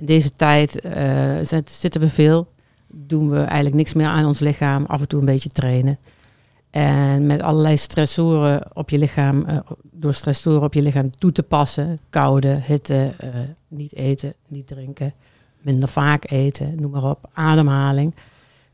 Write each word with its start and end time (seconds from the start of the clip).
In 0.00 0.06
deze 0.06 0.32
tijd 0.32 0.84
uh, 0.84 1.60
zitten 1.64 2.00
we 2.00 2.08
veel, 2.08 2.48
doen 2.86 3.30
we 3.30 3.38
eigenlijk 3.38 3.74
niks 3.74 3.92
meer 3.92 4.06
aan 4.06 4.26
ons 4.26 4.38
lichaam, 4.38 4.84
af 4.84 5.00
en 5.00 5.08
toe 5.08 5.20
een 5.20 5.26
beetje 5.26 5.48
trainen. 5.48 5.98
En 6.70 7.26
met 7.26 7.42
allerlei 7.42 7.76
stressoren 7.76 8.76
op 8.76 8.90
je 8.90 8.98
lichaam, 8.98 9.44
uh, 9.48 9.56
door 9.92 10.14
stressoren 10.14 10.62
op 10.62 10.74
je 10.74 10.82
lichaam 10.82 11.10
toe 11.10 11.32
te 11.32 11.42
passen, 11.42 11.98
koude, 12.10 12.60
hitte, 12.62 13.14
uh, 13.24 13.28
niet 13.68 13.94
eten, 13.94 14.34
niet 14.48 14.66
drinken, 14.66 15.12
minder 15.60 15.88
vaak 15.88 16.30
eten, 16.30 16.74
noem 16.80 16.90
maar 16.90 17.04
op, 17.04 17.28
ademhaling, 17.32 18.14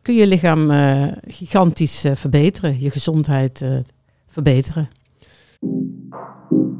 kun 0.03 0.15
je 0.15 0.27
lichaam 0.27 0.71
gigantisch 1.27 2.05
verbeteren, 2.15 2.81
je 2.81 2.91
gezondheid 2.91 3.65
verbeteren. 4.29 4.89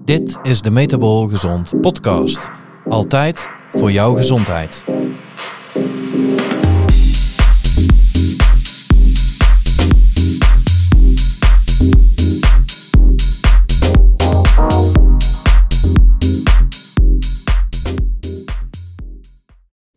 Dit 0.05 0.39
is 0.43 0.63
de 0.63 0.71
Metabol 0.71 1.29
Gezond 1.29 1.81
podcast. 1.81 2.51
Altijd 2.89 3.49
voor 3.73 3.93
jouw 3.93 4.15
gezondheid. 4.15 4.85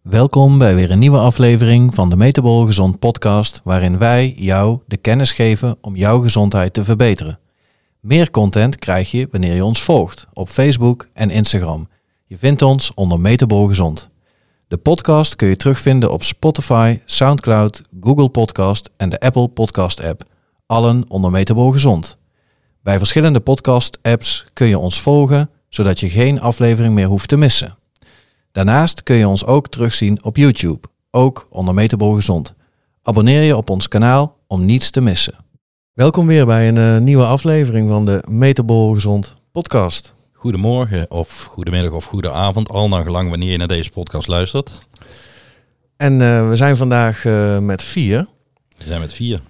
Welkom 0.02 0.58
bij 0.58 0.76
weer 0.76 0.92
een 0.92 1.00
nieuwe 1.00 1.18
aflevering 1.18 1.96
van 1.96 2.10
de 2.10 2.16
Metabol 2.16 2.66
Gezond 2.66 3.00
podcast, 3.00 3.62
waarin 3.64 3.98
wij 3.98 4.34
jou 4.38 4.80
de 4.88 4.98
kennis 4.98 5.32
geven 5.32 5.78
om 5.82 5.96
jouw 5.96 6.22
gezondheid 6.22 6.74
te 6.74 6.84
verbeteren. 6.84 7.40
Meer 8.00 8.32
content 8.32 8.76
krijg 8.76 9.12
je 9.12 9.28
wanneer 9.32 9.56
je 9.56 9.66
ons 9.66 9.82
volgt 9.82 10.28
op 10.34 10.50
Facebook 10.50 11.08
en 11.14 11.30
Instagram. 11.30 11.88
Je 12.30 12.38
vindt 12.38 12.62
ons 12.62 12.94
onder 12.94 13.20
Metabol 13.20 13.68
Gezond. 13.68 14.10
De 14.68 14.78
podcast 14.78 15.36
kun 15.36 15.48
je 15.48 15.56
terugvinden 15.56 16.12
op 16.12 16.24
Spotify, 16.24 17.00
SoundCloud, 17.06 17.82
Google 18.02 18.30
Podcast 18.30 18.90
en 18.98 19.10
de 19.10 19.20
Apple 19.20 19.48
Podcast 19.48 20.04
app. 20.04 20.24
Allen 20.66 21.04
onder 21.08 21.32
Metabol 21.32 21.72
Gezond. 21.72 22.18
Bij 22.82 22.98
verschillende 22.98 23.40
podcast 23.40 24.00
apps 24.02 24.46
kun 24.54 24.68
je 24.68 24.78
ons 24.78 25.02
volgen, 25.02 25.50
zodat 25.70 26.00
je 26.00 26.10
geen 26.10 26.42
aflevering 26.42 26.94
meer 26.94 27.08
hoeft 27.08 27.28
te 27.28 27.38
missen. 27.38 27.78
Daarnaast 28.52 29.04
kun 29.04 29.16
je 29.16 29.28
ons 29.28 29.46
ook 29.46 29.68
terugzien 29.68 30.24
op 30.24 30.38
YouTube, 30.38 30.88
ook 31.12 31.48
onder 31.50 31.74
Metabol 31.74 32.14
Gezond. 32.14 32.54
Abonneer 33.04 33.42
je 33.42 33.58
op 33.58 33.70
ons 33.70 33.88
kanaal 33.88 34.38
om 34.48 34.66
niets 34.66 34.90
te 34.90 35.02
missen. 35.02 35.36
Welkom 35.94 36.28
weer 36.28 36.46
bij 36.46 36.68
een 36.68 36.76
uh, 36.76 36.98
nieuwe 36.98 37.26
aflevering 37.26 37.90
van 37.90 38.06
de 38.06 38.24
Metabol 38.28 38.94
Gezond 38.94 39.34
podcast. 39.52 40.18
Goedemorgen 40.40 41.12
of 41.12 41.44
goedemiddag 41.44 41.92
of 41.92 42.06
goede 42.06 42.32
avond, 42.32 42.70
al 42.70 42.88
naar 42.88 43.04
gelang 43.04 43.30
wanneer 43.30 43.52
je 43.52 43.58
naar 43.58 43.68
deze 43.68 43.90
podcast 43.90 44.28
luistert. 44.28 44.88
En 45.98 46.14
uh, 46.14 46.50
we 46.50 46.56
zijn 46.56 46.78
vandaag 46.78 47.26
uh, 47.26 47.58
met 47.58 47.82
vier. 47.82 48.28
We 48.78 48.84
zijn 48.84 49.02
met 49.02 49.14
vier. 49.14 49.42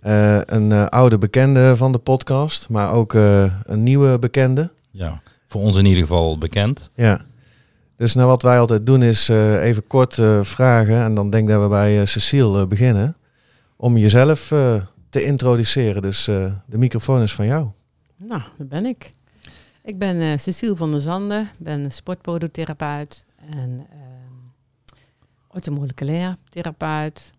een 0.00 0.88
oude 0.88 1.18
bekende 1.18 1.76
van 1.76 1.92
de 1.92 1.98
podcast, 1.98 2.68
maar 2.68 2.92
ook 2.92 3.12
een 3.12 3.82
nieuwe 3.82 4.18
bekende. 4.18 4.70
Ja, 4.90 5.22
voor 5.46 5.60
ons 5.60 5.76
in 5.76 5.84
ieder 5.84 6.02
geval 6.02 6.38
bekend. 6.38 6.90
Ja. 6.94 7.24
Dus 7.96 8.14
nou 8.14 8.28
wat 8.28 8.42
wij 8.42 8.58
altijd 8.58 8.86
doen 8.86 9.02
is 9.02 9.28
even 9.28 9.86
kort 9.86 10.14
vragen 10.42 11.02
en 11.02 11.14
dan 11.14 11.30
denk 11.30 11.48
dat 11.48 11.62
we 11.62 11.68
bij 11.68 12.06
Cecile 12.06 12.66
beginnen. 12.66 13.16
Om 13.76 13.96
jezelf 13.96 14.48
te 15.10 15.24
introduceren. 15.24 16.02
Dus 16.02 16.28
uh, 16.28 16.52
de 16.66 16.78
microfoon 16.78 17.22
is 17.22 17.32
van 17.32 17.46
jou. 17.46 17.66
Nou, 18.16 18.42
daar 18.58 18.66
ben 18.66 18.86
ik. 18.86 19.12
Ik 19.84 19.98
ben 19.98 20.16
uh, 20.16 20.36
Cecile 20.36 20.76
van 20.76 20.90
der 20.90 21.00
Zanden, 21.00 21.48
ben 21.58 21.92
sportpodotherapeut 21.92 23.24
en 23.50 23.70
uh, 23.70 24.96
orthomoleculair 25.48 26.36
therapeut 26.48 27.32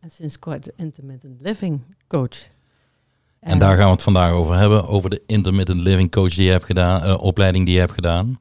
en 0.00 0.10
sinds 0.10 0.38
kort 0.38 0.70
intermittent 0.76 1.40
living 1.40 1.80
coach. 2.08 2.48
En, 3.40 3.50
en, 3.50 3.58
daar 3.58 3.76
gaan 3.76 3.84
we 3.84 3.92
het 3.92 4.02
vandaag 4.02 4.32
over 4.32 4.54
hebben, 4.54 4.88
over 4.88 5.10
de 5.10 5.22
intermittent 5.26 5.80
living 5.80 6.10
coach 6.10 6.34
die 6.34 6.44
je 6.44 6.50
hebt 6.50 6.64
gedaan, 6.64 7.18
opleiding 7.18 7.64
die 7.64 7.74
je 7.74 7.80
hebt 7.80 7.92
gedaan. 7.92 8.40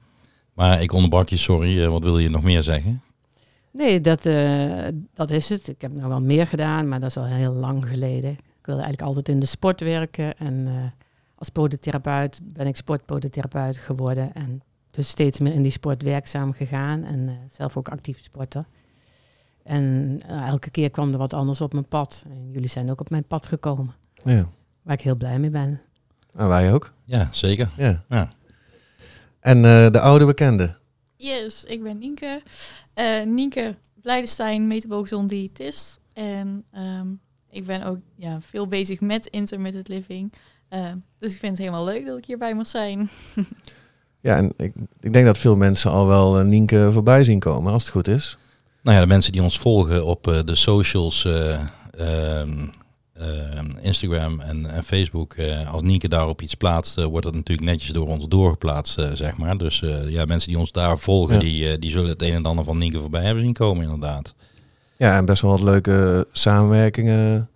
Maar 0.53 0.81
ik 0.81 0.91
onderbrak 0.91 1.29
je, 1.29 1.37
sorry, 1.37 1.89
wat 1.89 2.03
wil 2.03 2.19
je 2.19 2.29
nog 2.29 2.43
meer 2.43 2.63
zeggen? 2.63 3.01
Nee, 3.71 4.01
dat, 4.01 4.23
dat 5.13 5.31
is 5.31 5.49
het. 5.49 5.67
Ik 5.67 5.81
heb 5.81 5.93
nog 5.93 6.07
wel 6.07 6.21
meer 6.21 6.47
gedaan, 6.47 6.87
maar 6.87 6.99
dat 6.99 7.09
is 7.09 7.17
al 7.17 7.25
heel 7.25 7.53
lang 7.53 7.87
geleden. 7.87 8.31
Ik 8.31 8.65
wilde 8.65 8.81
eigenlijk 8.81 9.01
altijd 9.01 9.29
in 9.29 9.39
de 9.39 9.45
sport 9.45 9.79
werken. 9.79 10.37
En 10.37 10.53
uh, 10.53 11.04
als 11.35 11.49
podotherapeut 11.49 12.39
ben 12.43 12.67
ik 12.67 12.75
sportpodotherapeut 12.75 13.77
geworden. 13.77 14.33
En 14.33 14.61
dus 14.91 15.07
steeds 15.07 15.39
meer 15.39 15.53
in 15.53 15.61
die 15.61 15.71
sport 15.71 16.01
werkzaam 16.01 16.53
gegaan. 16.53 17.03
En 17.03 17.19
uh, 17.19 17.33
zelf 17.49 17.77
ook 17.77 17.89
actief 17.89 18.21
sporter. 18.21 18.65
En 19.63 20.19
uh, 20.29 20.47
elke 20.47 20.69
keer 20.69 20.89
kwam 20.89 21.11
er 21.11 21.17
wat 21.17 21.33
anders 21.33 21.61
op 21.61 21.73
mijn 21.73 21.87
pad. 21.87 22.23
En 22.29 22.51
jullie 22.51 22.69
zijn 22.69 22.91
ook 22.91 22.99
op 22.99 23.09
mijn 23.09 23.27
pad 23.27 23.45
gekomen. 23.45 23.93
Ja. 24.23 24.49
Waar 24.81 24.93
ik 24.93 25.01
heel 25.01 25.15
blij 25.15 25.39
mee 25.39 25.49
ben. 25.49 25.81
En 26.33 26.47
wij 26.47 26.73
ook. 26.73 26.93
Ja, 27.03 27.27
zeker. 27.31 27.71
Ja. 27.77 28.03
ja. 28.09 28.29
En 29.39 29.61
de 29.91 29.99
oude 29.99 30.25
bekende? 30.25 30.77
Yes, 31.15 31.63
ik 31.63 31.83
ben 31.83 31.97
Nienke. 31.97 32.41
Nienke 33.25 33.75
Blijdestein, 34.01 34.67
metabolisch 34.67 35.27
diëtist. 35.27 35.99
En 36.13 36.65
um, 36.77 37.19
ik 37.49 37.65
ben 37.65 37.83
ook 37.83 37.97
ja, 38.15 38.41
veel 38.41 38.67
bezig 38.67 38.99
met 38.99 39.25
intermittent 39.25 39.87
living. 39.87 40.33
Uh, 40.69 40.91
dus 41.19 41.33
ik 41.33 41.39
vind 41.39 41.51
het 41.51 41.61
helemaal 41.61 41.85
leuk 41.85 42.05
dat 42.05 42.17
ik 42.17 42.25
hierbij 42.25 42.55
mag 42.55 42.67
zijn. 42.67 43.09
ja, 44.21 44.35
en 44.35 44.53
ik, 44.57 44.73
ik 44.99 45.13
denk 45.13 45.25
dat 45.25 45.37
veel 45.37 45.55
mensen 45.55 45.91
al 45.91 46.07
wel 46.07 46.39
uh, 46.39 46.45
Nienke 46.45 46.89
voorbij 46.91 47.23
zien 47.23 47.39
komen, 47.39 47.73
als 47.73 47.83
het 47.83 47.91
goed 47.91 48.07
is. 48.07 48.37
Nou 48.81 48.95
ja, 48.95 49.03
de 49.03 49.09
mensen 49.09 49.31
die 49.31 49.43
ons 49.43 49.59
volgen 49.59 50.05
op 50.05 50.27
uh, 50.27 50.39
de 50.45 50.55
socials, 50.55 51.25
ehm, 51.25 52.67
Instagram 53.81 54.39
en, 54.39 54.65
en 54.65 54.83
Facebook, 54.83 55.35
als 55.71 55.81
Nienke 55.81 56.07
daarop 56.07 56.41
iets 56.41 56.55
plaatst, 56.55 57.03
wordt 57.03 57.25
dat 57.25 57.35
natuurlijk 57.35 57.67
netjes 57.67 57.91
door 57.91 58.07
ons 58.07 58.27
doorgeplaatst, 58.27 58.99
zeg 59.13 59.37
maar. 59.37 59.57
Dus 59.57 59.83
ja, 60.07 60.25
mensen 60.25 60.49
die 60.49 60.59
ons 60.59 60.71
daar 60.71 60.97
volgen, 60.97 61.39
die, 61.39 61.79
die 61.79 61.91
zullen 61.91 62.09
het 62.09 62.21
een 62.21 62.33
en 62.33 62.45
ander 62.45 62.65
van 62.65 62.77
Nienke 62.77 62.99
voorbij 62.99 63.23
hebben 63.23 63.43
zien 63.43 63.53
komen, 63.53 63.83
inderdaad. 63.83 64.33
Ja, 64.97 65.17
en 65.17 65.25
best 65.25 65.41
wel 65.41 65.51
wat 65.51 65.61
leuke 65.61 66.27
samenwerkingen 66.31 67.49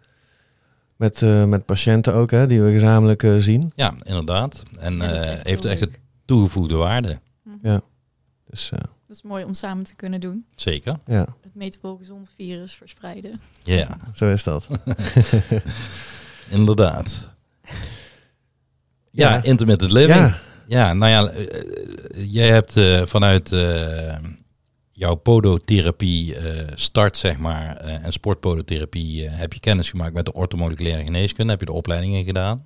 met, 1.00 1.22
uh, 1.22 1.46
met 1.46 1.66
patiënten 1.66 2.14
ook, 2.14 2.32
hè, 2.32 2.48
die 2.48 2.62
we 2.62 2.72
gezamenlijk 2.72 3.24
uh, 3.24 3.38
zien. 3.38 3.72
Ja, 3.76 3.94
inderdaad. 4.04 4.64
En 4.80 4.98
ja, 4.98 5.14
uh, 5.14 5.40
heeft 5.44 5.66
echt 5.66 5.82
een 5.82 5.96
toegevoegde 6.26 6.76
waarde. 6.76 7.20
Mhm. 7.44 7.56
Ja. 7.62 7.82
Dus, 8.50 8.70
dat 9.08 9.16
is 9.16 9.22
mooi 9.22 9.44
om 9.44 9.54
samen 9.54 9.84
te 9.84 9.96
kunnen 9.96 10.20
doen. 10.20 10.46
Zeker. 10.56 11.00
Ja. 11.06 11.26
Het 11.42 11.56
metabol 11.56 11.98
gezond 11.98 12.32
virus 12.36 12.74
verspreiden. 12.74 13.42
Ja. 13.64 13.98
Zo 14.14 14.32
is 14.32 14.44
dat. 14.44 14.68
inderdaad. 16.50 17.30
Ja, 19.12 19.34
ja, 19.34 19.44
intermittent 19.44 19.92
living. 19.92 20.20
Ja. 20.20 20.38
ja, 20.66 20.94
nou 20.94 21.12
ja, 21.12 21.32
jij 22.16 22.50
hebt 22.50 22.74
vanuit 23.10 23.50
jouw 25.00 25.16
podotherapie 25.16 26.36
uh, 26.36 26.42
start, 26.76 27.18
zeg 27.18 27.38
maar, 27.38 27.86
uh, 27.86 28.06
en 28.06 28.14
sportpodotherapie, 28.14 29.24
uh, 29.24 29.30
heb 29.32 29.54
je 29.54 29.60
kennis 29.60 29.90
gemaakt 29.90 30.14
met 30.14 30.26
de 30.26 30.34
orthomoleculaire 30.34 31.04
geneeskunde, 31.04 31.52
heb 31.52 31.60
je 31.60 31.66
de 31.66 31.72
opleidingen 31.72 32.24
gedaan. 32.24 32.66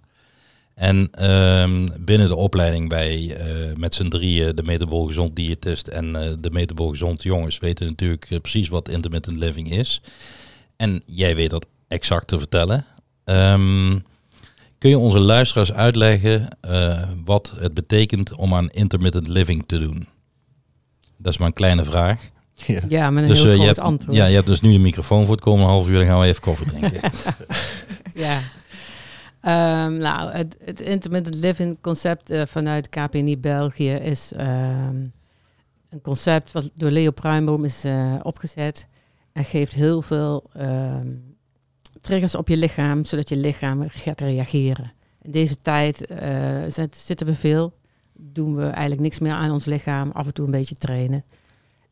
En 0.74 1.30
um, 1.32 1.88
binnen 2.00 2.28
de 2.28 2.36
opleiding 2.36 2.90
bij 2.90 3.38
met 3.78 3.96
z'n 3.96 4.08
drieën, 4.08 4.56
de 4.56 4.64
metabol 4.64 5.06
gezond 5.06 5.36
diëtist 5.36 5.88
en 5.88 6.14
de 6.42 6.50
metabol 6.52 6.90
gezond 6.90 7.24
jongens, 7.24 7.60
weten 7.60 7.88
natuurlijk 7.88 8.40
precies 8.42 8.70
wat 8.70 8.90
intermittent 8.90 9.38
living 9.38 9.72
is. 9.72 10.02
En 10.76 11.04
jij 11.06 11.36
weet 11.36 11.50
dat 11.50 11.66
exact 11.88 12.28
te 12.28 12.38
vertellen. 12.38 12.86
Um, 13.26 14.04
kun 14.78 14.90
je 14.90 14.98
onze 14.98 15.20
luisteraars 15.20 15.74
uitleggen 15.74 16.48
wat 17.24 17.54
het 17.60 17.74
betekent 17.74 18.36
om 18.36 18.54
aan 18.54 18.70
intermittent 18.70 19.28
living 19.28 19.64
te 19.66 19.80
doen? 19.80 20.08
Dat 21.24 21.34
is 21.34 21.38
maar 21.38 21.48
een 21.48 21.54
kleine 21.54 21.84
vraag. 21.84 22.32
Ja, 22.54 22.82
ja 22.88 23.10
met 23.10 23.24
een 23.24 23.30
dus, 23.30 23.44
heel 23.44 23.52
uh, 23.52 23.56
groot 23.56 23.68
hebt, 23.68 23.80
antwoord. 23.80 24.18
Ja, 24.18 24.26
je 24.26 24.36
hebt 24.36 24.48
dus 24.48 24.62
nu 24.62 24.72
de 24.72 24.80
microfoon 24.80 25.26
voor 25.26 25.36
het 25.36 25.44
komende 25.44 25.72
half 25.72 25.90
uur. 25.90 25.98
Dan 25.98 26.08
gaan 26.08 26.20
we 26.20 26.26
even 26.26 26.42
koffie 26.42 26.68
drinken. 26.68 27.02
ja. 28.26 28.40
Um, 29.86 29.98
nou, 29.98 30.32
het, 30.32 30.58
het, 30.66 30.82
intermittent 30.82 31.36
living 31.36 31.78
concept 31.82 32.32
uh, 32.32 32.42
vanuit 32.46 32.90
KPNI 32.90 33.38
België 33.38 33.92
is 33.92 34.32
um, 34.38 35.12
een 35.90 36.02
concept 36.02 36.52
wat 36.52 36.70
door 36.76 36.92
Leo 36.92 37.12
Pruimboom 37.12 37.66
is 37.66 37.86
uh, 37.86 38.16
opgezet. 38.22 38.88
En 39.34 39.46
geeft 39.46 39.74
heel 39.74 40.02
veel 40.02 40.44
um, 40.58 41.36
triggers 42.02 42.36
op 42.36 42.48
je 42.48 42.58
lichaam, 42.58 43.06
zodat 43.06 43.30
je 43.30 43.38
lichaam 43.38 43.86
gaat 43.90 44.22
reageren. 44.22 44.94
In 45.22 45.32
deze 45.32 45.56
tijd 45.62 46.08
zitten 46.92 47.28
we 47.28 47.34
veel 47.36 47.74
doen 48.32 48.56
we 48.56 48.64
eigenlijk 48.64 49.02
niks 49.02 49.20
meer 49.20 49.32
aan 49.32 49.52
ons 49.52 49.66
lichaam. 49.66 50.12
Af 50.12 50.26
en 50.26 50.34
toe 50.34 50.46
een 50.46 50.52
beetje 50.52 50.76
trainen. 50.76 51.24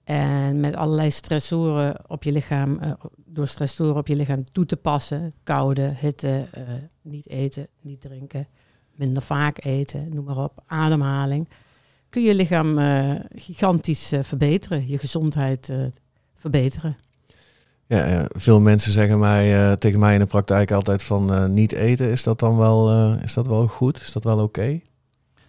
En 0.04 0.60
met 0.60 0.76
allerlei 0.76 1.12
stressoren 1.12 1.96
op 2.08 2.24
je 2.24 2.32
lichaam, 2.32 2.80
uh, 2.84 2.92
door 3.26 3.48
stressoren 3.48 3.96
op 3.96 4.08
je 4.08 4.16
lichaam 4.16 4.44
toe 4.44 4.66
te 4.66 4.78
passen. 4.78 5.34
Koude, 5.44 5.94
hitte, 5.96 6.48
uh, 6.58 6.64
niet 7.02 7.30
eten, 7.30 7.68
niet 7.82 8.02
drinken, 8.02 8.48
minder 8.96 9.22
vaak 9.22 9.64
eten, 9.64 10.10
noem 10.10 10.26
maar 10.26 10.44
op. 10.44 10.64
Ademhaling. 10.66 11.50
kun 12.10 12.24
je 12.24 12.36
lichaam 12.36 12.78
gigantisch 13.36 14.14
verbeteren, 14.22 14.88
je 14.88 14.98
gezondheid 14.98 15.74
verbeteren. 16.36 16.98
Ja, 17.88 18.28
veel 18.30 18.60
mensen 18.60 18.92
zeggen 18.92 19.20
mij, 19.20 19.76
tegen 19.76 20.00
mij 20.00 20.14
in 20.14 20.20
de 20.20 20.26
praktijk 20.26 20.72
altijd 20.72 21.04
van 21.04 21.54
niet 21.54 21.72
eten. 21.72 22.12
Is 22.12 22.24
dat 22.24 22.40
dan 22.40 22.58
wel, 22.58 23.14
is 23.14 23.34
dat 23.34 23.48
wel 23.48 23.68
goed? 23.68 24.02
Is 24.02 24.12
dat 24.12 24.24
wel 24.24 24.40
oké? 24.40 24.80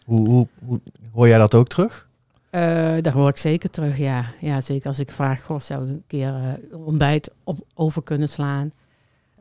Hoe, 0.05 0.29
hoe, 0.29 0.49
hoe, 0.65 0.81
hoor 1.13 1.29
jij 1.29 1.39
dat 1.39 1.55
ook 1.55 1.69
terug? 1.69 2.09
Uh, 2.51 2.61
daar 3.01 3.13
hoor 3.13 3.29
ik 3.29 3.37
zeker 3.37 3.71
terug, 3.71 3.99
ja. 3.99 4.25
ja. 4.41 4.61
Zeker 4.61 4.89
als 4.89 4.99
ik 4.99 5.11
vraag, 5.11 5.43
goh, 5.43 5.61
zou 5.61 5.83
ik 5.85 5.89
een 5.89 6.05
keer 6.07 6.59
uh, 6.73 6.87
ontbijt 6.87 7.31
op, 7.45 7.67
over 7.75 8.03
kunnen 8.03 8.29
slaan? 8.29 8.73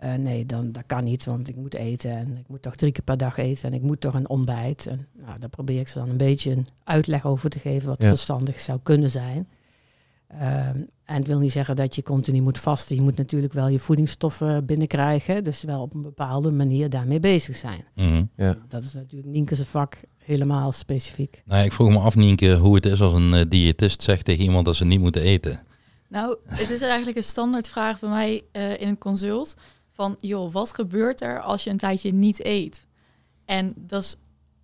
Uh, 0.03 0.13
nee, 0.13 0.45
dan, 0.45 0.71
dat 0.71 0.83
kan 0.85 1.03
niet, 1.03 1.25
want 1.25 1.49
ik 1.49 1.55
moet 1.55 1.73
eten 1.73 2.11
en 2.11 2.35
ik 2.37 2.47
moet 2.47 2.61
toch 2.61 2.75
drie 2.75 2.91
keer 2.91 3.03
per 3.03 3.17
dag 3.17 3.37
eten 3.37 3.69
en 3.69 3.73
ik 3.73 3.81
moet 3.81 4.01
toch 4.01 4.13
een 4.13 4.29
ontbijt. 4.29 4.87
En 4.87 5.07
nou, 5.25 5.39
daar 5.39 5.49
probeer 5.49 5.79
ik 5.79 5.87
ze 5.87 5.99
dan 5.99 6.09
een 6.09 6.17
beetje 6.17 6.51
een 6.51 6.67
uitleg 6.83 7.25
over 7.25 7.49
te 7.49 7.59
geven 7.59 7.87
wat 7.87 8.03
verstandig 8.03 8.59
zou 8.59 8.79
kunnen 8.83 9.09
zijn. 9.09 9.47
Ehm, 10.27 10.77
en 11.05 11.15
het 11.15 11.27
wil 11.27 11.39
niet 11.39 11.51
zeggen 11.51 11.75
dat 11.75 11.95
je 11.95 12.03
continu 12.03 12.41
moet 12.41 12.59
vasten. 12.59 12.95
Je 12.95 13.01
moet 13.01 13.17
natuurlijk 13.17 13.53
wel 13.53 13.67
je 13.67 13.79
voedingsstoffen 13.79 14.65
binnenkrijgen. 14.65 15.43
Dus 15.43 15.63
wel 15.63 15.81
op 15.81 15.93
een 15.93 16.01
bepaalde 16.01 16.51
manier 16.51 16.89
daarmee 16.89 17.19
bezig 17.19 17.55
zijn. 17.55 17.83
Mhm. 17.95 18.23
ja. 18.35 18.57
Dat 18.67 18.83
is 18.83 18.93
natuurlijk 18.93 19.31
Nienke's 19.31 19.59
vak 19.59 19.97
helemaal 20.23 20.71
specifiek. 20.71 21.41
Nou, 21.45 21.65
ik 21.65 21.71
vroeg 21.71 21.89
me 21.89 22.00
af, 22.00 22.15
Nienke, 22.15 22.56
hoe 22.56 22.75
het 22.75 22.85
is 22.85 23.01
als 23.01 23.13
een 23.13 23.33
uh, 23.33 23.41
diëtist 23.47 24.01
zegt 24.01 24.25
tegen 24.25 24.44
iemand 24.44 24.65
dat 24.65 24.75
ze 24.75 24.85
niet 24.85 25.00
moeten 25.00 25.21
eten. 25.21 25.63
Nou, 26.07 26.38
het 26.45 26.69
is 26.69 26.81
eigenlijk 26.81 27.18
een 27.18 27.23
standaardvraag 27.23 28.00
bij 28.00 28.09
mij 28.09 28.44
uh, 28.53 28.81
in 28.81 28.88
een 28.88 28.97
consult. 28.97 29.56
Van, 29.91 30.15
joh, 30.19 30.53
wat 30.53 30.73
gebeurt 30.73 31.21
er 31.21 31.41
als 31.41 31.63
je 31.63 31.69
een 31.69 31.77
tijdje 31.77 32.13
niet 32.13 32.45
eet? 32.45 32.88
En 33.45 33.73
dat 33.77 34.01
is, 34.01 34.15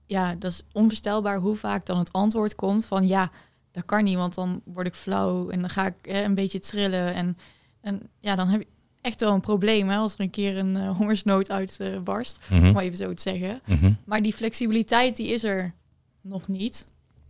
ja, 0.05 0.35
dat 0.35 0.51
is 0.51 0.63
onvoorstelbaar 0.71 1.37
hoe 1.37 1.55
vaak 1.55 1.85
dan 1.85 1.97
het 1.97 2.11
antwoord 2.11 2.55
komt 2.55 2.85
van... 2.85 3.07
ja, 3.07 3.31
dat 3.71 3.85
kan 3.85 4.03
niet, 4.03 4.15
want 4.15 4.35
dan 4.35 4.61
word 4.65 4.87
ik 4.87 4.95
flauw 4.95 5.49
en 5.49 5.59
dan 5.59 5.69
ga 5.69 5.85
ik 5.85 5.93
hè, 6.01 6.23
een 6.23 6.35
beetje 6.35 6.59
trillen. 6.59 7.13
En, 7.13 7.37
en 7.81 8.01
ja, 8.19 8.35
dan 8.35 8.47
heb 8.47 8.61
je 8.61 8.67
echt 9.07 9.21
wel 9.21 9.33
een 9.33 9.41
probleem 9.41 9.89
hè, 9.89 9.95
als 9.95 10.13
er 10.13 10.19
een 10.19 10.29
keer 10.29 10.57
een 10.57 10.75
uh, 10.75 10.97
hongersnood 10.97 11.49
uitbarst, 11.51 12.39
uh, 12.51 12.59
mm 12.59 12.65
om 12.67 12.79
even 12.79 12.97
zo 12.97 13.13
te 13.13 13.21
zeggen. 13.21 13.61
Mhm. 13.65 13.91
Maar 14.05 14.21
die 14.21 14.33
flexibiliteit 14.33 15.15
die 15.15 15.27
is 15.27 15.43
er 15.43 15.73
nog 16.21 16.47
niet. 16.47 16.85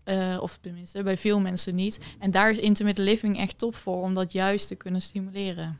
Uh, 0.06 0.38
of 0.40 0.58
tenminste, 0.62 1.04
bij 1.04 1.18
veel 1.18 1.40
mensen 1.40 1.76
niet. 1.76 2.00
En 2.20 2.32
daar 2.32 2.52
is 2.52 2.58
intermittent 2.58 3.08
living 3.08 3.40
echt 3.40 3.58
top 3.58 3.76
voor, 3.76 4.02
om 4.02 4.14
dat 4.14 4.32
juist 4.32 4.68
te 4.68 4.76
kunnen 4.76 5.02
stimuleren. 5.02 5.80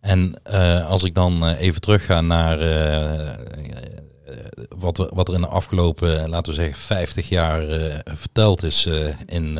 En 0.00 0.40
uh, 0.50 0.88
als 0.88 1.02
ik 1.02 1.14
dan 1.14 1.48
even 1.48 1.80
terugga 1.80 2.20
naar 2.20 2.58
wat, 4.68 4.96
we, 4.96 5.10
wat 5.14 5.28
er 5.28 5.34
in 5.34 5.40
de 5.40 5.46
afgelopen, 5.46 6.28
laten 6.28 6.52
we 6.52 6.60
zeggen, 6.60 6.78
50 6.78 7.28
jaar 7.28 7.62
verteld 8.04 8.62
is 8.62 8.86
in, 9.26 9.58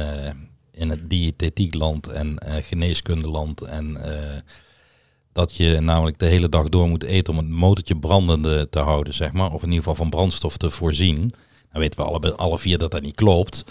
in 0.70 0.90
het 0.90 1.10
diëtetiekland 1.10 2.08
en 2.08 2.38
geneeskundeland 2.62 3.62
en 3.62 3.96
dat 5.34 5.56
je 5.56 5.80
namelijk 5.80 6.18
de 6.18 6.26
hele 6.26 6.48
dag 6.48 6.68
door 6.68 6.88
moet 6.88 7.02
eten 7.02 7.32
om 7.32 7.38
het 7.38 7.48
motortje 7.48 7.96
brandende 7.96 8.68
te 8.68 8.78
houden, 8.78 9.14
zeg 9.14 9.32
maar. 9.32 9.52
Of 9.52 9.62
in 9.62 9.68
ieder 9.68 9.78
geval 9.78 9.94
van 9.94 10.10
brandstof 10.10 10.56
te 10.56 10.70
voorzien. 10.70 11.34
Dan 11.72 11.80
weten 11.80 12.00
we 12.00 12.06
alle, 12.06 12.34
alle 12.34 12.58
vier 12.58 12.78
dat 12.78 12.90
dat 12.90 13.02
niet 13.02 13.14
klopt. 13.14 13.64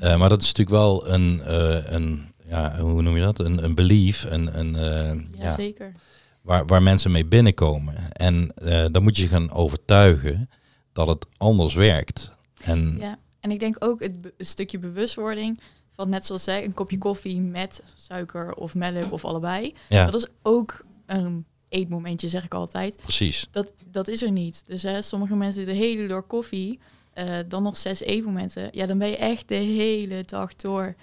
Uh, 0.00 0.16
maar 0.16 0.28
dat 0.28 0.42
is 0.42 0.46
natuurlijk 0.46 0.76
wel 0.76 1.08
een, 1.08 1.42
uh, 1.48 1.92
een 1.92 2.32
ja, 2.48 2.78
hoe 2.80 3.02
noem 3.02 3.16
je 3.16 3.22
dat? 3.22 3.38
Een, 3.38 3.64
een 3.64 3.74
belief, 3.74 4.26
een, 4.28 4.58
een, 4.58 4.74
uh, 4.74 5.38
ja, 5.38 5.44
ja, 5.44 5.50
zeker. 5.50 5.92
Waar, 6.40 6.66
waar 6.66 6.82
mensen 6.82 7.10
mee 7.10 7.24
binnenkomen. 7.24 8.12
En 8.12 8.52
dan 8.92 9.02
moet 9.02 9.16
je 9.16 9.22
ze 9.22 9.28
gaan 9.28 9.50
overtuigen 9.50 10.50
dat 10.92 11.06
het 11.06 11.26
anders 11.36 11.74
werkt. 11.74 12.32
En, 12.62 12.96
ja, 13.00 13.18
en 13.40 13.50
ik 13.50 13.60
denk 13.60 13.76
ook 13.78 14.00
het 14.00 14.32
stukje 14.38 14.78
bewustwording 14.78 15.60
van 15.90 16.08
net 16.08 16.26
zoals 16.26 16.44
zij, 16.44 16.64
een 16.64 16.74
kopje 16.74 16.98
koffie 16.98 17.40
met 17.40 17.82
suiker 17.94 18.54
of 18.54 18.74
melk 18.74 19.12
of 19.12 19.24
allebei. 19.24 19.74
Ja. 19.88 20.04
Dat 20.04 20.14
is 20.14 20.26
ook 20.42 20.86
een 21.08 21.46
eetmomentje, 21.68 22.28
zeg 22.28 22.44
ik 22.44 22.54
altijd. 22.54 22.96
Precies. 22.96 23.48
Dat, 23.50 23.72
dat 23.86 24.08
is 24.08 24.22
er 24.22 24.30
niet. 24.30 24.62
Dus 24.66 24.82
hè, 24.82 25.02
sommige 25.02 25.36
mensen 25.36 25.66
de 25.66 25.72
hele 25.72 26.06
door 26.06 26.22
koffie, 26.22 26.78
uh, 27.14 27.38
dan 27.48 27.62
nog 27.62 27.76
zes 27.76 28.00
eetmomenten. 28.00 28.68
Ja, 28.72 28.86
dan 28.86 28.98
ben 28.98 29.08
je 29.08 29.16
echt 29.16 29.48
de 29.48 29.54
hele 29.54 30.24
dag 30.24 30.56
door, 30.56 30.94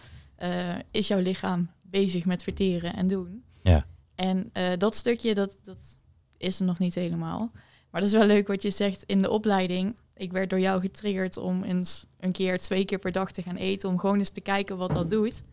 uh, 0.44 0.76
is 0.92 1.08
jouw 1.08 1.20
lichaam 1.20 1.70
bezig 1.82 2.26
met 2.26 2.44
verteren 2.44 2.96
en 2.96 3.08
doen. 3.08 3.44
Ja. 3.62 3.86
En 4.16 4.50
uh, 4.54 4.64
dat 4.78 4.96
stukje, 4.96 5.34
dat, 5.34 5.58
dat 5.64 5.98
is 6.38 6.60
er 6.60 6.66
nog 6.66 6.80
niet 6.80 6.96
helemaal. 6.96 7.52
Maar 7.92 8.02
dat 8.02 8.14
is 8.14 8.18
wel 8.18 8.28
leuk 8.28 8.48
wat 8.48 8.62
je 8.62 8.70
zegt 8.70 9.04
in 9.04 9.22
de 9.22 9.30
opleiding. 9.30 9.96
Ik 10.14 10.32
werd 10.32 10.50
door 10.50 10.60
jou 10.60 10.82
getriggerd 10.82 11.38
om 11.38 11.64
eens 11.64 12.06
een 12.20 12.32
keer, 12.32 12.58
twee 12.58 12.86
keer 12.86 13.00
per 13.00 13.12
dag 13.12 13.32
te 13.32 13.42
gaan 13.42 13.56
eten. 13.56 13.90
Om 13.90 14.00
gewoon 14.00 14.18
eens 14.18 14.30
te 14.30 14.42
kijken 14.42 14.78
wat 14.78 14.92
dat 14.92 15.10
doet. 15.10 15.44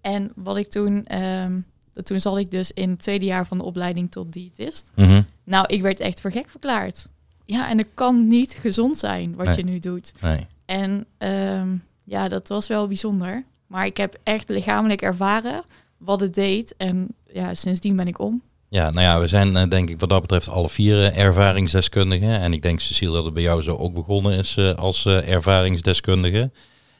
En 0.00 0.32
wat 0.34 0.56
ik 0.56 0.68
toen... 0.68 1.18
Um, 1.18 1.66
toen 2.02 2.20
zat 2.20 2.38
ik 2.38 2.50
dus 2.50 2.72
in 2.72 2.90
het 2.90 3.02
tweede 3.02 3.24
jaar 3.24 3.46
van 3.46 3.58
de 3.58 3.64
opleiding 3.64 4.10
tot 4.10 4.32
diëtist. 4.32 4.90
Mm 4.94 5.04
-hmm. 5.04 5.24
Nou, 5.44 5.64
ik 5.66 5.82
werd 5.82 6.00
echt 6.00 6.20
voor 6.20 6.32
gek 6.32 6.48
verklaard. 6.48 7.08
Ja, 7.44 7.70
en 7.70 7.78
het 7.78 7.88
kan 7.94 8.26
niet 8.26 8.56
gezond 8.60 8.98
zijn 8.98 9.34
wat 9.34 9.46
nee. 9.46 9.56
je 9.56 9.64
nu 9.64 9.78
doet. 9.78 10.12
Nee. 10.20 10.46
En 10.64 11.06
um, 11.18 11.82
ja, 12.04 12.28
dat 12.28 12.48
was 12.48 12.66
wel 12.66 12.86
bijzonder. 12.86 13.44
Maar 13.66 13.86
ik 13.86 13.96
heb 13.96 14.18
echt 14.22 14.48
lichamelijk 14.48 15.02
ervaren 15.02 15.62
wat 15.96 16.20
het 16.20 16.34
deed. 16.34 16.74
En 16.76 17.08
ja, 17.32 17.54
sindsdien 17.54 17.96
ben 17.96 18.06
ik 18.06 18.18
om. 18.18 18.42
Ja, 18.68 18.90
nou 18.90 19.00
ja, 19.00 19.20
we 19.20 19.26
zijn 19.26 19.56
uh, 19.56 19.68
denk 19.68 19.90
ik 19.90 20.00
wat 20.00 20.08
dat 20.08 20.20
betreft 20.20 20.48
alle 20.48 20.68
vier 20.68 20.96
uh, 20.96 21.18
ervaringsdeskundigen. 21.18 22.40
En 22.40 22.52
ik 22.52 22.62
denk, 22.62 22.80
Cecile, 22.80 23.12
dat 23.12 23.24
het 23.24 23.34
bij 23.34 23.42
jou 23.42 23.62
zo 23.62 23.76
ook 23.76 23.94
begonnen 23.94 24.38
is 24.38 24.56
uh, 24.56 24.74
als 24.74 25.06
ervaringsdeskundige. 25.06 26.50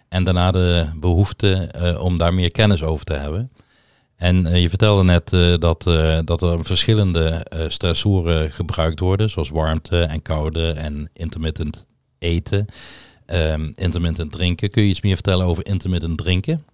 En 0.09 0.25
daarna 0.25 0.51
de 0.51 0.91
behoefte 0.97 1.71
om 2.01 2.19
daar 2.19 2.35
meer 2.35 2.51
kennis 2.51 2.83
over 2.83 3.05
te 3.05 3.13
hebben. 3.13 3.51
En 4.19 4.47
uh, 4.47 4.63
je 4.63 4.69
vertelde 4.69 5.03
net 5.05 5.33
uh, 5.33 5.59
dat, 5.59 5.87
uh, 5.87 6.19
dat 6.25 6.43
er 6.43 6.65
verschillende 6.65 7.47
stressoren 7.69 8.51
gebruikt 8.53 9.01
worden, 9.01 9.31
zoals 9.31 9.51
warmte 9.51 10.03
en 10.03 10.23
koude 10.23 10.71
en 10.73 11.11
intermittent 11.13 11.87
eten, 12.19 12.67
um, 13.27 13.73
intermittent 13.75 14.33
drinken. 14.33 14.71
Kun 14.71 14.83
je 14.83 14.89
iets 14.89 15.01
meer 15.01 15.15
vertellen 15.15 15.47
over 15.47 15.67
intermittent 15.67 16.19
drinken? 16.19 16.65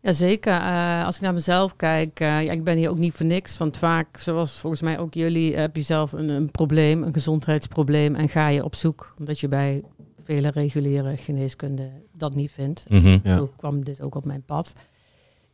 Jazeker. 0.00 0.60
als 1.04 1.16
ik 1.16 1.22
naar 1.22 1.34
mezelf 1.34 1.76
kijk, 1.76 2.18
ja, 2.18 2.38
ik 2.38 2.64
ben 2.64 2.76
hier 2.76 2.90
ook 2.90 2.98
niet 2.98 3.14
voor 3.14 3.26
niks. 3.26 3.58
Want 3.58 3.76
vaak, 3.76 4.18
zoals 4.18 4.52
volgens 4.52 4.82
mij 4.82 4.98
ook 4.98 5.14
jullie, 5.14 5.56
heb 5.56 5.76
je 5.76 5.82
zelf 5.82 6.12
een, 6.12 6.28
een 6.28 6.50
probleem, 6.50 7.02
een 7.02 7.12
gezondheidsprobleem. 7.12 8.14
En 8.14 8.28
ga 8.28 8.48
je 8.48 8.64
op 8.64 8.74
zoek, 8.74 9.14
omdat 9.18 9.40
je 9.40 9.48
bij 9.48 9.82
vele 10.22 10.50
reguliere 10.50 11.16
geneeskunde 11.16 11.90
dat 12.12 12.34
niet 12.34 12.50
vindt. 12.52 12.84
Mm 12.88 13.02
-hmm. 13.02 13.20
ja. 13.24 13.36
Zo 13.36 13.52
kwam 13.56 13.84
dit 13.84 14.00
ook 14.00 14.14
op 14.14 14.24
mijn 14.24 14.42
pad. 14.42 14.72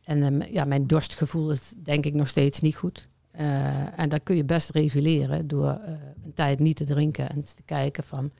En 0.03 0.23
um, 0.23 0.41
ja, 0.51 0.65
mijn 0.65 0.87
dorstgevoel 0.87 1.51
is 1.51 1.73
denk 1.83 2.05
ik 2.05 2.13
nog 2.13 2.27
steeds 2.27 2.61
niet 2.61 2.75
goed. 2.75 3.07
Uh, 3.39 3.99
en 3.99 4.09
dat 4.09 4.23
kun 4.23 4.35
je 4.35 4.43
best 4.43 4.69
reguleren 4.69 5.47
door 5.47 5.79
uh, 5.87 5.93
een 6.23 6.33
tijd 6.33 6.59
niet 6.59 6.75
te 6.75 6.83
drinken 6.83 7.29
en 7.29 7.43
te 7.43 7.63
kijken 7.65 8.03
van 8.03 8.31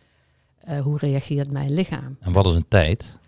uh, 0.69 0.79
hoe 0.79 0.97
reageert 0.97 1.51
mijn 1.51 1.73
lichaam. 1.73 2.17
En 2.19 2.31
wat 2.31 2.45
is 2.45 2.53
een 2.53 2.67
tijd? 2.67 3.19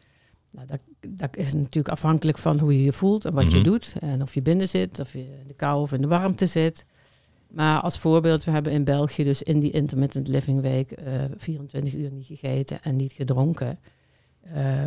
Nou, 0.51 0.67
dat, 0.67 0.79
dat 1.07 1.37
is 1.37 1.53
natuurlijk 1.53 1.89
afhankelijk 1.89 2.37
van 2.37 2.59
hoe 2.59 2.77
je 2.77 2.83
je 2.83 2.93
voelt 2.93 3.25
en 3.25 3.33
wat 3.33 3.43
Mhm. 3.43 3.55
mm 3.55 3.63
-hmm. 3.63 3.71
je 3.73 3.79
doet. 3.79 3.93
En 3.99 4.21
of 4.21 4.33
je 4.33 4.41
binnen 4.41 4.69
zit, 4.69 4.99
of 4.99 5.13
je 5.13 5.19
in 5.19 5.47
de 5.47 5.53
kou 5.53 5.81
of 5.81 5.93
in 5.93 6.01
de 6.01 6.07
warmte 6.07 6.45
zit. 6.45 6.85
Maar 7.47 7.81
als 7.81 7.99
voorbeeld, 7.99 8.43
we 8.43 8.51
hebben 8.51 8.71
in 8.71 8.83
België 8.83 9.23
dus 9.23 9.43
in 9.43 9.59
die 9.59 9.71
intermittent 9.71 10.27
living 10.27 10.61
week 10.61 10.93
24 11.37 11.93
uur 11.93 12.11
niet 12.11 12.25
gegeten 12.25 12.83
en 12.83 12.95
niet 12.95 13.13
gedronken. 13.13 13.79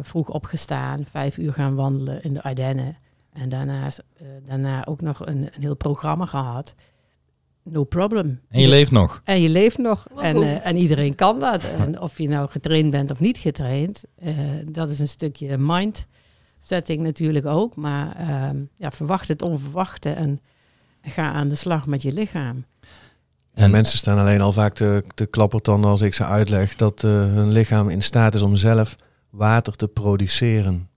vroeg 0.02 0.28
opgestaan, 0.28 1.04
vijf 1.04 1.38
uur 1.38 1.52
gaan 1.52 1.74
wandelen 1.74 2.22
in 2.22 2.34
de 2.34 2.42
Ardennen. 2.42 2.96
En 3.38 3.48
daarna, 3.48 3.86
uh, 3.86 4.28
daarna 4.44 4.86
ook 4.86 5.00
nog 5.00 5.26
een, 5.26 5.42
een, 5.42 5.60
heel 5.60 5.76
programma 5.76 6.26
gehad. 6.26 6.74
No 7.62 7.84
problem. 7.84 8.40
En 8.48 8.60
je 8.60 8.68
leeft 8.68 8.90
nog. 8.90 9.20
En 9.24 9.40
je 9.40 9.48
leeft 9.48 9.78
nog. 9.78 10.06
Wow. 10.10 10.24
En, 10.24 10.36
uh, 10.36 10.66
en 10.66 10.76
iedereen 10.76 11.14
kan 11.14 11.40
dat. 11.40 11.64
En 11.64 12.00
of 12.00 12.18
je 12.18 12.28
nou 12.28 12.48
getraind 12.48 12.90
bent 12.90 13.10
of 13.10 13.20
niet 13.20 13.38
getraind, 13.38 14.04
uh, 14.22 14.38
dat 14.66 14.90
is 14.90 15.00
een 15.00 15.08
stukje 15.08 15.58
mind 15.58 16.06
setting 16.58 17.02
natuurlijk 17.02 17.46
ook. 17.46 17.76
Maar 17.76 18.16
ja, 18.74 18.90
verwacht 18.90 19.28
het 19.28 19.42
onverwachte 19.42 20.10
en 20.10 20.40
ga 21.02 21.32
aan 21.32 21.48
de 21.48 21.54
slag 21.54 21.86
met 21.86 22.02
je 22.02 22.12
lichaam. 22.12 22.64
En 23.58 23.70
mensen 23.70 23.98
staan 23.98 24.18
alleen 24.18 24.40
al 24.40 24.52
vaak 24.52 24.74
te, 24.74 25.04
te 25.14 25.26
klappertanden 25.26 25.90
als 25.90 26.00
ik 26.00 26.14
ze 26.14 26.24
uitleg 26.24 26.74
dat 26.74 27.02
uh, 27.02 27.10
hun 27.10 27.52
lichaam 27.52 27.88
in 27.88 28.02
staat 28.02 28.34
is 28.34 28.42
om 28.42 28.56
zelf 28.56 28.96
water 29.30 29.76
te 29.76 29.88
produceren. 29.88 30.87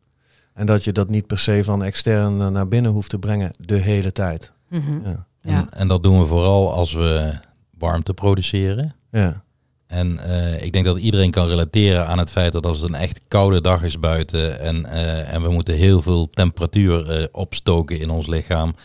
En 0.61 0.67
dat 0.67 0.83
je 0.83 0.91
dat 0.91 1.09
niet 1.09 1.27
per 1.27 1.39
se 1.39 1.63
van 1.63 1.83
extern 1.83 2.51
naar 2.51 2.67
binnen 2.67 2.91
hoeft 2.91 3.09
te 3.09 3.19
brengen 3.19 3.51
de 3.59 3.77
hele 3.77 4.11
tijd. 4.11 4.51
Mm 4.69 4.79
-hmm. 4.79 5.01
ja. 5.03 5.25
En, 5.41 5.53
ja. 5.53 5.67
en, 5.69 5.87
dat 5.87 6.03
doen 6.03 6.19
we 6.19 6.25
vooral 6.25 6.73
als 6.73 6.93
we 6.93 7.33
warmte 7.77 8.13
produceren. 8.13 8.95
Ja. 9.11 9.43
En 9.87 10.19
uh, 10.27 10.63
ik 10.63 10.73
denk 10.73 10.85
dat 10.85 10.97
iedereen 10.97 11.31
kan 11.31 11.47
relateren 11.47 12.07
aan 12.07 12.17
het 12.17 12.29
feit 12.31 12.51
dat 12.51 12.65
als 12.65 12.79
het 12.79 12.89
een 12.89 12.95
echt 12.95 13.21
koude 13.27 13.61
dag 13.61 13.83
is 13.83 13.99
buiten 13.99 14.59
en, 14.59 14.85
uh, 14.85 15.33
en 15.33 15.41
we 15.41 15.49
moeten 15.49 15.75
heel 15.75 16.01
veel 16.01 16.29
temperatuur 16.29 17.19
uh, 17.19 17.27
opstoken 17.31 17.99
in 17.99 18.09
ons 18.09 18.27
lichaam, 18.27 18.75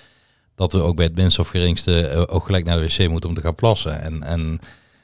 dat 0.54 0.72
we 0.72 0.80
ook 0.80 0.96
bij 0.96 1.04
het 1.04 1.16
minst 1.16 1.38
of 1.38 1.48
geringste 1.48 2.26
ook 2.28 2.44
gelijk 2.44 2.64
naar 2.64 2.80
de 2.80 2.86
wc 2.86 3.08
moeten 3.08 3.28
om 3.28 3.34
te 3.34 3.42
gaan 3.42 3.54
plassen. 3.54 4.00
En, 4.00 4.22
en 4.22 4.60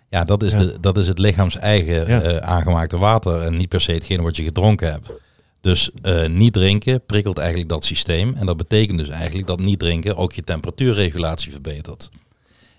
ja, 0.09 0.25
dat 0.25 0.43
is, 0.43 0.53
ja. 0.53 0.59
De, 0.59 0.77
dat 0.81 0.99
is 0.99 1.07
het 1.07 1.19
lichaams 1.19 1.59
eigen 1.59 2.09
ja. 2.09 2.41
aangemaakte 2.41 2.99
water 2.99 3.43
en 3.43 3.57
niet 3.57 3.69
per 3.69 3.81
se 3.81 3.93
hetgene 3.93 4.23
wat 4.23 4.37
je 4.37 4.43
gedronken 4.43 4.91
hebt. 4.91 5.13
Dus 5.63 5.91
uh, 6.03 6.27
niet 6.27 6.53
drinken 6.53 7.05
prikkelt 7.07 7.39
eigenlijk 7.39 7.69
dat 7.69 7.85
systeem. 7.85 8.35
En 8.35 8.47
dat 8.47 8.57
betekent 8.57 8.99
dus 8.99 9.09
eigenlijk 9.09 9.47
dat 9.47 9.61
niet 9.61 9.79
drinken 9.79 10.17
ook 10.17 10.33
je 10.33 10.43
temperatuurregulatie 10.43 11.53
verbetert. 11.53 12.11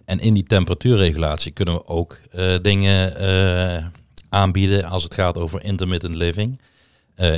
En 0.05 0.19
in 0.19 0.33
die 0.33 0.43
temperatuurregulatie 0.43 1.51
kunnen 1.51 1.73
we 1.73 1.87
ook 1.87 2.19
uh, 2.35 2.55
dingen 2.61 3.21
uh, 3.21 3.85
aanbieden 4.29 4.85
als 4.85 5.03
het 5.03 5.13
gaat 5.13 5.37
over 5.37 5.63
intermittent 5.63 6.15
living. 6.15 6.61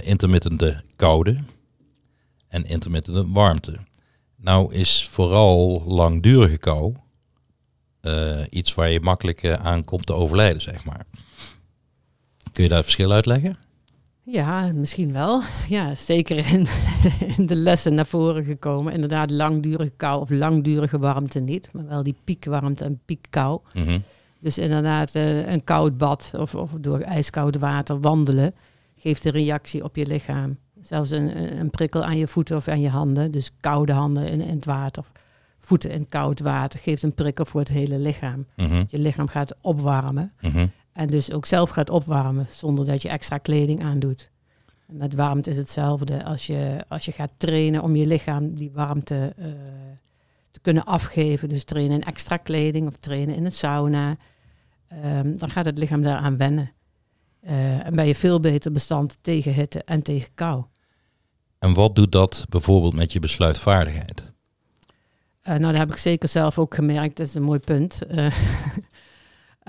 intermittente 0.04 0.84
koude 0.96 1.44
en 2.48 2.66
intermittente 2.66 3.32
warmte. 3.32 3.78
Nou 4.36 4.74
is 4.74 5.08
vooral 5.12 5.84
langdurige 5.86 6.58
kou 6.58 6.96
iets 8.50 8.74
waar 8.74 8.90
je 8.90 9.00
makkelijk 9.00 9.48
aan 9.48 9.84
komt 9.84 10.06
te 10.06 10.14
overlijden, 10.14 10.62
zeg 10.62 10.84
maar. 10.84 11.06
Kun 12.52 12.64
je 12.64 12.70
daar 12.70 12.78
het 12.78 12.88
verschil 12.88 13.12
uitleggen? 13.12 13.65
Ja, 14.26 14.72
misschien 14.74 15.14
wel. 15.14 15.42
Ja, 15.68 15.96
zeker 15.96 16.54
in, 16.54 16.68
in, 17.38 17.46
de 17.46 17.56
lessen 17.56 17.94
naar 17.94 18.06
voren 18.06 18.44
gekomen. 18.44 18.94
Inderdaad, 18.94 19.32
langdurige 19.32 19.92
kou 19.98 20.22
of 20.22 20.30
langdurige 20.30 21.00
warmte 21.00 21.40
niet, 21.40 21.70
maar 21.74 21.88
wel 21.88 22.04
die 22.04 22.16
piekwarmte 22.24 22.84
en 22.84 23.00
piekkou. 23.06 23.60
Mm 23.74 24.04
Dus 24.40 24.58
inderdaad, 24.58 25.16
uh, 25.16 25.52
een 25.52 25.64
koud 25.64 25.98
bad 25.98 26.32
of, 26.38 26.56
of 26.56 26.72
door 26.80 27.00
ijskoud 27.00 27.58
water 27.58 28.00
wandelen 28.00 28.54
geeft 28.96 29.26
een 29.26 29.32
reactie 29.32 29.84
op 29.84 29.96
je 29.96 30.06
lichaam. 30.06 30.58
Zelfs 30.82 31.10
een, 31.10 31.60
een 31.60 31.70
prikkel 31.70 32.04
aan 32.04 32.18
je 32.18 32.28
voeten 32.28 32.56
of 32.56 32.68
aan 32.68 32.82
je 32.82 32.90
handen. 32.90 33.32
Dus 33.32 33.52
koude 33.60 33.94
handen 33.94 34.28
in, 34.28 34.42
in 34.42 34.56
het 34.56 34.66
water. 34.66 35.04
Of 35.04 35.12
voeten 35.60 35.92
in 35.92 36.08
koud 36.10 36.40
water 36.40 36.80
geeft 36.80 37.04
een 37.04 37.14
prikkel 37.14 37.46
voor 37.46 37.60
het 37.60 37.70
hele 37.70 37.98
lichaam. 38.00 38.46
Mhm. 38.56 38.84
Je 38.88 39.00
lichaam 39.00 39.28
gaat 39.28 39.56
opwarmen. 39.62 40.34
Mhm. 40.42 40.68
En 40.96 41.08
dus 41.08 41.32
ook 41.32 41.46
zelf 41.46 41.70
gaat 41.70 41.90
opwarmen 41.90 42.48
zonder 42.50 42.86
dat 42.86 43.02
je 43.02 43.10
extra 43.10 43.38
kleding 43.38 43.84
aandoet. 43.84 44.32
En 44.88 44.98
met 44.98 45.14
warmte 45.14 45.50
is 45.50 45.58
hetzelfde. 45.58 46.24
Als 46.24 46.48
je, 46.48 46.86
als 46.88 47.06
je 47.06 47.12
gaat 47.12 47.32
trainen 47.38 47.84
om 47.84 47.96
je 47.96 48.06
lichaam 48.06 48.54
die 48.54 48.72
warmte 48.74 49.34
uh, 49.40 49.46
te 50.52 50.60
kunnen 50.62 50.86
afgeven. 50.86 51.50
Dus 51.50 51.64
trainen 51.64 51.96
in 51.96 52.04
extra 52.04 52.38
kleding 52.38 52.88
of 52.88 52.96
trainen 52.96 53.36
in 53.36 53.46
een 53.46 53.52
sauna. 53.52 54.18
Um, 55.04 55.38
dan 55.38 55.50
gaat 55.50 55.66
het 55.66 55.78
lichaam 55.78 56.02
daaraan 56.02 56.38
wennen. 56.38 56.72
Uh, 57.44 57.86
en 57.86 57.96
ben 57.96 58.08
je 58.08 58.16
veel 58.16 58.40
beter 58.40 58.72
bestand 58.72 59.18
tegen 59.22 59.54
hitte 59.54 59.84
en 59.84 60.02
tegen 60.02 60.34
kou. 60.34 60.64
En 61.60 61.74
wat 61.74 61.96
doet 61.96 62.12
dat 62.12 62.46
bijvoorbeeld 62.50 62.94
met 62.94 63.14
je 63.14 63.20
besluitvaardigheid? 63.20 64.32
Uh, 65.44 65.56
nou, 65.56 65.62
dat 65.62 65.78
heb 65.78 65.92
ik 65.92 65.98
zeker 65.98 66.30
zelf 66.30 66.60
ook 66.60 66.76
gemerkt. 66.76 67.18
Dat 67.18 67.28
is 67.28 67.34
een 67.34 67.44
mooi 67.44 67.60
punt. 67.60 68.02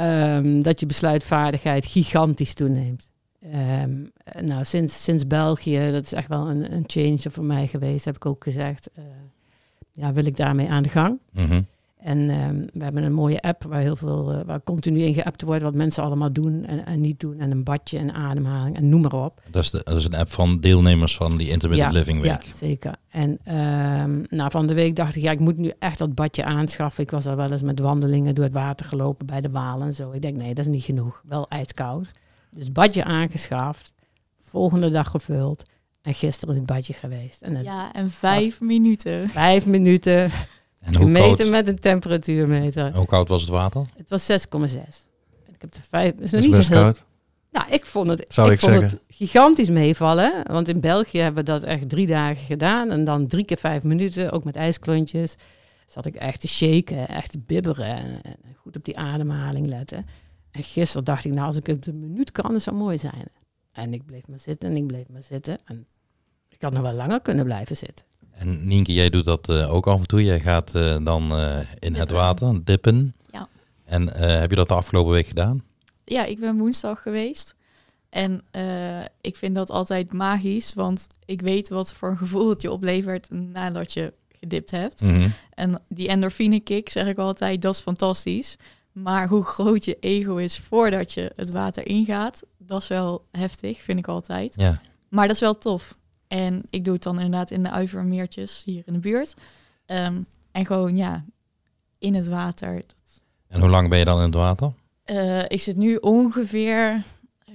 Um, 0.01 0.63
dat 0.63 0.81
je 0.81 0.87
besluitvaardigheid 0.87 1.87
gigantisch 1.87 2.55
toeneemt. 2.55 3.09
Um, 3.55 4.13
nou, 4.41 4.65
sinds, 4.65 5.05
sinds 5.05 5.27
België, 5.27 5.91
dat 5.93 6.05
is 6.05 6.13
echt 6.13 6.29
wel 6.29 6.51
een, 6.51 6.73
een 6.73 6.85
change 6.87 7.31
voor 7.31 7.47
mij 7.47 7.67
geweest, 7.67 8.05
heb 8.05 8.17
ik 8.17 8.27
ook 8.27 8.43
gezegd. 8.43 8.91
Uh, 8.99 9.05
ja, 9.93 10.13
wil 10.13 10.27
ik 10.27 10.37
daarmee 10.37 10.69
aan 10.69 10.83
de 10.83 10.89
gang? 10.89 11.19
-hmm. 11.33 11.67
En 12.07 12.31
um, 12.31 12.67
we 12.73 12.85
hebben 12.85 13.03
een 13.03 13.13
mooie 13.13 13.41
app 13.41 13.63
waar 13.63 13.81
heel 13.81 13.97
veel, 13.97 14.33
uh, 14.33 14.41
waar 14.45 14.63
continu 14.63 15.01
in 15.01 15.15
geappt 15.15 15.43
wordt 15.43 15.63
wat 15.63 15.75
mensen 15.75 16.03
allemaal 16.03 16.33
doen 16.33 16.65
en, 16.65 16.87
en, 16.87 17.01
niet 17.01 17.21
doen. 17.21 17.39
En 17.39 17.51
een 17.51 17.65
badje 17.65 17.99
en 17.99 18.13
ademhaling 18.13 18.77
en 18.77 18.89
noem 18.89 19.01
maar 19.01 19.25
op. 19.25 19.43
Dat 19.51 19.63
is, 19.63 19.71
de, 19.71 19.81
dat 19.85 19.97
is 19.97 20.05
een 20.05 20.15
app 20.15 20.31
van 20.31 20.61
deelnemers 20.61 21.17
van 21.17 21.37
die 21.37 21.49
Intermittent 21.49 21.93
Living 21.93 22.21
Week. 22.21 22.43
Ja, 22.43 22.55
zeker. 22.55 22.95
En 23.09 23.31
um, 23.31 24.25
nou, 24.29 24.51
van 24.51 24.67
de 24.67 24.75
week 24.75 24.97
dacht 24.97 25.17
ik, 25.17 25.23
ja, 25.23 25.31
ik 25.31 25.41
moet 25.41 25.57
nu 25.57 25.73
echt 25.79 25.99
dat 25.99 26.15
badje 26.15 26.45
aanschaffen. 26.45 27.03
Ik 27.03 27.11
was 27.11 27.27
al 27.27 27.37
wel 27.37 27.53
eens 27.53 27.63
met 27.63 27.79
wandelingen 27.79 28.35
door 28.35 28.45
het 28.45 28.55
water 28.55 28.87
gelopen 28.87 29.27
bij 29.27 29.41
de 29.41 29.51
Walen 29.51 29.87
en 29.87 29.95
zo. 29.95 30.11
Ik 30.13 30.23
denk, 30.23 30.37
nee, 30.37 30.55
dat 30.55 30.67
is 30.67 30.73
niet 30.73 30.85
genoeg. 30.85 31.23
Wel 31.25 31.49
ijskoud. 31.49 32.11
Dus 32.51 32.73
badje 32.73 33.05
aangeschaft, 33.05 33.93
volgende 34.45 34.91
dag 34.91 35.11
gevuld. 35.11 35.63
En 36.03 36.15
gisteren 36.15 36.55
in 36.55 36.61
het 36.61 36.71
badje 36.71 36.93
geweest. 36.93 37.43
En 37.43 37.63
ja, 37.63 37.93
en 37.93 38.11
vijf 38.11 38.61
minuten. 38.61 39.29
Vijf 39.29 39.67
minuten. 39.67 40.31
En 40.87 40.95
Gemeten 40.95 41.51
met 41.51 41.69
een 41.69 41.79
temperatuurmeter. 41.79 42.95
Hoe 42.97 43.07
koud 43.07 43.29
was 43.29 43.41
het 43.41 43.51
water? 43.51 43.87
Het 43.97 44.09
was 44.11 44.31
6,6. 44.31 44.37
Ik 45.47 45.61
heb 45.61 45.73
de 45.73 45.81
vijf. 45.89 46.15
Is, 46.19 46.33
is 46.33 46.47
niet 46.47 46.57
best 46.57 46.69
zo 46.69 46.75
koud. 46.75 47.05
Nou, 47.51 47.71
ik 47.71 47.87
vond 47.87 48.09
het, 48.09 48.33
Zou 48.33 48.47
ik, 48.47 48.55
ik 48.55 48.61
vond 48.61 48.73
zeggen. 48.73 48.91
het 48.91 49.17
gigantisch 49.17 49.71
meevallen. 49.71 50.43
Want 50.53 50.69
in 50.69 50.81
België 50.81 51.19
hebben 51.19 51.45
we 51.45 51.51
dat 51.51 51.63
echt 51.63 51.89
drie 51.89 52.07
dagen 52.07 52.45
gedaan. 52.45 52.91
En 52.91 53.05
dan 53.05 53.27
drie 53.27 53.45
keer 53.45 53.57
vijf 53.57 53.83
minuten, 53.83 54.33
ook 54.33 54.45
met 54.45 54.57
ijsklontjes. 54.57 55.37
Zat 55.87 56.07
ik 56.07 56.15
echt 56.15 56.41
te 56.41 56.49
shaken, 56.49 57.09
echt 57.09 57.31
te 57.31 57.39
bibberen. 57.39 57.87
En, 57.87 58.21
goed 58.57 58.77
op 58.77 58.85
die 58.85 58.99
ademhaling 58.99 59.67
letten. 59.67 60.07
En 60.51 60.63
gisteren 60.63 61.05
dacht 61.05 61.25
ik, 61.25 61.35
nou, 61.35 61.47
als 61.47 61.57
ik 61.57 61.67
het 61.67 61.87
een 61.87 61.99
minuut 61.99 62.33
kan, 62.33 62.51
dat 62.51 62.63
zou 62.63 62.77
mooi 62.77 62.99
zijn. 62.99 63.25
En 63.73 63.93
ik 63.95 64.07
bleef 64.07 64.27
maar 64.27 64.39
zitten 64.39 64.71
en 64.71 64.77
ik 64.77 64.87
bleef 64.87 65.09
maar 65.09 65.23
zitten. 65.23 65.59
En 65.65 65.87
ik 66.49 66.63
had 66.63 66.73
nog 66.73 66.83
wel 66.83 66.93
langer 66.93 67.21
kunnen 67.21 67.45
blijven 67.45 67.77
zitten. 67.77 68.07
En 68.37 68.67
Nienke, 68.67 68.93
jij 68.93 69.11
doet 69.11 69.25
dat 69.25 69.49
uh, 69.49 69.75
ook 69.75 69.87
af 69.87 70.01
en 70.01 70.07
toe. 70.07 70.25
Jij 70.25 70.41
gaat 70.41 70.75
uh, 70.75 70.97
dan 71.03 71.41
uh, 71.41 71.59
in 71.79 71.95
het 71.95 72.11
water 72.11 72.65
dippen. 72.65 73.15
Ja. 73.31 73.49
En 73.85 74.09
heb 74.17 74.51
je 74.51 74.57
dat 74.57 74.69
de 74.69 74.75
afgelopen 74.75 75.13
week 75.13 75.27
gedaan? 75.27 75.65
Ja, 76.05 76.25
ik 76.25 76.41
ben 76.41 76.59
woensdag 76.59 77.03
geweest. 77.03 77.55
En 78.09 78.45
ik 79.21 79.37
vind 79.37 79.55
dat 79.55 79.71
altijd 79.71 80.13
magisch, 80.13 80.75
want 80.75 81.07
ik 81.25 81.41
weet 81.41 81.69
wat 81.69 81.95
voor 81.95 82.11
een 82.11 82.17
gevoel 82.17 82.49
het 82.49 82.63
je 82.63 82.71
oplevert 82.71 83.31
nadat 83.31 83.93
je 83.93 84.13
gedipt 84.41 84.71
hebt. 84.71 85.01
Mm 85.01 85.15
-hmm. 85.15 85.33
En 85.55 85.83
die 85.89 86.09
endorfine 86.09 86.61
kick, 86.61 86.89
zeg 86.89 87.07
ik 87.07 87.19
altijd, 87.19 87.63
dat 87.63 87.75
is 87.75 87.81
fantastisch. 87.81 88.57
Maar 88.93 89.29
hoe 89.29 89.45
groot 89.45 89.85
je 89.85 89.97
ego 90.01 90.37
is 90.37 90.59
voordat 90.59 91.13
je 91.13 91.33
het 91.37 91.51
water 91.51 91.87
ingaat, 91.87 92.43
dat 92.59 92.83
is 92.83 92.89
wel 92.89 93.25
heftig, 93.33 93.83
vind 93.83 93.99
ik 93.99 94.09
altijd. 94.09 94.55
Ja. 94.57 94.81
Maar 95.09 95.27
dat 95.27 95.35
is 95.35 95.43
wel 95.43 95.59
tof. 95.59 95.97
En 96.29 96.63
ik 96.71 96.85
doe 96.85 96.95
het 96.95 97.03
dan 97.03 97.15
inderdaad 97.15 97.51
in 97.51 97.63
de 97.63 97.71
Uivermeertjes 97.71 98.63
hier 98.65 98.83
in 98.87 98.93
de 98.93 98.99
buurt. 98.99 99.35
Ehm, 99.87 100.21
en 100.53 100.67
gewoon 100.67 100.97
ja, 100.97 101.25
in 101.99 102.15
het 102.15 102.29
water. 102.29 102.83
En 103.49 103.61
hoe 103.61 103.69
lang 103.69 103.89
ben 103.89 103.99
je 103.99 104.05
dan 104.05 104.19
in 104.19 104.25
het 104.25 104.35
water? 104.35 104.73
Uh, 105.07 105.43
ik 105.43 105.61
zit 105.61 105.77
nu 105.77 105.97
ongeveer, 105.97 107.03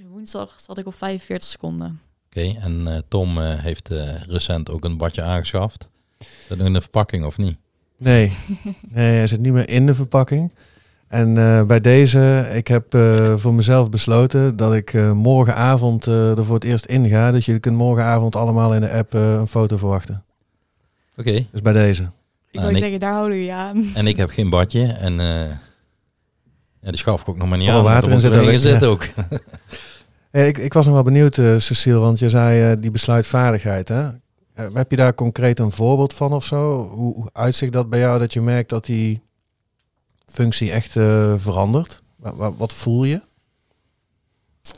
woensdag 0.08 0.60
zat 0.60 0.78
ik 0.78 0.86
op 0.86 0.94
45 0.94 1.48
seconden. 1.48 2.00
Oké, 2.26 2.54
en 2.60 2.86
uh, 2.86 2.98
Tom 3.08 3.38
uh, 3.38 3.58
heeft 3.58 3.88
recent 4.26 4.70
ook 4.70 4.84
een 4.84 4.96
badje 4.96 5.22
aangeschaft. 5.22 5.88
Dat 6.48 6.58
in 6.58 6.72
de 6.72 6.80
verpakking 6.80 7.24
of 7.24 7.38
niet? 7.38 7.56
Nee, 7.96 8.32
nee, 8.88 9.16
hij 9.16 9.26
zit 9.26 9.40
niet 9.40 9.52
meer 9.52 9.68
in 9.68 9.86
de 9.86 9.94
verpakking. 9.94 10.52
En 11.12 11.36
uh, 11.36 11.62
bij 11.62 11.80
deze, 11.80 12.50
ik 12.54 12.68
heb 12.68 12.94
uh, 12.94 13.36
voor 13.36 13.54
mezelf 13.54 13.90
besloten 13.90 14.56
dat 14.56 14.74
ik 14.74 14.92
uh, 14.92 15.12
morgenavond 15.12 16.06
er 16.06 16.44
voor 16.44 16.54
het 16.54 16.64
eerst 16.64 16.84
in 16.84 17.08
ga. 17.08 17.30
Dus 17.30 17.46
je 17.46 17.58
kunt 17.58 17.76
morgenavond 17.76 18.36
allemaal 18.36 18.74
in 18.74 18.80
de 18.80 18.90
app 18.90 19.12
een 19.12 19.46
foto 19.46 19.76
verwachten. 19.76 20.24
Oké. 21.16 21.28
Okay. 21.28 21.48
Dus 21.50 21.62
bij 21.62 21.72
deze. 21.72 22.02
Ik 22.50 22.60
nou, 22.60 22.74
zeggen, 22.74 23.00
daar 23.00 23.12
houden 23.12 23.38
we 23.38 23.44
je 23.44 23.52
aan. 23.52 23.90
En 23.94 24.06
ik 24.06 24.16
heb 24.16 24.30
geen 24.30 24.50
badje 24.50 24.86
en 24.86 25.14
ja, 26.80 26.90
die 26.90 26.96
schaf 26.96 27.20
ik 27.20 27.28
ook 27.28 27.36
nog 27.36 27.48
maar 27.48 27.58
niet 27.58 27.68
oh, 27.68 27.74
aan. 27.74 27.82
water 27.82 28.10
in 28.12 28.20
zit, 28.20 28.60
zit 28.60 28.84
ook. 28.84 29.08
hey, 30.30 30.48
ik, 30.52 30.58
ik 30.58 30.72
was 30.72 30.84
nog 30.84 30.94
wel 30.94 31.04
benieuwd, 31.04 31.34
Cecile, 31.34 31.98
want 31.98 32.18
je 32.18 32.28
zei 32.28 32.80
die 32.80 32.90
besluitvaardigheid. 32.90 33.88
Hè? 33.88 34.08
heb 34.54 34.90
je 34.90 34.96
daar 34.96 35.14
concreet 35.14 35.58
een 35.58 35.72
voorbeeld 35.72 36.12
van 36.12 36.32
of 36.32 36.44
zo? 36.44 36.88
Hoe, 36.92 37.14
hoe 37.14 37.28
uitzicht 37.32 37.72
dat 37.72 37.90
bij 37.90 37.98
jou 37.98 38.18
dat 38.18 38.32
je 38.32 38.40
merkt 38.40 38.68
dat 38.68 38.84
die 38.84 39.22
functie 40.32 40.70
echt 40.70 40.96
uh, 40.96 41.34
verandert? 41.36 42.02
Wat, 42.16 42.54
wat, 42.56 42.72
voel 42.72 43.04
je? 43.04 43.20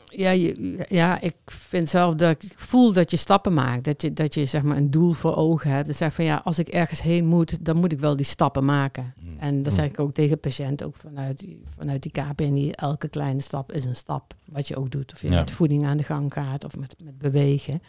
Ja, 0.05 0.29
je, 0.29 0.85
ja, 0.89 1.21
ik 1.21 1.35
vind 1.45 1.89
zelf 1.89 2.15
dat 2.15 2.43
ik 2.43 2.53
voel 2.55 2.93
dat 2.93 3.11
je 3.11 3.17
stappen 3.17 3.53
maakt. 3.53 3.83
Dat 3.83 4.01
je, 4.01 4.13
dat 4.13 4.33
je 4.33 4.45
zeg 4.45 4.63
maar 4.63 4.77
een 4.77 4.91
doel 4.91 5.11
voor 5.11 5.35
ogen 5.35 5.71
hebt. 5.71 5.87
Dat 5.87 5.95
zeg 5.95 6.13
van 6.13 6.25
ja, 6.25 6.41
als 6.43 6.59
ik 6.59 6.67
ergens 6.67 7.01
heen 7.01 7.25
moet, 7.25 7.65
dan 7.65 7.77
moet 7.77 7.91
ik 7.91 7.99
wel 7.99 8.15
die 8.15 8.25
stappen 8.25 8.65
maken. 8.65 9.13
Hmm. 9.19 9.39
En 9.39 9.63
dat 9.63 9.73
zeg 9.73 9.85
ik 9.85 9.99
ook 9.99 10.13
tegen 10.13 10.39
patiënten, 10.39 10.87
ook 10.87 10.95
vanuit, 10.95 11.47
vanuit 11.77 12.01
die 12.01 12.11
KPNI. 12.11 12.71
Elke 12.71 13.07
kleine 13.07 13.41
stap 13.41 13.71
is 13.71 13.85
een 13.85 13.95
stap, 13.95 14.35
wat 14.45 14.67
je 14.67 14.77
ook 14.77 14.91
doet. 14.91 15.13
Of 15.13 15.21
je 15.21 15.29
met 15.29 15.51
voeding 15.51 15.85
aan 15.85 15.97
de 15.97 16.03
gang 16.03 16.33
gaat 16.33 16.63
of 16.63 16.77
met, 16.77 16.95
met 17.03 17.17
bewegen. 17.17 17.81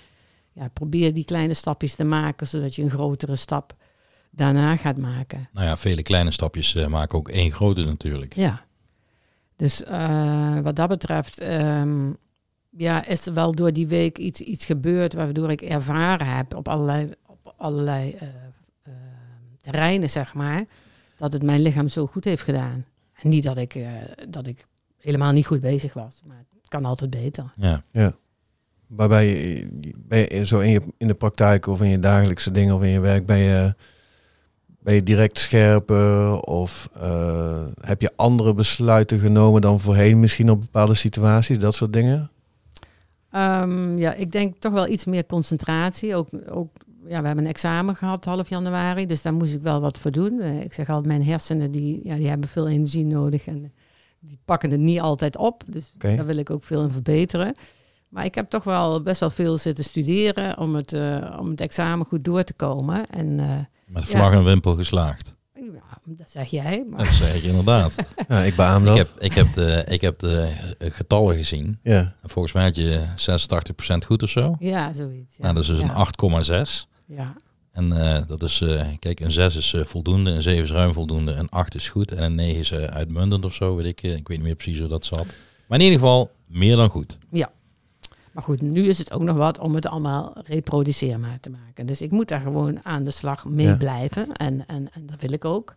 Ja, 0.53 0.69
probeer 0.69 1.15
die 1.15 1.25
kleine 1.25 1.55
stapjes 1.55 1.95
te 1.95 2.05
maken, 2.05 2.47
zodat 2.47 2.75
je 2.75 2.83
een 2.83 2.91
grotere 2.91 3.37
stap 3.37 3.77
daarna 4.37 4.77
gaat 4.77 4.97
maken. 4.97 5.49
Nou 5.53 5.67
ja, 5.67 5.77
vele 5.77 6.03
kleine 6.03 6.31
stapjes 6.31 6.75
uh, 6.75 6.87
maken 6.87 7.19
ook 7.19 7.29
één 7.29 7.53
grote 7.53 7.85
natuurlijk. 7.85 8.35
Ja. 8.35 8.65
Dus 9.57 9.83
uh, 9.83 10.59
wat 10.59 10.77
dat 10.77 10.89
betreft, 10.89 11.43
um, 11.43 12.17
ja, 12.71 13.07
is 13.07 13.27
er 13.27 13.35
wel 13.35 13.55
door 13.55 13.73
die 13.73 13.87
week 13.87 14.19
iets, 14.19 14.41
iets 14.41 14.65
gebeurd 14.65 15.13
waardoor 15.13 15.51
ik 15.51 15.61
ervaren 15.61 16.37
heb 16.37 16.55
op 16.55 16.69
allerlei, 16.69 17.11
op 17.27 17.55
allerlei 17.57 18.15
uh, 18.23 18.29
terreinen, 19.61 20.11
zeg 20.11 20.35
maar, 20.35 20.65
dat 21.17 21.33
het 21.33 21.43
mijn 21.43 21.61
lichaam 21.61 21.89
zo 21.89 22.07
goed 22.07 22.25
heeft 22.25 22.43
gedaan. 22.43 22.85
En 23.15 23.29
niet 23.29 23.43
dat 23.43 23.57
ik, 23.57 23.79
dat 24.29 24.47
ik 24.47 24.67
helemaal 25.01 25.33
niet 25.33 25.47
goed 25.47 25.61
bezig 25.61 25.93
was, 25.93 26.23
maar 26.27 26.45
het 26.59 26.69
kan 26.69 26.85
altijd 26.85 27.11
beter. 27.11 27.53
Ja. 27.57 27.83
ja. 27.91 28.17
Waarbij 28.87 29.27
je, 29.27 29.95
ben 29.97 30.19
je 30.19 30.47
zo 30.47 30.59
in, 30.59 30.71
je, 30.71 30.83
in 30.97 31.07
de 31.07 31.15
praktijk 31.15 31.67
of 31.67 31.83
in 31.83 31.89
je 31.89 31.99
dagelijkse 31.99 32.51
dingen 32.51 32.75
of 32.75 32.83
in 32.83 32.89
je 32.89 33.01
werk 33.01 33.27
ben 33.27 33.39
je 33.39 33.75
ben 34.87 34.95
je 34.95 35.03
direct 35.03 35.39
scherper 35.39 36.41
of 36.41 36.89
uh, 36.97 37.65
heb 37.81 38.01
je 38.01 38.13
andere 38.17 38.55
besluiten 38.55 39.19
genomen 39.19 39.61
dan 39.61 39.81
voorheen 39.81 40.21
misschien 40.21 40.51
op 40.51 40.61
bepaalde 40.61 40.95
situaties, 40.95 41.59
dat 41.59 41.75
soort 41.75 41.93
dingen? 41.93 42.31
Ehm, 43.31 43.99
ja, 43.99 44.13
ik 44.13 44.33
denk 44.33 44.57
toch 44.59 44.73
wel 44.73 44.89
iets 44.89 45.05
meer 45.05 45.27
concentratie. 45.27 46.15
Ook, 46.15 46.29
ook, 46.51 46.69
ja, 47.07 47.21
we 47.21 47.27
hebben 47.27 47.45
een 47.45 47.51
examen 47.51 47.97
gehad 47.97 48.25
half 48.25 48.49
januari, 48.49 49.07
dus 49.07 49.23
daar 49.23 49.35
moest 49.35 49.55
ik 49.55 49.63
wel 49.63 49.81
wat 49.81 49.99
voor 49.99 50.11
doen. 50.11 50.41
Eh, 50.41 50.61
ik 50.61 50.73
zeg 50.73 50.89
altijd, 50.89 51.07
mijn 51.07 51.25
hersenen 51.25 51.71
die, 51.71 52.01
ja, 52.05 52.17
die 52.17 52.29
hebben 52.29 52.49
veel 52.49 52.69
energie 52.69 53.05
nodig 53.05 53.47
en 53.47 53.73
die 54.21 54.39
pakken 54.45 54.71
het 54.71 54.81
niet 54.81 55.01
altijd 55.01 55.37
op. 55.37 55.63
Dus 55.67 55.93
daar 55.99 56.27
wil 56.27 56.37
ik 56.37 56.51
ook 56.51 56.65
veel 56.65 56.83
in 56.83 56.91
verbeteren. 56.91 57.55
Maar 58.09 58.25
ik 58.25 58.35
heb 58.35 58.51
toch 58.51 58.65
wel 58.65 59.03
best 59.03 59.21
wel 59.21 59.31
veel 59.31 59.59
zitten 59.59 59.85
studeren 59.85 60.59
om 60.59 60.75
het, 60.75 60.93
uh, 60.93 61.37
om 61.41 61.51
het 61.51 61.61
examen 61.61 62.07
goed 62.07 62.25
door 62.25 62.43
te 62.43 62.55
komen. 62.55 63.07
En, 63.07 63.41
Met 63.87 64.05
vlag 64.05 64.33
en 64.33 64.45
wimpel 64.45 64.75
geslaagd. 64.75 65.35
Ja, 65.55 65.99
dat 66.05 66.31
zeg 66.31 66.49
jij. 66.49 66.85
Maar... 66.91 67.05
Dat 67.05 67.13
zeg 67.13 67.35
ik 67.35 67.43
inderdaad. 67.43 67.95
ja, 68.29 68.43
ik 68.43 68.57
beaam 68.57 68.85
dat. 68.85 68.99
Ik 68.99 69.03
heb, 69.03 69.21
ik 69.21 69.33
heb, 69.33 69.53
de, 69.53 69.85
ik 69.89 70.01
heb 70.01 70.19
de 70.19 70.53
getallen 70.79 71.37
gezien. 71.37 71.79
Ja. 71.83 72.15
En 72.23 72.29
volgens 72.29 72.55
mij 72.55 72.65
had 72.65 72.77
je 72.77 73.07
86% 74.05 74.07
goed 74.07 74.23
of 74.23 74.29
zo. 74.29 74.57
Ja, 74.59 74.93
zoiets. 74.93 75.37
Ja. 75.37 75.43
Nou, 75.43 75.55
dat 75.55 75.63
is 75.63 75.69
dus 75.69 75.79
ja. 75.79 76.07
een 76.19 76.65
8,6. 76.67 76.89
Ja. 77.07 77.35
En 77.73 77.93
uh, 77.93 78.19
dat 78.27 78.43
is, 78.43 78.61
uh, 78.61 78.83
kijk, 78.99 79.21
een 79.21 79.33
6 79.33 79.57
is 79.57 79.73
uh, 79.73 79.85
voldoende, 79.85 80.31
een 80.31 80.43
7 80.43 80.63
is 80.63 80.71
ruim 80.71 80.93
voldoende, 80.93 81.33
een 81.33 81.49
8 81.49 81.75
is 81.75 81.89
goed 81.89 82.13
en 82.13 82.23
een 82.23 82.35
9 82.35 82.59
is 82.59 82.73
uitmuntend 82.73 83.45
of 83.45 83.55
zo, 83.55 83.77
weet 83.77 83.87
ik. 83.87 84.03
Ik 84.03 84.29
weet 84.29 84.29
niet 84.29 84.47
meer 84.47 84.55
precies 84.55 84.79
hoe 84.79 84.89
dat 84.89 85.07
zat. 85.07 85.27
Maar 85.69 85.79
in 85.79 85.85
ieder 85.85 85.99
geval 85.99 86.31
meer 86.47 86.77
dan 86.77 86.89
goed. 86.89 87.19
Ja. 87.31 87.51
Maar 88.37 88.45
goed, 88.45 88.63
nu 88.63 88.83
is 88.83 88.99
het 88.99 89.13
ook 89.13 89.23
nog 89.23 89.37
wat 89.37 89.59
om 89.59 89.75
het 89.75 89.87
allemaal 89.87 90.35
reproduceerbaar 90.47 91.41
te 91.41 91.51
maken. 91.51 91.87
Dus 91.87 92.03
ik 92.03 92.11
moet 92.11 92.29
daar 92.29 92.41
gewoon 92.41 92.85
aan 92.85 93.05
de 93.05 93.11
slag 93.11 93.45
mee 93.45 93.67
ja. 93.67 93.77
blijven. 93.77 94.33
En, 94.33 94.67
en, 94.67 94.89
en 94.93 95.07
dat 95.07 95.21
wil 95.21 95.33
ik 95.33 95.45
ook. 95.45 95.75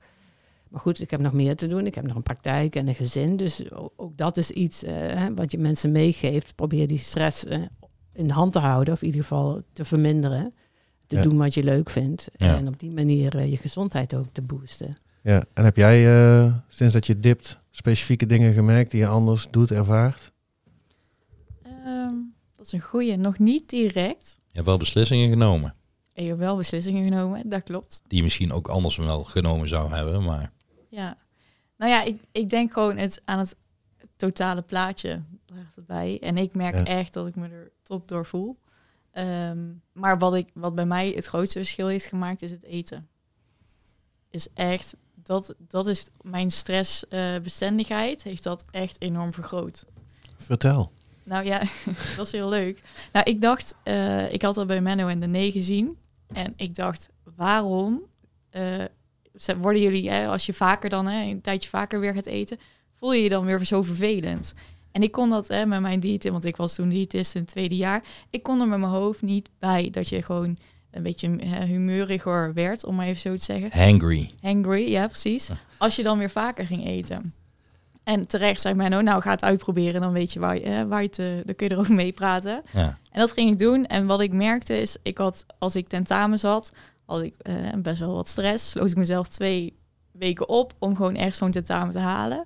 Maar 0.69 0.79
goed, 0.81 1.01
ik 1.01 1.11
heb 1.11 1.19
nog 1.19 1.33
meer 1.33 1.55
te 1.55 1.67
doen. 1.67 1.85
Ik 1.85 1.95
heb 1.95 2.07
nog 2.07 2.15
een 2.15 2.23
praktijk 2.23 2.75
en 2.75 2.87
een 2.87 2.95
gezin. 2.95 3.37
Dus 3.37 3.71
ook, 3.71 3.93
ook 3.95 4.17
dat 4.17 4.37
is 4.37 4.51
iets 4.51 4.83
uh, 4.83 5.27
wat 5.35 5.51
je 5.51 5.57
mensen 5.57 5.91
meegeeft. 5.91 6.55
Probeer 6.55 6.87
die 6.87 6.97
stress 6.97 7.45
uh, 7.45 7.57
in 8.13 8.27
de 8.27 8.33
hand 8.33 8.51
te 8.51 8.59
houden. 8.59 8.93
Of 8.93 9.01
in 9.01 9.07
ieder 9.07 9.21
geval 9.21 9.61
te 9.73 9.85
verminderen. 9.85 10.53
Te 11.07 11.15
ja. 11.15 11.21
doen 11.21 11.37
wat 11.37 11.53
je 11.53 11.63
leuk 11.63 11.89
vindt. 11.89 12.29
Ja. 12.35 12.57
En 12.57 12.67
op 12.67 12.79
die 12.79 12.91
manier 12.91 13.35
uh, 13.35 13.49
je 13.49 13.57
gezondheid 13.57 14.15
ook 14.15 14.27
te 14.31 14.41
boosten. 14.41 14.97
Ja, 15.21 15.43
en 15.53 15.63
heb 15.63 15.75
jij 15.75 16.53
sinds 16.67 16.93
dat 16.93 17.05
je 17.07 17.19
dipt 17.19 17.57
specifieke 17.71 18.25
dingen 18.25 18.53
gemerkt 18.53 18.91
die 18.91 18.99
je 18.99 19.07
anders 19.07 19.47
doet, 19.51 19.71
ervaart? 19.71 20.31
Dat 22.59 22.67
is 22.67 22.73
een 22.73 22.81
goeie. 22.81 23.17
Nog 23.17 23.39
niet 23.39 23.69
direct. 23.69 24.39
Je 24.41 24.55
hebt 24.55 24.65
wel 24.65 24.77
beslissingen 24.77 25.29
genomen. 25.29 25.75
Ik 26.13 26.27
heb 26.27 26.37
wel 26.37 26.57
beslissingen 26.57 27.03
genomen, 27.03 27.49
dat 27.49 27.63
klopt. 27.63 28.01
Die 28.07 28.17
je 28.17 28.23
misschien 28.23 28.51
ook 28.51 28.67
anders 28.67 28.97
wel 28.97 29.23
genomen 29.23 29.67
zou 29.67 29.93
hebben, 29.93 30.23
maar... 30.23 30.51
Ja. 30.89 31.17
Nou 31.77 31.91
ja, 31.91 32.03
ik, 32.03 32.21
ik 32.31 32.49
denk 32.49 32.73
gewoon 32.73 32.97
het, 32.97 33.21
aan 33.25 33.39
het 33.39 33.55
totale 34.15 34.61
plaatje 34.61 35.21
draagt 35.45 35.75
het 35.75 35.85
bij. 35.85 36.19
En 36.21 36.37
ik 36.37 36.55
merk 36.55 36.75
ja. 36.75 36.85
echt 36.85 37.13
dat 37.13 37.27
ik 37.27 37.35
me 37.35 37.47
er 37.47 37.71
top 37.83 38.07
door 38.07 38.25
voel. 38.25 38.59
Um, 39.13 39.81
maar 39.93 40.17
wat, 40.17 40.35
ik, 40.35 40.49
wat 40.53 40.75
bij 40.75 40.85
mij 40.85 41.09
het 41.09 41.25
grootste 41.25 41.59
verschil 41.59 41.87
heeft 41.87 42.05
gemaakt, 42.05 42.41
is 42.41 42.51
het 42.51 42.63
eten. 42.63 43.09
Is 44.29 44.47
echt, 44.53 44.95
dat, 45.15 45.55
dat 45.57 45.87
is 45.87 46.07
mijn 46.21 46.51
stressbestendigheid, 46.51 48.23
heeft 48.23 48.43
dat 48.43 48.65
echt 48.71 49.01
enorm 49.01 49.33
vergroot. 49.33 49.85
Vertel. 50.37 50.91
Nou 51.29 51.45
ja, 51.45 51.61
dat 52.17 52.25
is 52.25 52.31
heel 52.31 52.49
leuk. 52.49 52.81
Nou, 53.11 53.25
ik 53.29 53.41
dacht, 53.41 53.75
uh, 53.83 54.33
ik 54.33 54.41
had 54.41 54.57
al 54.57 54.65
bij 54.65 54.81
Menno 54.81 55.07
en 55.07 55.19
de 55.19 55.27
9 55.27 55.51
gezien. 55.51 55.97
En 56.33 56.53
ik 56.55 56.75
dacht, 56.75 57.09
waarom 57.35 58.01
uh, 58.51 58.83
worden 59.61 59.81
jullie, 59.81 60.09
hè, 60.09 60.27
als 60.27 60.45
je 60.45 60.53
vaker 60.53 60.89
dan, 60.89 61.05
hè, 61.05 61.29
een 61.29 61.41
tijdje 61.41 61.69
vaker 61.69 61.99
weer 61.99 62.13
gaat 62.13 62.25
eten, 62.25 62.59
voel 62.93 63.13
je 63.13 63.23
je 63.23 63.29
dan 63.29 63.45
weer 63.45 63.65
zo 63.65 63.81
vervelend? 63.81 64.53
En 64.91 65.03
ik 65.03 65.11
kon 65.11 65.29
dat 65.29 65.47
hè, 65.47 65.65
met 65.65 65.81
mijn 65.81 65.99
diëtist, 65.99 66.31
want 66.31 66.45
ik 66.45 66.55
was 66.55 66.75
toen 66.75 66.89
diëtist 66.89 67.35
in 67.35 67.41
het 67.41 67.49
tweede 67.49 67.75
jaar. 67.75 68.03
Ik 68.29 68.43
kon 68.43 68.61
er 68.61 68.67
met 68.67 68.79
mijn 68.79 68.91
hoofd 68.91 69.21
niet 69.21 69.49
bij 69.59 69.89
dat 69.89 70.09
je 70.09 70.23
gewoon 70.23 70.57
een 70.91 71.03
beetje 71.03 71.29
humeuriger 71.45 72.53
werd, 72.53 72.83
om 72.83 72.95
maar 72.95 73.05
even 73.05 73.21
zo 73.21 73.35
te 73.35 73.43
zeggen. 73.43 73.85
Hangry. 73.85 74.29
Hangry, 74.41 74.91
ja 74.91 75.07
precies. 75.07 75.49
Als 75.77 75.95
je 75.95 76.03
dan 76.03 76.17
weer 76.17 76.29
vaker 76.29 76.65
ging 76.65 76.85
eten. 76.85 77.33
En 78.09 78.27
terecht 78.27 78.61
zei 78.61 78.75
Menno, 78.75 79.01
nou 79.01 79.21
ga 79.21 79.31
het 79.31 79.43
uitproberen, 79.43 80.01
dan 80.01 80.11
weet 80.11 80.33
je 80.33 80.39
waar 80.39 80.55
je, 80.55 80.61
eh, 80.61 80.83
waar 80.83 81.01
je 81.01 81.09
te, 81.09 81.41
dan 81.45 81.55
kun 81.55 81.67
je 81.67 81.73
erover 81.73 81.93
meepraten. 81.93 82.61
Ja. 82.73 82.97
En 83.11 83.19
dat 83.19 83.31
ging 83.31 83.51
ik 83.51 83.57
doen. 83.57 83.85
En 83.85 84.05
wat 84.05 84.21
ik 84.21 84.33
merkte 84.33 84.81
is, 84.81 84.97
ik 85.03 85.17
had, 85.17 85.45
als 85.59 85.75
ik 85.75 85.87
tentamen 85.87 86.39
zat, 86.39 86.71
had 87.05 87.21
ik 87.21 87.33
eh, 87.37 87.53
best 87.77 87.99
wel 87.99 88.13
wat 88.13 88.27
stress. 88.27 88.69
Sloot 88.69 88.91
ik 88.91 88.95
mezelf 88.95 89.27
twee 89.27 89.77
weken 90.11 90.49
op 90.49 90.73
om 90.79 90.95
gewoon 90.95 91.15
ergens 91.15 91.37
zo'n 91.37 91.51
tentamen 91.51 91.91
te 91.91 91.99
halen. 91.99 92.37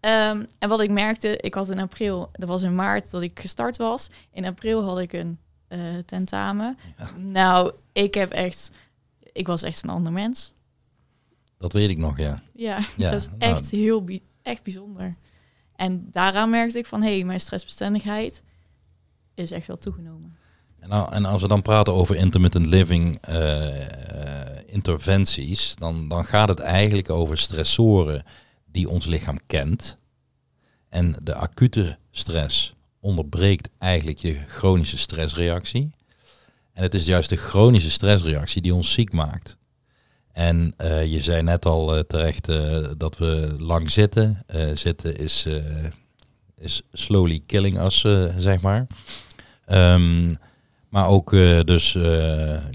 Um, 0.00 0.46
en 0.58 0.68
wat 0.68 0.80
ik 0.80 0.90
merkte, 0.90 1.36
ik 1.36 1.54
had 1.54 1.68
in 1.68 1.78
april, 1.78 2.30
dat 2.32 2.48
was 2.48 2.62
in 2.62 2.74
maart 2.74 3.10
dat 3.10 3.22
ik 3.22 3.40
gestart 3.40 3.76
was. 3.76 4.10
In 4.32 4.44
april 4.44 4.84
had 4.84 4.98
ik 4.98 5.12
een 5.12 5.38
uh, 5.68 5.78
tentamen. 6.06 6.78
Ja. 6.98 7.10
Nou, 7.16 7.72
ik 7.92 8.14
heb 8.14 8.32
echt, 8.32 8.70
ik 9.32 9.46
was 9.46 9.62
echt 9.62 9.82
een 9.82 9.90
ander 9.90 10.12
mens. 10.12 10.54
Dat 11.58 11.72
weet 11.72 11.90
ik 11.90 11.98
nog, 11.98 12.18
ja. 12.18 12.42
Ja, 12.52 12.78
ja. 12.96 13.10
dat 13.10 13.20
is 13.20 13.28
echt 13.38 13.70
nou. 13.70 13.82
heel 13.82 14.04
echt 14.48 14.62
bijzonder. 14.62 15.16
En 15.76 16.08
daaraan 16.10 16.50
merkte 16.50 16.78
ik 16.78 16.86
van, 16.86 17.02
hé, 17.02 17.14
hey, 17.14 17.24
mijn 17.24 17.40
stressbestendigheid 17.40 18.42
is 19.34 19.50
echt 19.50 19.66
wel 19.66 19.78
toegenomen. 19.78 20.36
En, 20.78 20.88
nou, 20.88 21.12
en 21.12 21.24
als 21.24 21.42
we 21.42 21.48
dan 21.48 21.62
praten 21.62 21.94
over 21.94 22.16
intermittent 22.16 22.66
living 22.66 23.28
uh, 23.28 23.68
interventies, 24.66 25.74
dan, 25.74 26.08
dan 26.08 26.24
gaat 26.24 26.48
het 26.48 26.60
eigenlijk 26.60 27.10
over 27.10 27.38
stressoren 27.38 28.22
die 28.66 28.88
ons 28.88 29.06
lichaam 29.06 29.38
kent. 29.46 29.98
En 30.88 31.16
de 31.22 31.34
acute 31.34 31.98
stress 32.10 32.74
onderbreekt 33.00 33.70
eigenlijk 33.78 34.18
je 34.18 34.38
chronische 34.46 34.98
stressreactie. 34.98 35.90
En 36.72 36.82
het 36.82 36.94
is 36.94 37.06
juist 37.06 37.28
de 37.28 37.36
chronische 37.36 37.90
stressreactie 37.90 38.62
die 38.62 38.74
ons 38.74 38.92
ziek 38.92 39.12
maakt. 39.12 39.56
En 40.38 40.74
uh, 40.80 41.04
je 41.04 41.20
zei 41.20 41.42
net 41.42 41.66
al 41.66 41.94
uh, 41.94 42.00
terecht 42.00 42.48
uh, 42.48 42.86
dat 42.96 43.18
we 43.18 43.54
lang 43.58 43.90
zitten. 43.90 44.44
zitten 44.74 45.16
is, 45.16 45.46
is 46.58 46.82
slowly 46.92 47.42
killing 47.46 47.80
us, 47.80 48.00
zeg 48.36 48.60
maar. 48.60 48.86
Um, 49.68 50.32
maar 50.88 51.08
ook 51.08 51.30
dus 51.64 51.92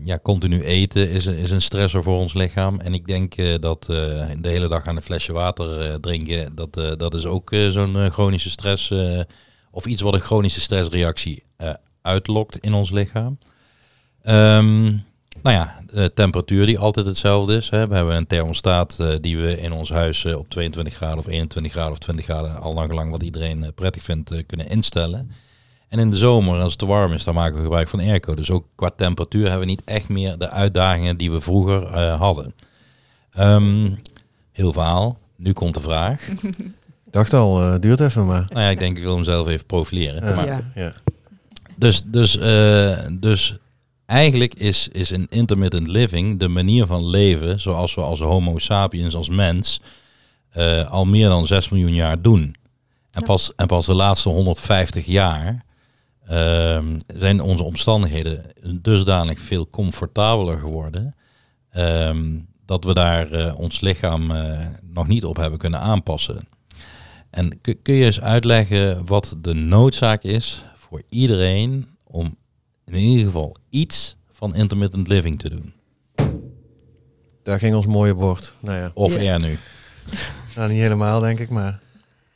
ja, 0.04 0.20
continu 0.22 0.64
eten 0.64 1.10
is, 1.10 1.26
is 1.26 1.52
een 1.52 1.62
stressor 1.62 2.04
voor 2.04 2.18
ons 2.18 2.34
lichaam. 2.34 2.80
En 2.80 2.94
ik 2.94 3.08
denk 3.08 3.62
dat 3.62 3.84
de 3.84 4.38
hele 4.42 4.68
dag 4.68 4.88
aan 4.88 4.96
een 4.96 5.02
flesje 5.02 5.34
water 5.34 6.00
drinken, 6.02 6.56
dat, 6.56 6.74
dat 7.00 7.14
is 7.14 7.26
ook 7.26 7.56
zo'n 7.70 8.12
chronische 8.12 8.50
stress. 8.50 8.94
of 9.72 9.86
iets 9.86 10.02
wat 10.02 10.14
een 10.14 10.20
chronische 10.20 10.62
stressreactie 10.62 11.44
uitlokt 12.02 12.58
in 12.58 12.74
ons 12.74 12.92
lichaam. 12.92 13.38
Um, 14.24 15.04
nou 15.44 15.56
ja, 15.56 15.80
de 15.92 16.12
temperatuur 16.14 16.66
die 16.66 16.80
altijd 16.80 17.06
hetzelfde 17.06 17.56
is. 17.56 17.70
Hè. 17.70 17.88
We 17.88 17.96
hebben 17.96 18.16
een 18.16 18.28
thermostaat 18.28 18.98
uh, 19.02 19.16
die 19.22 19.38
we 19.38 19.62
in 19.62 19.72
ons 19.72 19.90
huis 19.90 20.24
uh, 20.24 20.38
op 20.38 20.50
22 20.50 20.94
graden 20.94 21.18
of 21.18 21.28
21 21.28 21.72
graden 21.72 21.92
of 21.92 21.98
20 21.98 22.26
graden, 22.26 22.62
al 22.62 22.74
lang 22.74 22.90
gelang 22.90 23.12
wat 23.12 23.24
iedereen 23.24 23.64
uh, 23.64 23.68
prettig 23.76 24.04
vindt, 24.04 24.46
kunnen 24.46 24.70
instellen. 24.70 25.32
En 25.88 26.00
in 26.00 26.10
de 26.10 26.16
zomer, 26.16 26.60
als 26.60 26.72
het 26.72 26.80
te 26.80 26.86
warm 26.86 27.14
is, 27.14 27.24
dan 27.24 27.34
maken 27.34 27.56
we 27.56 27.62
gebruik 27.62 27.88
van 27.88 28.00
airco. 28.00 28.36
Dus 28.36 28.52
ook 28.52 28.66
qua 28.76 28.90
temperatuur 28.96 29.42
hebben 29.42 29.60
we 29.60 29.66
niet 29.66 29.84
echt 29.86 30.10
meer 30.10 30.38
de 30.38 30.50
uitdagingen 30.50 31.18
die 31.18 31.32
we 31.32 31.42
vroeger 31.42 31.98
hadden. 31.98 32.54
Um, 33.40 34.00
heel 34.52 34.74
verhaal. 34.74 35.20
Nu 35.36 35.54
komt 35.54 35.74
de 35.74 35.80
vraag. 35.80 36.28
Ik 36.28 37.20
dacht 37.20 37.34
al, 37.34 37.80
duurt 37.80 38.00
even 38.00 38.26
maar. 38.26 38.46
Nou 38.48 38.62
ja, 38.62 38.70
ik 38.70 38.80
denk 38.80 38.98
ik 38.98 39.04
wil 39.04 39.16
hem 39.16 39.24
zelf 39.24 39.48
even 39.48 39.66
profileren. 39.66 40.36
maar, 40.36 40.46
ja. 40.46 40.72
ja. 40.76 40.94
Dus, 41.78 42.04
dus, 42.06 42.38
dus 43.20 43.58
eigenlijk 44.06 44.54
is, 44.54 44.88
is 44.88 45.10
een 45.10 45.28
intermittent 45.30 45.88
living 45.88 46.40
de 46.40 46.48
manier 46.48 46.86
van 46.86 47.10
leven 47.10 47.60
zoals 47.60 47.96
we 47.96 48.02
als 48.02 48.20
homo 48.20 48.58
sapiens, 48.58 49.16
als 49.16 49.30
mens, 49.30 49.82
uh, 50.58 50.92
al 50.92 51.06
meer 51.06 51.28
dan 51.28 51.48
6 51.48 51.70
miljoen 51.70 51.94
jaar 51.94 52.22
doen. 52.22 52.42
En, 53.12 53.20
ja. 53.20 53.22
pas, 53.22 53.56
en 53.56 53.68
pas 53.68 53.86
de 53.86 53.94
laatste 53.94 54.30
150 54.30 55.06
jaar 55.06 55.66
uh, 56.32 56.80
zijn 57.08 57.42
onze 57.42 57.64
omstandigheden 57.64 58.44
dusdanig 58.82 59.40
veel 59.40 59.68
comfortabeler 59.68 60.58
geworden. 60.58 61.16
Uh, 61.78 62.12
dat 62.66 62.84
we 62.84 62.94
daar 62.94 63.32
uh, 63.32 63.60
ons 63.60 63.82
lichaam 63.82 64.32
nog 64.82 65.08
niet 65.08 65.26
op 65.26 65.36
hebben 65.36 65.60
kunnen 65.60 65.80
aanpassen. 65.80 66.48
En 67.30 67.62
kun 67.62 67.96
je 67.96 68.06
eens 68.06 68.22
uitleggen 68.22 69.06
wat 69.06 69.36
de 69.42 69.54
noodzaak 69.54 70.24
is 70.24 70.64
voor 70.76 71.02
iedereen 71.10 71.88
om 72.04 72.38
in 72.94 73.02
ieder 73.02 73.26
geval 73.26 73.56
iets 73.70 74.16
van 74.32 74.56
intermittent 74.56 75.08
living 75.08 75.40
te 75.40 75.50
doen. 75.50 75.74
Daar 77.44 77.60
ging 77.60 77.76
ons 77.76 77.86
mooie 77.86 78.16
bord. 78.16 78.54
Nou 78.60 78.78
ja. 78.78 78.92
Of 78.94 79.20
ja. 79.20 79.34
er 79.34 79.40
nu. 79.40 79.58
nou, 80.56 80.70
niet 80.72 80.82
helemaal 80.82 81.20
denk 81.20 81.40
ik, 81.40 81.50
maar 81.50 81.80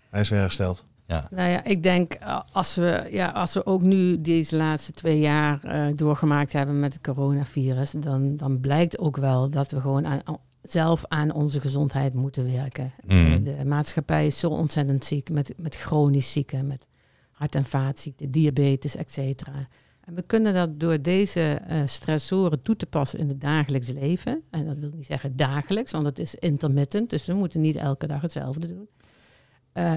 hij 0.10 0.22
is 0.22 0.30
weer 0.30 0.39
hersteld. 0.39 0.84
Ja. 1.08 1.28
Nou 1.32 1.50
ja, 1.50 1.63
ik 1.63 1.84
denk 1.84 2.17
als 2.52 2.76
we, 2.76 3.08
ja, 3.12 3.30
als 3.30 3.54
we 3.54 3.65
ook 3.65 3.82
nu 3.82 4.22
deze 4.22 4.56
laatste 4.56 4.91
twee 4.91 5.20
jaar 5.20 5.62
uh, 5.65 5.88
doorgemaakt 5.96 6.54
hebben 6.54 6.80
met 6.80 6.93
het 6.93 7.02
coronavirus, 7.02 7.91
dan, 7.91 8.36
dan 8.36 8.60
blijkt 8.60 9.00
ook 9.00 9.17
wel 9.17 9.50
dat 9.50 9.72
we 9.72 9.82
gewoon 9.82 10.06
aan, 10.06 10.22
zelf 10.62 11.06
aan 11.08 11.34
onze 11.34 11.60
gezondheid 11.60 12.13
moeten 12.13 12.52
werken. 12.54 12.93
Mm. 13.06 13.43
De 13.43 13.65
maatschappij 13.65 14.26
is 14.26 14.39
zo 14.39 14.50
ontzettend 14.50 15.06
ziek 15.06 15.30
met, 15.30 15.54
met 15.58 15.76
chronisch 15.76 16.32
zieken, 16.32 16.67
met 16.67 16.88
hart- 17.32 17.56
en 17.56 17.65
vaatziekten, 17.65 18.32
diabetes, 18.32 18.96
et 18.96 19.12
cetera. 19.12 19.67
En 20.08 20.15
we 20.15 20.22
kunnen 20.22 20.54
dat 20.54 20.80
door 20.80 21.02
deze 21.02 21.62
uh, 21.70 21.82
stressoren 21.86 22.62
toe 22.62 22.76
te 22.76 22.86
passen 22.86 23.20
in 23.20 23.28
het 23.28 23.41
dagelijks 23.41 23.89
leven. 23.89 24.43
En 24.50 24.65
dat 24.65 24.78
wil 24.78 24.89
niet 24.96 25.06
zeggen 25.06 25.36
dagelijks, 25.36 25.91
want 25.91 26.06
het 26.06 26.20
is 26.20 26.36
intermittent. 26.36 27.10
Dus 27.10 27.26
we 27.26 27.34
moeten 27.34 27.62
niet 27.62 27.76
elke 27.76 28.08
dag 28.08 28.22
hetzelfde 28.22 28.67
doen. 28.67 28.88
Uh, 29.74 29.93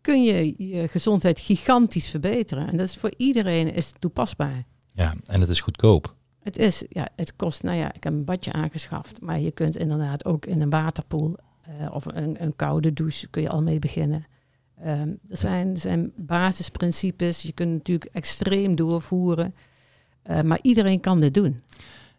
kun 0.00 0.22
je 0.22 0.54
je 0.70 0.88
gezondheid 0.88 1.40
gigantisch 1.40 2.06
verbeteren. 2.06 2.68
En 2.68 2.76
dat 2.76 2.86
is 2.86 2.96
voor 2.96 3.12
iedereen 3.16 3.74
is 3.74 3.92
toepasbaar. 3.98 4.64
Ja, 4.92 5.14
en 5.24 5.40
het 5.40 5.50
is 5.50 5.60
goedkoop. 5.60 6.14
Het 6.40 6.58
is, 6.58 6.84
ja, 6.88 7.08
het 7.16 7.36
kost, 7.36 7.62
nou 7.62 7.76
ja, 7.76 7.94
ik 7.94 8.04
heb 8.04 8.12
een 8.12 8.24
badje 8.24 8.52
aangeschaft. 8.52 9.20
Maar 9.20 9.40
je 9.40 9.50
kunt 9.50 9.76
inderdaad 9.76 10.24
ook 10.24 10.46
in 10.46 10.60
een 10.60 10.70
waterpoel 10.70 11.36
uh, 11.80 11.94
of 11.94 12.04
een, 12.06 12.42
een, 12.42 12.56
koude 12.56 12.92
douche 12.92 13.28
kun 13.28 13.42
je 13.42 13.48
al 13.48 13.62
mee 13.62 13.78
beginnen. 13.78 14.26
Um, 14.86 15.18
er, 15.28 15.36
zijn, 15.36 15.70
er 15.70 15.78
zijn 15.78 16.12
basisprincipes. 16.16 17.42
Je 17.42 17.52
kunt 17.52 17.72
natuurlijk 17.72 18.10
extreem 18.12 18.74
doorvoeren. 18.74 19.54
Uh, 20.30 20.40
maar 20.40 20.58
iedereen 20.62 21.00
kan 21.00 21.20
dit 21.20 21.34
doen. 21.34 21.60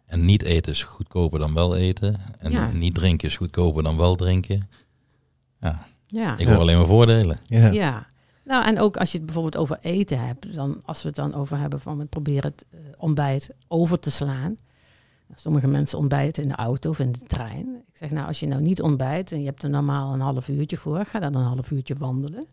En 0.06 0.24
niet 0.24 0.42
eten 0.42 0.72
is 0.72 0.82
goedkoper 0.82 1.38
dan 1.38 1.54
wel 1.54 1.76
eten. 1.76 2.20
En 2.38 2.50
ja. 2.50 2.70
niet 2.70 2.94
drinken 2.94 3.28
is 3.28 3.36
goedkoper 3.36 3.82
dan 3.82 3.96
wel 3.96 4.14
drinken. 4.14 4.68
Ja, 5.60 5.86
ja. 6.06 6.38
ik 6.38 6.46
hoor 6.46 6.56
alleen 6.56 6.76
maar 6.76 6.86
voordelen. 6.86 7.38
Ja. 7.46 7.70
ja. 7.70 8.06
Nou, 8.44 8.64
en 8.64 8.80
ook 8.80 8.96
als 8.96 9.10
je 9.12 9.16
het 9.16 9.26
bijvoorbeeld 9.26 9.56
over 9.56 9.78
eten 9.80 10.26
hebt, 10.26 10.54
dan 10.54 10.80
als 10.84 11.02
we 11.02 11.08
het 11.08 11.16
dan 11.16 11.34
over 11.34 11.58
hebben 11.58 11.80
van 11.80 11.98
we 11.98 12.04
proberen 12.04 12.50
het 12.50 12.64
uh, 12.74 12.80
ontbijt 12.96 13.50
over 13.68 13.98
te 13.98 14.10
slaan. 14.10 14.56
Sommige 15.34 15.66
mensen 15.66 15.98
ontbijten 15.98 16.42
in 16.42 16.48
de 16.48 16.54
auto 16.54 16.90
of 16.90 16.98
in 16.98 17.12
de 17.12 17.18
trein. 17.18 17.82
Ik 17.88 17.96
zeg 17.96 18.10
nou, 18.10 18.26
als 18.26 18.40
je 18.40 18.46
nou 18.46 18.62
niet 18.62 18.82
ontbijt 18.82 19.32
en 19.32 19.40
je 19.40 19.46
hebt 19.46 19.62
er 19.62 19.70
normaal 19.70 20.14
een 20.14 20.20
half 20.20 20.48
uurtje 20.48 20.76
voor, 20.76 21.04
ga 21.04 21.18
dan 21.18 21.34
een 21.34 21.44
half 21.44 21.70
uurtje 21.70 21.94
wandelen. 21.94 22.46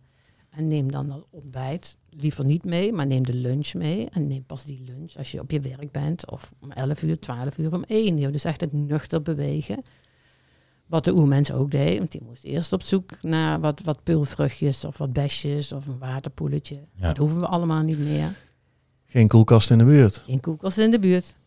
En 0.49 0.67
neem 0.67 0.91
dan 0.91 1.07
dat 1.07 1.25
ontbijt 1.29 1.97
liever 2.09 2.45
niet 2.45 2.63
mee, 2.63 2.93
maar 2.93 3.07
neem 3.07 3.25
de 3.25 3.33
lunch 3.33 3.73
mee. 3.73 4.09
En 4.09 4.27
neem 4.27 4.43
pas 4.43 4.65
die 4.65 4.83
lunch 4.85 5.15
als 5.17 5.31
je 5.31 5.39
op 5.39 5.51
je 5.51 5.59
werk 5.59 5.91
bent. 5.91 6.31
Of 6.31 6.51
om 6.59 6.71
11 6.71 7.03
uur, 7.03 7.19
12 7.19 7.57
uur, 7.57 7.73
om 7.73 7.83
1 7.83 8.21
uur. 8.21 8.31
Dus 8.31 8.43
echt 8.43 8.61
het 8.61 8.73
nuchter 8.73 9.21
bewegen. 9.21 9.81
Wat 10.85 11.05
de 11.05 11.13
oermens 11.13 11.51
ook 11.51 11.71
deed. 11.71 11.97
Want 11.97 12.11
die 12.11 12.23
moest 12.23 12.43
eerst 12.43 12.73
op 12.73 12.81
zoek 12.81 13.21
naar 13.21 13.59
wat, 13.59 13.81
wat 13.83 14.03
pulvruchtjes 14.03 14.85
of 14.85 14.97
wat 14.97 15.13
besjes 15.13 15.71
of 15.71 15.87
een 15.87 15.99
waterpoeletje. 15.99 16.79
Ja. 16.95 17.07
Dat 17.07 17.17
hoeven 17.17 17.39
we 17.39 17.47
allemaal 17.47 17.81
niet 17.81 17.99
meer. 17.99 18.35
Geen 19.05 19.27
koelkast 19.27 19.71
in 19.71 19.77
de 19.77 19.85
buurt. 19.85 20.15
Geen 20.25 20.39
koelkast 20.39 20.77
in 20.77 20.91
de 20.91 20.99
buurt. 20.99 21.37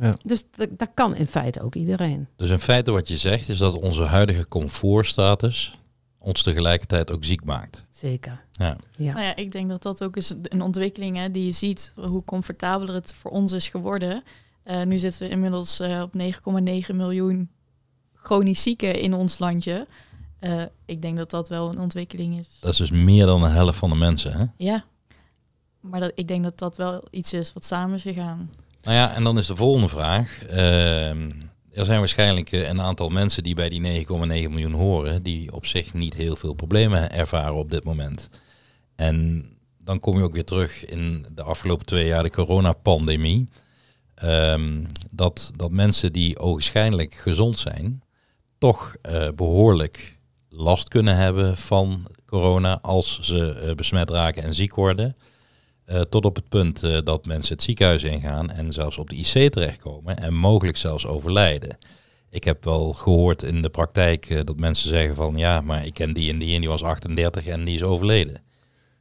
Ja. 0.00 0.16
Dus 0.24 0.44
dat 0.70 0.90
kan 0.94 1.14
in 1.14 1.26
feite 1.26 1.62
ook 1.62 1.74
iedereen. 1.74 2.28
Dus 2.36 2.50
in 2.50 2.58
feite 2.58 2.90
wat 2.90 3.08
je 3.08 3.16
zegt 3.16 3.48
is 3.48 3.58
dat 3.58 3.80
onze 3.80 4.02
huidige 4.02 4.48
comfortstatus 4.48 5.78
ons 6.18 6.42
tegelijkertijd 6.42 7.10
ook 7.10 7.24
ziek 7.24 7.44
maakt. 7.44 7.84
Zeker. 7.90 8.44
Ja. 8.52 8.76
ja. 8.96 9.12
Nou 9.12 9.24
ja, 9.24 9.36
ik 9.36 9.52
denk 9.52 9.68
dat 9.68 9.82
dat 9.82 10.04
ook 10.04 10.16
is 10.16 10.34
een 10.42 10.62
ontwikkeling 10.62 11.16
hè, 11.16 11.30
die 11.30 11.44
je 11.44 11.52
ziet 11.52 11.92
hoe 11.96 12.24
comfortabeler 12.24 12.94
het 12.94 13.12
voor 13.12 13.30
ons 13.30 13.52
is 13.52 13.68
geworden. 13.68 14.22
Uh, 14.64 14.82
nu 14.82 14.98
zitten 14.98 15.20
we 15.20 15.28
inmiddels 15.28 15.80
uh, 15.80 16.02
op 16.02 16.12
9,9 16.90 16.94
miljoen 16.94 17.50
chronisch 18.14 18.62
zieken 18.62 19.00
in 19.00 19.14
ons 19.14 19.38
landje. 19.38 19.86
Uh, 20.40 20.62
ik 20.84 21.02
denk 21.02 21.16
dat 21.16 21.30
dat 21.30 21.48
wel 21.48 21.68
een 21.68 21.78
ontwikkeling 21.78 22.38
is. 22.38 22.58
Dat 22.60 22.70
is 22.70 22.76
dus 22.76 22.90
meer 22.90 23.26
dan 23.26 23.42
een 23.42 23.50
helft 23.50 23.78
van 23.78 23.90
de 23.90 23.96
mensen, 23.96 24.32
hè? 24.32 24.44
Ja. 24.56 24.84
Maar 25.80 26.00
dat, 26.00 26.12
ik 26.14 26.28
denk 26.28 26.44
dat 26.44 26.58
dat 26.58 26.76
wel 26.76 27.04
iets 27.10 27.32
is 27.32 27.52
wat 27.52 27.64
samen 27.64 27.96
is 27.96 28.02
gegaan. 28.02 28.50
Nou 28.88 29.00
ja, 29.00 29.14
en 29.14 29.24
dan 29.24 29.38
is 29.38 29.46
de 29.46 29.56
volgende 29.56 29.88
vraag. 29.88 30.38
Uh, 30.50 31.10
er 31.72 31.84
zijn 31.84 31.98
waarschijnlijk 31.98 32.52
eh, 32.52 32.68
een 32.68 32.80
aantal 32.80 33.08
mensen 33.08 33.42
die 33.42 33.54
bij 33.54 33.68
die 33.68 34.06
9,9 34.06 34.08
miljoen 34.26 34.72
horen, 34.72 35.22
die 35.22 35.52
op 35.52 35.66
zich 35.66 35.94
niet 35.94 36.14
heel 36.14 36.36
veel 36.36 36.54
problemen 36.54 37.12
ervaren 37.12 37.54
op 37.54 37.70
dit 37.70 37.84
moment. 37.84 38.30
En 38.96 39.44
dan 39.84 39.98
kom 39.98 40.16
je 40.16 40.24
ook 40.24 40.32
weer 40.32 40.44
terug 40.44 40.84
in 40.84 41.26
de 41.34 41.42
afgelopen 41.42 41.86
twee 41.86 42.06
jaar 42.06 42.22
de 42.22 42.30
coronapandemie. 42.30 43.48
Um, 44.24 44.86
dat, 45.10 45.52
dat 45.56 45.70
mensen 45.70 46.12
die 46.12 46.38
ogenschijnlijk 46.38 47.14
gezond 47.14 47.58
zijn, 47.58 48.02
toch 48.58 48.96
uh, 49.10 49.28
behoorlijk 49.34 50.18
last 50.48 50.88
kunnen 50.88 51.16
hebben 51.16 51.56
van 51.56 52.06
corona 52.26 52.78
als 52.82 53.20
ze 53.20 53.62
uh, 53.64 53.74
besmet 53.74 54.10
raken 54.10 54.42
en 54.42 54.54
ziek 54.54 54.74
worden. 54.74 55.16
Uh, 55.90 56.00
tot 56.00 56.24
op 56.24 56.34
het 56.34 56.48
punt 56.48 56.82
uh, 56.82 56.98
dat 57.04 57.26
mensen 57.26 57.54
het 57.54 57.62
ziekenhuis 57.62 58.02
ingaan 58.02 58.50
en 58.50 58.72
zelfs 58.72 58.98
op 58.98 59.10
de 59.10 59.16
IC 59.16 59.52
terechtkomen 59.52 60.18
en 60.18 60.34
mogelijk 60.34 60.76
zelfs 60.76 61.06
overlijden. 61.06 61.78
Ik 62.30 62.44
heb 62.44 62.64
wel 62.64 62.92
gehoord 62.92 63.42
in 63.42 63.62
de 63.62 63.68
praktijk 63.68 64.30
uh, 64.30 64.40
dat 64.44 64.56
mensen 64.56 64.88
zeggen 64.88 65.14
van 65.14 65.36
ja, 65.36 65.60
maar 65.60 65.86
ik 65.86 65.94
ken 65.94 66.12
die 66.12 66.32
en 66.32 66.38
die 66.38 66.54
en 66.54 66.60
die 66.60 66.68
was 66.68 66.82
38 66.82 67.46
en 67.46 67.64
die 67.64 67.74
is 67.74 67.82
overleden. 67.82 68.42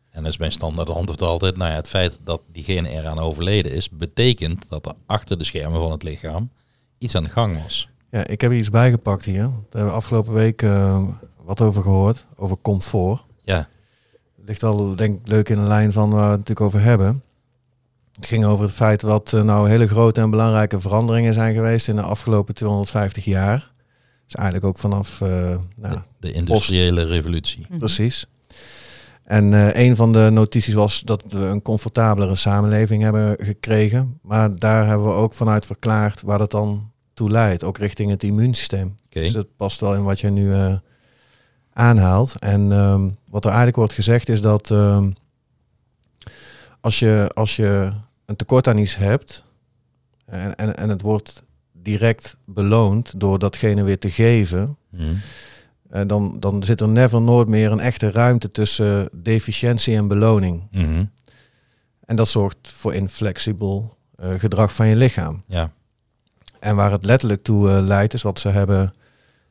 En 0.10 0.24
dat 0.24 0.32
is 0.32 0.38
mijn 0.38 0.52
standaard 0.52 0.90
antwoord 0.90 1.22
altijd, 1.22 1.58
nou 1.58 1.70
ja, 1.70 1.76
het 1.76 1.88
feit 1.88 2.20
dat 2.24 2.42
diegene 2.52 2.90
eraan 2.90 3.20
overleden 3.20 3.72
is, 3.72 3.90
betekent 3.90 4.70
dat 4.70 4.86
er 4.86 4.94
achter 5.06 5.38
de 5.38 5.44
schermen 5.44 5.80
van 5.80 5.92
het 5.92 6.04
lichaam 6.04 6.52
iets 6.98 7.16
aan 7.16 7.24
de 7.24 7.30
gang 7.30 7.62
was. 7.64 7.90
Ja, 8.12 8.28
ik 8.28 8.42
heb 8.42 8.52
iets 8.52 8.70
bijgepakt 8.70 9.26
hier. 9.26 9.42
Daar 9.42 9.52
hebben 9.70 9.90
we 9.90 9.98
afgelopen 9.98 10.34
week 10.34 10.62
wat 11.44 11.62
over 11.62 11.82
gehoord, 11.82 12.26
over 12.36 12.58
comfort. 12.62 13.24
Ja 13.44 13.68
ligt 14.48 14.64
al 14.64 14.96
denk 14.96 15.20
ik 15.20 15.28
leuk 15.28 15.50
in 15.50 15.56
de 15.56 15.68
lijn 15.68 15.92
van 15.92 16.10
waar 16.10 16.24
we 16.24 16.30
het 16.30 16.38
natuurlijk 16.38 16.62
over 16.62 16.82
hebben. 16.82 17.24
Het 18.16 18.26
ging 18.26 18.46
over 18.46 18.66
het 18.66 18.74
feit 18.74 19.02
wat 19.02 19.32
uh, 19.36 19.42
nou 19.44 19.70
hele 19.70 19.88
grote 19.88 20.22
en 20.22 20.30
belangrijke 20.30 20.80
veranderingen 20.80 21.34
zijn 21.34 21.54
geweest 21.54 21.88
in 21.88 21.96
de 21.96 22.02
afgelopen 22.02 22.56
250 22.56 23.26
jaar. 23.26 23.72
Dus 24.26 24.36
eigenlijk 24.36 24.66
ook 24.66 24.78
vanaf 24.78 25.22
uh, 25.22 25.30
nou, 25.76 25.94
de, 25.94 26.02
de, 26.20 26.32
industriële 26.32 27.04
revolutie. 27.04 27.66
Mhm. 27.70 27.78
Precies. 27.78 28.26
En 29.24 29.52
uh, 29.52 29.76
een 29.76 29.96
van 29.96 30.12
de 30.12 30.30
notities 30.32 30.74
was 30.74 31.02
dat 31.02 31.24
we 31.28 31.40
een 31.40 31.62
comfortabelere 31.62 32.36
samenleving 32.36 33.04
hebben 33.04 33.36
gekregen. 33.40 34.20
Maar 34.22 34.56
daar 34.56 34.88
hebben 34.88 35.08
we 35.08 35.14
ook 35.14 35.34
vanuit 35.34 35.66
verklaard 35.66 36.22
waar 36.22 36.38
dat 36.38 36.52
dan 36.52 36.92
toe 37.14 37.30
leidt. 37.30 37.64
Ook 37.64 37.78
richting 37.78 38.10
het 38.10 38.24
immuunsysteem. 38.24 38.96
Okay. 39.06 39.24
Dus 39.24 39.32
dat 39.32 39.48
past 39.58 39.80
wel 39.80 39.96
in 39.96 40.04
wat 40.04 40.20
je 40.20 40.30
nu 40.30 40.54
aanhaalt. 41.78 42.40
En 42.40 42.72
um, 42.72 43.18
wat 43.30 43.44
er 43.44 43.50
eigenlijk 43.50 43.78
wordt 43.78 43.94
gezegd 43.94 44.30
is 44.30 44.42
dat 44.42 44.70
um, 44.70 45.14
als, 46.82 47.00
je, 47.00 47.32
als 47.34 47.56
je 47.56 47.92
een 48.26 48.36
tekort 48.36 48.68
aan 48.68 48.78
iets 48.78 48.96
hebt 48.98 49.44
en, 50.26 50.56
en, 50.56 50.78
en 50.78 50.90
het 50.90 51.02
wordt 51.02 51.44
direct 51.74 52.36
beloond 52.46 53.20
door 53.20 53.40
datgene 53.40 53.84
weer 53.84 54.00
te 54.00 54.12
geven, 54.12 54.78
mm. 54.90 56.08
dan, 56.08 56.40
dan 56.40 56.64
zit 56.64 56.82
er 56.82 56.90
never 56.90 57.22
nooit 57.22 57.48
meer 57.48 57.72
een 57.72 57.80
echte 57.80 58.12
ruimte 58.12 58.52
tussen 58.52 59.10
deficiëntie 59.12 59.96
en 59.96 60.08
beloning. 60.08 60.68
Mm 60.72 61.12
En 62.06 62.16
dat 62.16 62.28
zorgt 62.28 62.58
voor 62.62 62.94
inflexibel 62.94 63.98
uh, 64.20 64.34
gedrag 64.38 64.74
van 64.74 64.88
je 64.88 64.96
lichaam. 64.96 65.44
Ja. 65.48 65.72
En 66.60 66.76
waar 66.76 66.92
het 66.92 67.06
letterlijk 67.06 67.44
toe 67.44 67.70
uh, 67.70 67.80
leidt, 67.82 68.14
is 68.14 68.22
wat 68.22 68.40
ze 68.40 68.50
hebben 68.50 68.94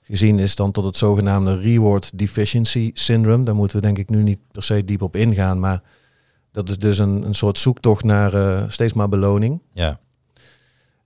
gezien 0.06 0.38
is 0.38 0.56
dan 0.56 0.72
tot 0.72 0.84
het 0.84 0.96
zogenaamde 0.96 1.60
reward 1.60 2.18
deficiency 2.18 2.90
syndrome. 2.94 3.44
Daar 3.44 3.54
moeten 3.54 3.76
we 3.76 3.82
denk 3.82 3.98
ik 3.98 4.08
nu 4.08 4.22
niet 4.22 4.38
per 4.52 4.62
se 4.62 4.84
diep 4.84 5.02
op 5.02 5.16
ingaan, 5.16 5.60
maar 5.60 5.82
dat 6.52 6.68
is 6.68 6.78
dus 6.78 6.98
een, 6.98 7.22
een 7.22 7.34
soort 7.34 7.58
zoektocht 7.58 8.04
naar 8.04 8.34
uh, 8.34 8.64
steeds 8.68 8.92
maar 8.92 9.08
beloning. 9.08 9.62
Ja. 9.70 10.00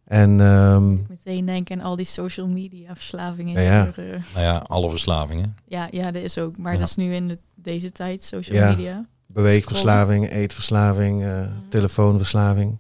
En 0.05 0.41
um, 0.41 1.07
meteen 1.09 1.45
denken 1.45 1.81
aan 1.81 1.87
al 1.87 1.97
die 1.97 2.07
social 2.07 2.47
media 2.49 2.95
verslavingen. 2.95 3.63
Ja, 3.63 3.73
ja. 3.73 3.93
Uh, 3.99 4.11
nou 4.35 4.45
ja, 4.45 4.57
alle 4.57 4.91
verslavingen. 4.91 5.57
Ja, 5.67 5.89
ja, 5.91 6.11
dat 6.11 6.23
is 6.23 6.39
ook. 6.39 6.57
Maar 6.57 6.73
ja. 6.73 6.79
dat 6.79 6.89
is 6.89 6.97
nu 6.97 7.15
in 7.15 7.29
de, 7.29 7.39
deze 7.55 7.93
tijd 7.93 8.25
social 8.25 8.57
ja. 8.57 8.69
media. 8.69 9.07
Beweegverslaving, 9.27 10.31
eetverslaving, 10.31 11.23
uh, 11.23 11.47
telefoonverslaving. 11.69 12.79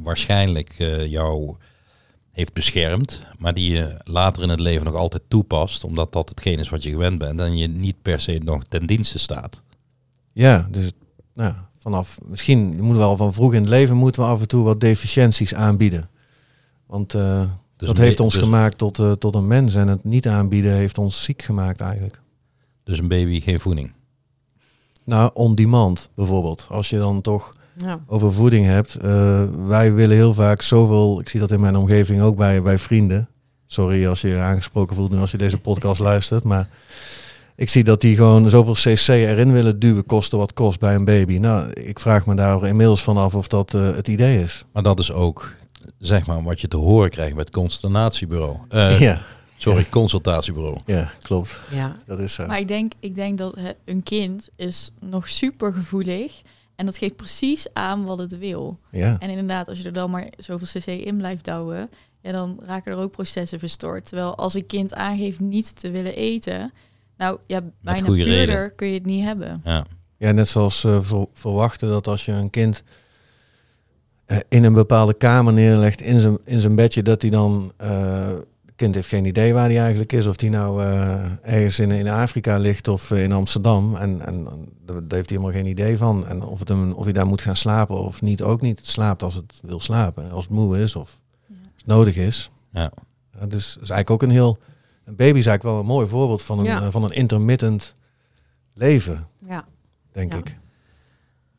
waarschijnlijk 0.03 0.75
jou 1.09 1.57
heeft 2.31 2.53
beschermd, 2.53 3.21
maar 3.39 3.55
die 3.55 3.73
je 3.73 4.01
later 4.05 4.43
in 4.43 4.49
het 4.49 4.61
leven 4.61 4.85
nog 4.85 4.95
altijd 4.95 5.23
toepast, 5.29 5.85
omdat 5.85 6.13
dat 6.13 6.29
hetgeen 6.29 6.59
is 6.59 6.69
wat 6.69 6.83
je 6.83 6.91
gewend 6.91 7.19
bent 7.19 7.41
en 7.41 7.57
je 7.57 7.67
niet 7.67 8.03
per 8.03 8.21
se 8.21 8.41
nog 8.45 8.65
ten 8.65 8.87
dienste 8.87 9.19
staat. 9.19 9.63
Ja, 10.33 10.69
dus 10.71 10.91
nou, 11.35 11.55
vanaf 11.87 12.19
misschien 12.27 12.67
moeten 12.67 12.97
we 12.97 13.09
al 13.09 13.17
van 13.17 13.33
vroeg 13.33 13.55
in 13.55 13.61
het 13.61 13.69
leven 13.69 13.97
moeten 13.97 14.23
we 14.23 14.29
af 14.29 14.41
en 14.41 14.49
toe 14.49 14.65
wat 14.65 14.81
deficiënties 14.81 15.55
aanbieden. 15.55 16.09
Want 16.87 17.15
uh, 17.15 17.51
dat 17.77 17.97
heeft 17.97 18.21
ons 18.21 18.35
dus- 18.35 18.43
gemaakt 18.43 18.79
tot, 18.79 18.99
uh, 18.99 19.13
tot 19.13 19.35
een 19.35 19.47
mens 19.47 19.75
en 19.75 19.89
het 19.89 20.05
niet 20.05 20.29
aanbieden 20.29 20.73
heeft 20.73 20.99
ons 20.99 21.25
ziek 21.25 21.43
gemaakt 21.43 21.81
eigenlijk. 21.81 22.21
Dus 22.85 22.99
een 22.99 23.09
baby 23.09 23.41
geen 23.41 23.61
voeding? 23.61 23.93
Nou, 25.05 25.31
on 25.35 25.55
demand 25.55 26.09
bijvoorbeeld. 26.15 26.67
Als 26.71 26.91
je 26.91 26.99
dan 26.99 27.21
toch 27.21 27.53
ja. 27.77 28.01
over 28.07 28.33
voeding 28.33 28.67
hebt. 28.67 28.97
Uh, 29.05 29.43
wij 29.67 29.95
willen 29.95 30.17
heel 30.17 30.35
vaak 30.35 30.63
zoveel, 30.63 31.21
ik 31.21 31.29
zie 31.29 31.41
dat 31.41 31.51
in 31.51 31.61
mijn 31.61 31.77
omgeving 31.77 32.23
ook 32.23 32.37
bij, 32.37 32.63
bij 32.63 32.79
vrienden. 32.79 33.29
Sorry 33.67 34.07
als 34.07 34.21
je 34.21 34.29
je 34.29 34.39
aangesproken 34.39 34.97
voelt 34.97 35.13
en 35.13 35.19
als 35.19 35.31
je 35.31 35.39
deze 35.39 35.59
podcast 35.59 36.01
luistert. 36.11 36.45
Maar 36.45 36.69
ik 37.57 37.69
zie 37.69 37.85
dat 37.85 38.01
die 38.01 38.17
gewoon 38.17 38.51
zoveel 38.51 38.75
cc 38.75 39.09
erin 39.09 39.53
willen 39.53 39.79
duwen, 39.79 40.07
kosten 40.07 40.39
wat 40.39 40.53
kost 40.53 40.81
bij 40.81 40.95
een 40.95 41.05
baby. 41.05 41.39
Nou, 41.39 41.71
ik 41.73 42.01
vraag 42.01 42.27
me 42.27 42.35
daar 42.35 42.67
inmiddels 42.67 43.03
vanaf 43.03 43.35
of 43.35 43.49
dat 43.49 43.75
uh, 43.75 43.95
het 43.95 44.09
idee 44.09 44.43
is. 44.43 44.65
Maar 44.73 44.83
dat 44.83 44.99
is 44.99 45.13
ook, 45.13 45.55
zeg 45.99 46.27
maar, 46.27 46.43
wat 46.43 46.61
je 46.61 46.69
te 46.69 46.77
horen 46.77 47.11
krijgt 47.11 47.35
bij 47.35 47.45
het 47.45 47.55
consultatiebureau. 47.55 48.57
Uh, 48.71 49.01
ja. 49.01 49.21
Sorry, 49.57 49.87
consultatiebureau. 49.91 50.79
Ja, 50.85 51.11
klopt. 51.23 51.61
Ja. 51.71 51.97
Dat 52.07 52.19
is 52.19 52.33
zo. 52.33 52.47
Maar 52.47 52.59
ik 52.59 52.69
denk, 52.69 52.93
ik 53.01 53.15
denk 53.15 53.39
dat 53.39 53.57
een 53.85 54.03
kind 54.03 54.49
is 54.57 54.91
nog 55.01 55.29
super 55.29 55.73
gevoelig 55.73 56.43
en 56.77 56.87
dat 56.87 56.99
geeft 56.99 57.17
precies 57.17 57.67
aan 57.73 58.05
wat 58.05 58.19
het 58.19 58.39
wil. 58.39 58.79
Ja. 58.91 59.17
En 59.19 59.31
inderdaad, 59.31 59.69
als 59.69 59.79
je 59.79 59.85
er 59.85 59.93
dan 59.93 60.11
maar 60.11 60.29
zoveel 60.37 60.81
cc 60.81 60.87
in 60.87 61.17
blijft 61.17 61.45
douwen, 61.45 61.91
ja, 62.21 62.33
dan 62.33 62.61
raken 62.67 62.93
er 62.93 62.99
ook 62.99 63.11
processen 63.11 63.59
verstoord. 63.59 64.07
Terwijl 64.07 64.37
als 64.37 64.55
een 64.55 64.67
kind 64.67 64.95
aangeeft 64.95 65.41
niet 65.41 65.81
te 65.81 65.91
willen 65.91 66.15
eten, 66.15 66.73
nou 67.17 67.39
ja, 67.47 67.61
bijna 67.81 68.07
puurder 68.07 68.71
kun 68.71 68.87
je 68.87 68.95
het 68.95 69.07
niet 69.07 69.25
hebben. 69.25 69.61
Ja, 69.65 69.87
ja 70.17 70.33
net 70.33 70.49
zoals 70.49 70.85
uh, 70.85 70.99
verwachten 71.33 71.89
dat 71.89 72.07
als 72.07 72.25
je 72.25 72.33
een 72.33 72.51
kind 72.51 72.83
uh, 74.27 74.39
in 74.49 74.65
een 74.65 74.73
bepaalde 74.73 75.15
kamer 75.15 75.53
neerlegt, 75.53 76.01
in 76.01 76.19
zijn, 76.19 76.39
in 76.45 76.61
zijn 76.61 76.75
bedje, 76.75 77.03
dat 77.03 77.23
hij 77.23 77.31
dan 77.31 77.73
uh, 77.83 78.33
kind 78.77 78.95
heeft 78.95 79.09
geen 79.09 79.25
idee 79.25 79.53
waar 79.53 79.69
hij 79.69 79.79
eigenlijk 79.81 80.13
is. 80.13 80.27
Of 80.27 80.41
hij 80.41 80.49
nou 80.49 80.83
uh, 80.83 81.25
ergens 81.43 81.79
in, 81.79 81.91
in 81.91 82.09
Afrika 82.09 82.57
ligt 82.57 82.89
of 82.89 83.11
in 83.11 83.33
Amsterdam. 83.33 83.97
En, 83.97 84.27
en 84.27 84.45
daar 84.85 84.97
heeft 84.97 85.11
hij 85.11 85.39
helemaal 85.39 85.53
geen 85.53 85.67
idee 85.67 85.97
van. 85.97 86.27
En 86.27 86.43
of, 86.43 86.59
het 86.59 86.69
hem, 86.69 86.93
of 86.93 87.05
hij 87.05 87.13
daar 87.13 87.27
moet 87.27 87.41
gaan 87.41 87.57
slapen 87.57 87.99
of 87.99 88.23
niet, 88.23 88.43
ook 88.43 88.61
niet. 88.61 88.79
Het 88.79 88.89
slaapt 88.89 89.23
als 89.23 89.35
het 89.35 89.61
wil 89.63 89.81
slapen. 89.81 90.31
Als 90.31 90.45
het 90.45 90.55
moe 90.55 90.79
is 90.79 90.97
of 90.97 91.21
ja. 91.47 91.55
als 91.55 91.73
het 91.77 91.87
nodig 91.87 92.17
is. 92.17 92.51
Ja. 92.71 92.93
dus 93.49 93.67
is 93.67 93.77
eigenlijk 93.77 94.11
ook 94.11 94.23
een 94.23 94.31
heel... 94.31 94.59
Een 95.07 95.17
baby 95.17 95.39
is 95.39 95.47
eigenlijk 95.47 95.63
wel 95.63 95.79
een 95.79 95.97
mooi 95.97 96.07
voorbeeld 96.07 96.43
van 96.43 96.59
een, 96.59 96.65
ja. 96.65 96.91
van 96.91 97.05
een 97.05 97.11
intermittent 97.11 97.95
leven. 98.75 99.29
Ja. 99.47 99.65
Denk 100.13 100.35
ik. 100.35 100.57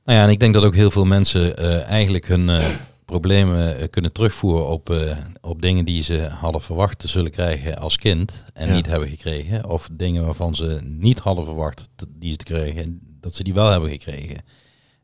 Nou 0.03 0.17
ja, 0.19 0.23
en 0.23 0.29
ik 0.29 0.39
denk 0.39 0.53
dat 0.53 0.63
ook 0.63 0.75
heel 0.75 0.91
veel 0.91 1.05
mensen 1.05 1.61
uh, 1.61 1.83
eigenlijk 1.83 2.27
hun... 2.27 2.47
Uh, 2.47 2.65
problemen 3.07 3.77
eh, 3.77 3.89
kunnen 3.89 4.11
terugvoeren 4.11 4.67
op, 4.67 4.89
uh, 4.89 5.17
op 5.41 5.61
dingen 5.61 5.85
die 5.85 6.03
ze 6.03 6.19
hadden 6.19 6.61
verwacht 6.61 6.99
te 6.99 7.07
zullen 7.07 7.31
krijgen 7.31 7.77
als 7.77 7.97
kind 7.97 8.43
en 8.53 8.73
niet 8.73 8.85
hebben 8.85 9.09
gekregen. 9.09 9.69
Of 9.69 9.89
dingen 9.91 10.25
waarvan 10.25 10.55
ze 10.55 10.79
niet 10.83 11.19
hadden 11.19 11.45
verwacht 11.45 11.89
die 12.09 12.31
ze 12.31 12.37
te 12.37 12.43
krijgen, 12.43 12.99
dat 13.21 13.35
ze 13.35 13.43
die 13.43 13.53
wel 13.53 13.69
hebben 13.69 13.89
gekregen. 13.89 14.37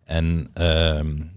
En 0.03 0.25
uh, 0.57 0.63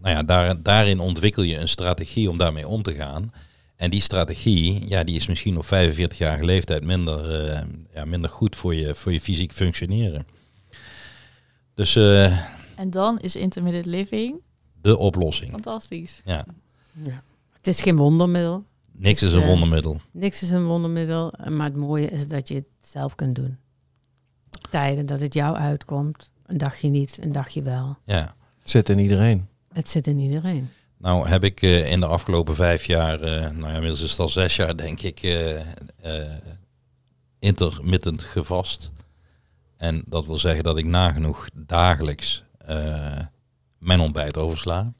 nou 0.01 0.14
ja, 0.14 0.23
daar, 0.23 0.62
daarin 0.62 0.99
ontwikkel 0.99 1.42
je 1.42 1.59
een 1.59 1.69
strategie 1.69 2.31
om 2.31 2.38
daarmee 2.38 2.69
om 2.69 2.83
te 2.83 2.95
gaan. 2.95 3.33
En 3.77 3.91
die 3.91 4.01
strategie, 4.01 4.89
ja, 4.89 5.05
die 5.05 5.17
is 5.17 5.27
misschien 5.27 5.57
op 5.57 5.65
45-jarige 5.65 6.45
leeftijd 6.45 6.85
minder, 6.85 7.51
uh, 7.51 7.61
ja, 7.93 8.05
minder 8.05 8.31
goed 8.31 8.57
voor 8.57 8.75
je, 8.75 8.95
voor 8.95 9.12
je 9.12 9.21
fysiek 9.21 9.53
functioneren. 9.53 10.27
Dus, 11.75 11.97
en 11.97 12.91
dan 12.91 13.19
is 13.19 13.37
intermittent 13.37 13.87
living 13.87 14.41
de 14.87 14.99
oplossing. 14.99 15.51
Fantastisch. 15.51 16.23
Ja. 16.25 16.45
ja. 17.03 17.23
Het 17.57 17.67
is 17.67 17.83
geen 17.83 17.97
wondermiddel. 17.97 18.65
Niks 18.93 19.23
is 19.23 19.33
een 19.33 19.41
uh, 19.41 19.47
wondermiddel. 19.47 20.01
Niks 20.11 20.43
is 20.43 20.51
een 20.51 20.67
wondermiddel. 20.67 21.33
Maar 21.49 21.67
het 21.67 21.77
mooie 21.77 22.09
is 22.09 22.29
dat 22.29 22.49
je 22.49 22.55
het 22.55 22.67
zelf 22.81 23.15
kunt 23.15 23.35
doen. 23.35 23.59
Tijden 24.71 25.07
dat 25.07 25.21
het 25.21 25.35
jou 25.35 25.57
uitkomt. 25.57 26.31
Een 26.47 26.59
dagje 26.59 26.89
niet, 26.89 27.19
een 27.23 27.33
dagje 27.33 27.62
wel. 27.62 27.97
Ja. 28.05 28.35
Het 28.59 28.71
zit 28.71 28.89
in 28.89 28.99
iedereen. 28.99 29.47
Het 29.73 29.89
zit 29.89 30.07
in 30.07 30.19
iedereen. 30.19 30.69
Nou 30.99 31.29
heb 31.29 31.45
ik 31.45 31.63
uh, 31.63 31.91
in 31.91 32.01
de 32.01 32.07
afgelopen 32.07 32.55
vijf 32.55 32.85
jaar, 32.85 33.23
uh, 33.23 33.29
nou 33.29 33.61
ja, 33.61 33.75
inmiddels 33.75 34.03
is 34.03 34.11
het 34.11 34.19
al 34.19 34.29
zes 34.29 34.57
jaar 34.57 34.77
denk 34.77 35.01
ik, 35.01 35.37
intermittent 37.39 38.23
gevast. 38.23 38.91
En 39.77 40.03
dat 40.07 40.27
wil 40.27 40.39
zeggen 40.39 40.65
dat 40.65 40.79
ik 40.79 40.87
nagenoeg 40.87 41.49
dagelijks 41.55 42.45
mijn 43.79 44.01
ontbijt 44.01 44.37
oversla. 44.37 44.93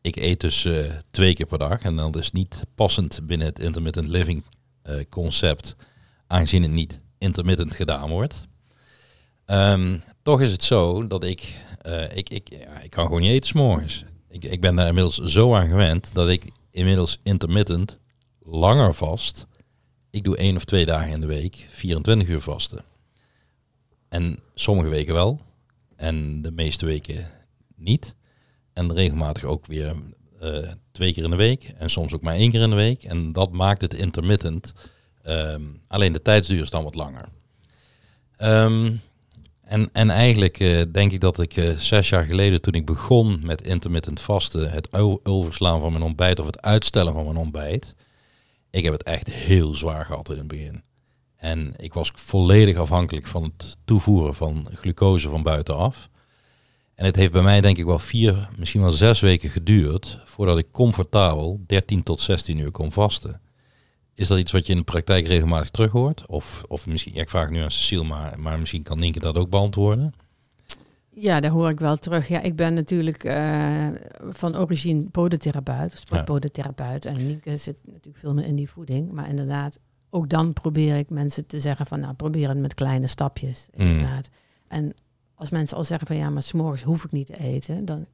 Ik 0.00 0.16
eet 0.16 0.40
dus 0.40 0.64
uh, 0.64 0.90
twee 1.10 1.34
keer 1.34 1.46
per 1.46 1.58
dag 1.58 1.82
en 1.82 1.96
dat 1.96 2.16
is 2.16 2.32
niet 2.32 2.62
passend 2.74 3.20
binnen 3.22 3.46
het 3.46 3.58
intermittent 3.58 4.08
living 4.08 4.44
uh, 4.84 5.00
concept, 5.08 5.76
aangezien 6.26 6.62
het 6.62 6.70
niet 6.70 7.00
intermittent 7.18 7.74
gedaan 7.74 8.10
wordt. 8.10 8.46
Um, 9.46 10.02
toch 10.22 10.40
is 10.40 10.52
het 10.52 10.62
zo 10.62 11.06
dat 11.06 11.24
ik, 11.24 11.56
uh, 11.86 12.16
ik, 12.16 12.30
ik, 12.30 12.48
ik 12.82 12.90
kan 12.90 13.06
gewoon 13.06 13.20
niet 13.20 13.30
eten 13.30 13.48
s'morgens. 13.48 14.04
Ik, 14.34 14.44
ik 14.44 14.60
ben 14.60 14.76
daar 14.76 14.86
inmiddels 14.86 15.18
zo 15.18 15.54
aan 15.54 15.68
gewend 15.68 16.14
dat 16.14 16.28
ik 16.28 16.50
inmiddels 16.70 17.18
intermittent 17.22 17.98
langer 18.42 18.94
vast. 18.94 19.46
Ik 20.10 20.24
doe 20.24 20.36
één 20.36 20.56
of 20.56 20.64
twee 20.64 20.84
dagen 20.84 21.12
in 21.12 21.20
de 21.20 21.26
week 21.26 21.68
24 21.70 22.28
uur 22.28 22.40
vasten. 22.40 22.84
En 24.08 24.38
sommige 24.54 24.88
weken 24.88 25.14
wel. 25.14 25.40
En 25.96 26.42
de 26.42 26.50
meeste 26.50 26.86
weken 26.86 27.30
niet. 27.76 28.14
En 28.72 28.94
regelmatig 28.94 29.44
ook 29.44 29.66
weer 29.66 29.94
uh, 30.42 30.72
twee 30.92 31.12
keer 31.12 31.24
in 31.24 31.30
de 31.30 31.36
week 31.36 31.74
en 31.78 31.90
soms 31.90 32.14
ook 32.14 32.22
maar 32.22 32.34
één 32.34 32.50
keer 32.50 32.62
in 32.62 32.70
de 32.70 32.76
week. 32.76 33.02
En 33.02 33.32
dat 33.32 33.52
maakt 33.52 33.80
het 33.80 33.94
intermittent. 33.94 34.74
Um, 35.26 35.82
alleen 35.86 36.12
de 36.12 36.22
tijdsduur 36.22 36.60
is 36.60 36.70
dan 36.70 36.84
wat 36.84 36.94
langer. 36.94 37.28
Um, 38.38 39.00
en, 39.74 39.90
en 39.92 40.10
eigenlijk 40.10 40.60
uh, 40.60 40.82
denk 40.92 41.12
ik 41.12 41.20
dat 41.20 41.40
ik 41.40 41.56
uh, 41.56 41.76
zes 41.78 42.08
jaar 42.08 42.24
geleden, 42.24 42.60
toen 42.60 42.72
ik 42.72 42.86
begon 42.86 43.40
met 43.42 43.62
intermittent 43.62 44.20
vasten, 44.20 44.70
het 44.70 44.88
overslaan 45.22 45.80
van 45.80 45.92
mijn 45.92 46.04
ontbijt 46.04 46.40
of 46.40 46.46
het 46.46 46.62
uitstellen 46.62 47.12
van 47.12 47.24
mijn 47.24 47.36
ontbijt, 47.36 47.94
ik 48.70 48.82
heb 48.82 48.92
het 48.92 49.02
echt 49.02 49.30
heel 49.30 49.74
zwaar 49.74 50.04
gehad 50.04 50.30
in 50.30 50.38
het 50.38 50.46
begin. 50.46 50.82
En 51.36 51.74
ik 51.76 51.94
was 51.94 52.10
volledig 52.14 52.76
afhankelijk 52.76 53.26
van 53.26 53.42
het 53.42 53.76
toevoeren 53.84 54.34
van 54.34 54.68
glucose 54.74 55.28
van 55.28 55.42
buitenaf. 55.42 56.08
En 56.94 57.04
het 57.04 57.16
heeft 57.16 57.32
bij 57.32 57.42
mij 57.42 57.60
denk 57.60 57.78
ik 57.78 57.84
wel 57.84 57.98
vier, 57.98 58.48
misschien 58.56 58.80
wel 58.80 58.90
zes 58.90 59.20
weken 59.20 59.50
geduurd 59.50 60.20
voordat 60.24 60.58
ik 60.58 60.70
comfortabel 60.70 61.60
13 61.66 62.02
tot 62.02 62.20
16 62.20 62.58
uur 62.58 62.70
kon 62.70 62.92
vasten. 62.92 63.40
Is 64.14 64.28
dat 64.28 64.38
iets 64.38 64.52
wat 64.52 64.66
je 64.66 64.72
in 64.72 64.78
de 64.78 64.84
praktijk 64.84 65.26
regelmatig 65.26 65.70
terug 65.70 65.92
hoort? 65.92 66.26
Of, 66.26 66.64
of 66.68 66.86
misschien, 66.86 67.14
ik 67.14 67.28
vraag 67.28 67.50
nu 67.50 67.60
aan 67.60 67.70
Cecile, 67.70 68.04
maar, 68.04 68.40
maar 68.40 68.58
misschien 68.58 68.82
kan 68.82 68.98
Nienke 68.98 69.20
dat 69.20 69.36
ook 69.36 69.50
beantwoorden. 69.50 70.12
Ja, 71.16 71.40
daar 71.40 71.50
hoor 71.50 71.68
ik 71.68 71.80
wel 71.80 71.96
terug. 71.96 72.28
Ja, 72.28 72.40
ik 72.40 72.56
ben 72.56 72.74
natuurlijk 72.74 73.24
uh, 73.24 73.86
van 74.30 74.56
origine 74.56 75.04
podotherapeut, 75.04 75.98
sportpodotherapeut. 75.98 77.04
En 77.04 77.26
Nienke 77.26 77.56
zit 77.56 77.76
natuurlijk 77.86 78.16
veel 78.16 78.34
meer 78.34 78.44
in 78.44 78.56
die 78.56 78.70
voeding. 78.70 79.12
Maar 79.12 79.28
inderdaad, 79.28 79.78
ook 80.10 80.28
dan 80.28 80.52
probeer 80.52 80.96
ik 80.96 81.10
mensen 81.10 81.46
te 81.46 81.60
zeggen 81.60 81.86
van, 81.86 82.00
nou, 82.00 82.14
probeer 82.14 82.48
het 82.48 82.58
met 82.58 82.74
kleine 82.74 83.06
stapjes. 83.06 83.68
Mm. 83.74 83.86
Inderdaad. 83.86 84.28
En 84.68 84.92
als 85.34 85.50
mensen 85.50 85.76
al 85.76 85.84
zeggen 85.84 86.06
van 86.06 86.16
ja, 86.16 86.30
maar 86.30 86.42
s'morgens 86.42 86.82
hoef 86.82 87.04
ik 87.04 87.12
niet 87.12 87.26
te 87.26 87.38
eten, 87.38 87.84
dan, 87.84 88.06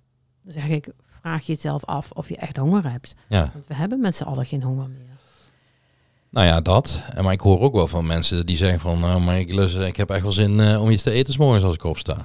dan 0.43 0.53
zeg 0.53 0.69
ik, 0.69 0.89
vraag 1.07 1.47
je 1.47 1.53
jezelf 1.53 1.85
af 1.85 2.11
of 2.11 2.29
je 2.29 2.37
echt 2.37 2.57
honger 2.57 2.91
hebt. 2.91 3.15
Ja. 3.29 3.51
Want 3.53 3.67
we 3.67 3.75
hebben 3.75 4.01
met 4.01 4.17
z'n 4.17 4.25
allen 4.25 4.47
geen 4.47 4.63
honger 4.63 4.89
meer. 4.89 5.19
Nou 6.31 6.47
ja, 6.47 6.61
dat. 6.61 7.03
Maar 7.23 7.33
ik 7.33 7.41
hoor 7.41 7.61
ook 7.61 7.75
wel 7.75 7.87
van 7.87 8.07
mensen 8.07 8.47
die 8.47 8.57
zeggen 8.57 8.81
van, 8.81 9.01
nou, 9.01 9.21
maar 9.21 9.39
ik, 9.39 9.51
ik 9.51 9.97
heb 9.97 10.11
echt 10.11 10.23
wel 10.23 10.33
zin 10.33 10.59
uh, 10.59 10.83
om 10.83 10.91
iets 10.91 11.03
te 11.03 11.11
eten 11.11 11.33
s'morgens 11.33 11.65
als 11.65 11.75
ik 11.75 11.85
opsta. 11.85 12.17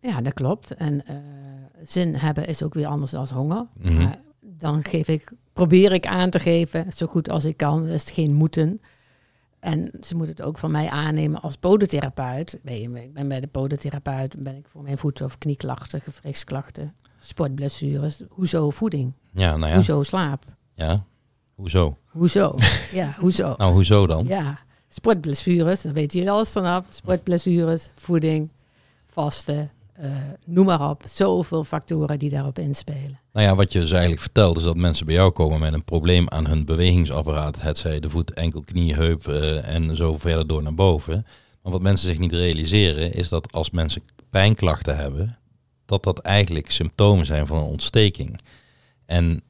Ja, 0.00 0.20
dat 0.20 0.34
klopt. 0.34 0.74
En 0.74 0.94
uh, 1.10 1.16
zin 1.82 2.14
hebben 2.14 2.46
is 2.46 2.62
ook 2.62 2.74
weer 2.74 2.86
anders 2.86 3.10
dan 3.10 3.28
honger. 3.28 3.66
Mm 3.78 3.96
-hmm. 3.96 4.14
dan 4.40 4.84
geef 4.84 5.08
ik, 5.08 5.32
probeer 5.52 5.92
ik 5.92 6.06
aan 6.06 6.30
te 6.30 6.38
geven, 6.38 6.86
zo 6.96 7.06
goed 7.06 7.30
als 7.30 7.44
ik 7.44 7.56
kan. 7.56 7.86
Dat 7.86 7.94
is 7.94 8.10
geen 8.10 8.34
moeten. 8.34 8.80
En 9.60 9.90
ze 10.00 10.16
moeten 10.16 10.36
het 10.36 10.44
ook 10.44 10.58
van 10.58 10.70
mij 10.70 10.88
aannemen 10.88 11.40
als 11.40 11.56
podotherapeut. 11.56 12.58
Ik 12.64 13.12
ben 13.12 13.28
bij 13.28 13.40
de 13.40 13.46
podotherapeut, 13.46 14.42
ben 14.42 14.56
ik 14.56 14.66
voor 14.68 14.82
mijn 14.82 14.98
voeten- 14.98 15.24
of 15.24 15.38
knieklachten, 15.38 16.00
gewrichtsklachten, 16.00 16.94
sportblessures. 17.18 18.22
Hoezo 18.28 18.70
voeding? 18.70 19.12
Ja, 19.32 19.56
nou 19.56 19.68
ja. 19.68 19.74
Hoezo 19.74 20.02
slaap? 20.02 20.44
Ja, 20.74 21.04
hoezo? 21.58 21.96
Hoezo? 22.06 22.54
ja, 23.00 23.14
hoezo? 23.18 23.54
Nou, 23.56 23.72
hoezo 23.72 24.06
dan? 24.06 24.26
Ja, 24.26 24.58
sportblessures, 24.88 25.82
daar 25.82 25.92
weet 25.92 26.12
je 26.12 26.30
alles 26.30 26.50
vanaf. 26.50 26.86
Sportblessures, 26.88 27.90
voeding, 27.94 28.48
vasten, 29.06 29.70
uh, 30.00 30.16
noem 30.44 30.64
maar 30.64 30.90
op. 30.90 31.02
Zoveel 31.06 31.64
factoren 31.64 32.18
die 32.18 32.30
daarop 32.30 32.58
inspelen. 32.58 33.20
Nou 33.32 33.46
ja, 33.46 33.54
wat 33.54 33.72
je 33.72 33.78
dus 33.78 33.90
eigenlijk 33.90 34.20
vertelt 34.20 34.56
is 34.56 34.62
dat 34.62 34.76
mensen 34.76 35.06
bij 35.06 35.14
jou 35.14 35.30
komen 35.30 35.60
met 35.60 35.72
een 35.72 35.84
probleem 35.84 36.28
aan 36.28 36.46
hun 36.46 36.64
bewegingsapparaat. 36.64 37.60
Het 37.60 37.78
zij 37.78 38.00
de 38.00 38.10
voet, 38.10 38.32
enkel, 38.32 38.62
knie, 38.62 38.94
heup 38.94 39.26
uh, 39.26 39.68
en 39.68 39.96
zo 39.96 40.18
verder 40.18 40.46
door 40.46 40.62
naar 40.62 40.74
boven. 40.74 41.26
Maar 41.62 41.72
wat 41.72 41.82
mensen 41.82 42.08
zich 42.08 42.18
niet 42.18 42.32
realiseren 42.32 43.12
is 43.12 43.28
dat 43.28 43.52
als 43.52 43.70
mensen 43.70 44.02
pijnklachten 44.30 44.96
hebben, 44.96 45.38
dat 45.86 46.02
dat 46.02 46.18
eigenlijk 46.18 46.70
symptomen 46.70 47.26
zijn 47.26 47.46
van 47.46 47.56
een 47.56 47.62
ontsteking. 47.62 48.38
En 49.06 49.42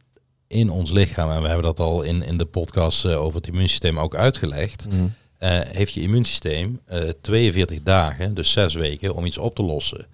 in 0.48 0.70
ons 0.70 0.90
lichaam, 0.90 1.30
en 1.30 1.40
we 1.40 1.46
hebben 1.46 1.66
dat 1.66 1.80
al 1.80 2.02
in, 2.02 2.22
in 2.22 2.38
de 2.38 2.44
podcast 2.44 3.04
uh, 3.04 3.20
over 3.20 3.36
het 3.36 3.46
immuunsysteem 3.46 3.98
ook 3.98 4.14
uitgelegd, 4.14 4.86
mm. 4.90 4.94
uh, 5.02 5.10
heeft 5.60 5.92
je 5.92 6.00
immuunsysteem 6.00 6.80
uh, 6.92 7.00
42 7.20 7.82
dagen, 7.82 8.34
dus 8.34 8.52
zes 8.52 8.74
weken, 8.74 9.14
om 9.14 9.24
iets 9.24 9.38
op 9.38 9.54
te 9.54 9.62
lossen. 9.62 10.06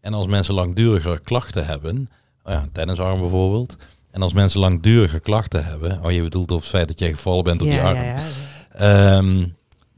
En 0.00 0.14
als 0.14 0.26
mensen 0.26 0.54
langdurige 0.54 1.20
klachten 1.24 1.66
hebben, 1.66 2.10
ja, 2.44 2.68
tennisarm 2.72 3.20
bijvoorbeeld, 3.20 3.76
en 4.10 4.22
als 4.22 4.32
mensen 4.32 4.60
langdurige 4.60 5.20
klachten 5.20 5.64
hebben, 5.64 6.04
oh 6.04 6.12
je 6.12 6.22
bedoelt 6.22 6.50
op 6.50 6.60
het 6.60 6.68
feit 6.68 6.88
dat 6.88 6.98
jij 6.98 7.12
gevallen 7.12 7.44
bent 7.44 7.62
op 7.62 7.68
ja, 7.68 7.72
die 7.72 7.82
arm, 7.82 7.96
ja, 7.96 8.20
ja. 8.78 9.16
Um, 9.16 9.54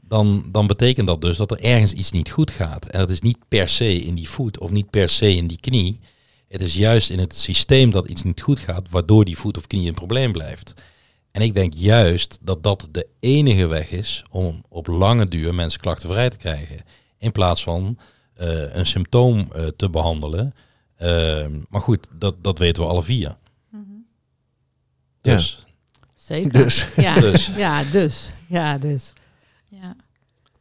dan, 0.07 0.45
dan 0.51 0.67
betekent 0.67 1.07
dat 1.07 1.21
dus 1.21 1.37
dat 1.37 1.51
er 1.51 1.61
ergens 1.61 1.93
iets 1.93 2.11
niet 2.11 2.31
goed 2.31 2.51
gaat. 2.51 2.85
En 2.85 2.99
dat 2.99 3.09
is 3.09 3.21
niet 3.21 3.37
per 3.47 3.69
se 3.69 4.01
in 4.01 4.15
die 4.15 4.29
voet 4.29 4.59
of 4.59 4.71
niet 4.71 4.89
per 4.89 5.09
se 5.09 5.35
in 5.35 5.47
die 5.47 5.59
knie. 5.59 5.99
Het 6.47 6.61
is 6.61 6.73
juist 6.75 7.09
in 7.09 7.19
het 7.19 7.35
systeem 7.35 7.89
dat 7.89 8.09
iets 8.09 8.23
niet 8.23 8.41
goed 8.41 8.59
gaat, 8.59 8.89
waardoor 8.89 9.25
die 9.25 9.37
voet 9.37 9.57
of 9.57 9.67
knie 9.67 9.87
een 9.87 9.93
probleem 9.93 10.31
blijft. 10.31 10.73
En 11.31 11.41
ik 11.41 11.53
denk 11.53 11.73
juist 11.73 12.37
dat 12.41 12.63
dat 12.63 12.87
de 12.91 13.07
enige 13.19 13.65
weg 13.67 13.91
is 13.91 14.23
om 14.31 14.63
op 14.69 14.87
lange 14.87 15.25
duur 15.25 15.55
mensen 15.55 15.79
klachtenvrij 15.79 16.29
te 16.29 16.37
krijgen. 16.37 16.81
In 17.17 17.31
plaats 17.31 17.63
van 17.63 17.97
uh, 18.41 18.75
een 18.75 18.85
symptoom 18.85 19.49
uh, 19.55 19.67
te 19.67 19.89
behandelen. 19.89 20.53
Uh, 21.01 21.45
maar 21.69 21.81
goed, 21.81 22.07
dat, 22.17 22.35
dat 22.43 22.59
weten 22.59 22.83
we 22.83 22.89
alle 22.89 23.03
vier. 23.03 23.37
Mm 23.69 23.85
-hmm. 23.87 24.05
Dus. 25.21 25.59
Ja. 25.65 25.65
Zeker. 26.15 26.51
Dus. 26.51 26.87
Ja, 26.95 27.15
Dus. 27.15 27.47
ja, 27.55 27.83
dus. 27.83 28.31
Ja, 28.47 28.77
dus. 28.77 29.13
Ja, 29.67 29.95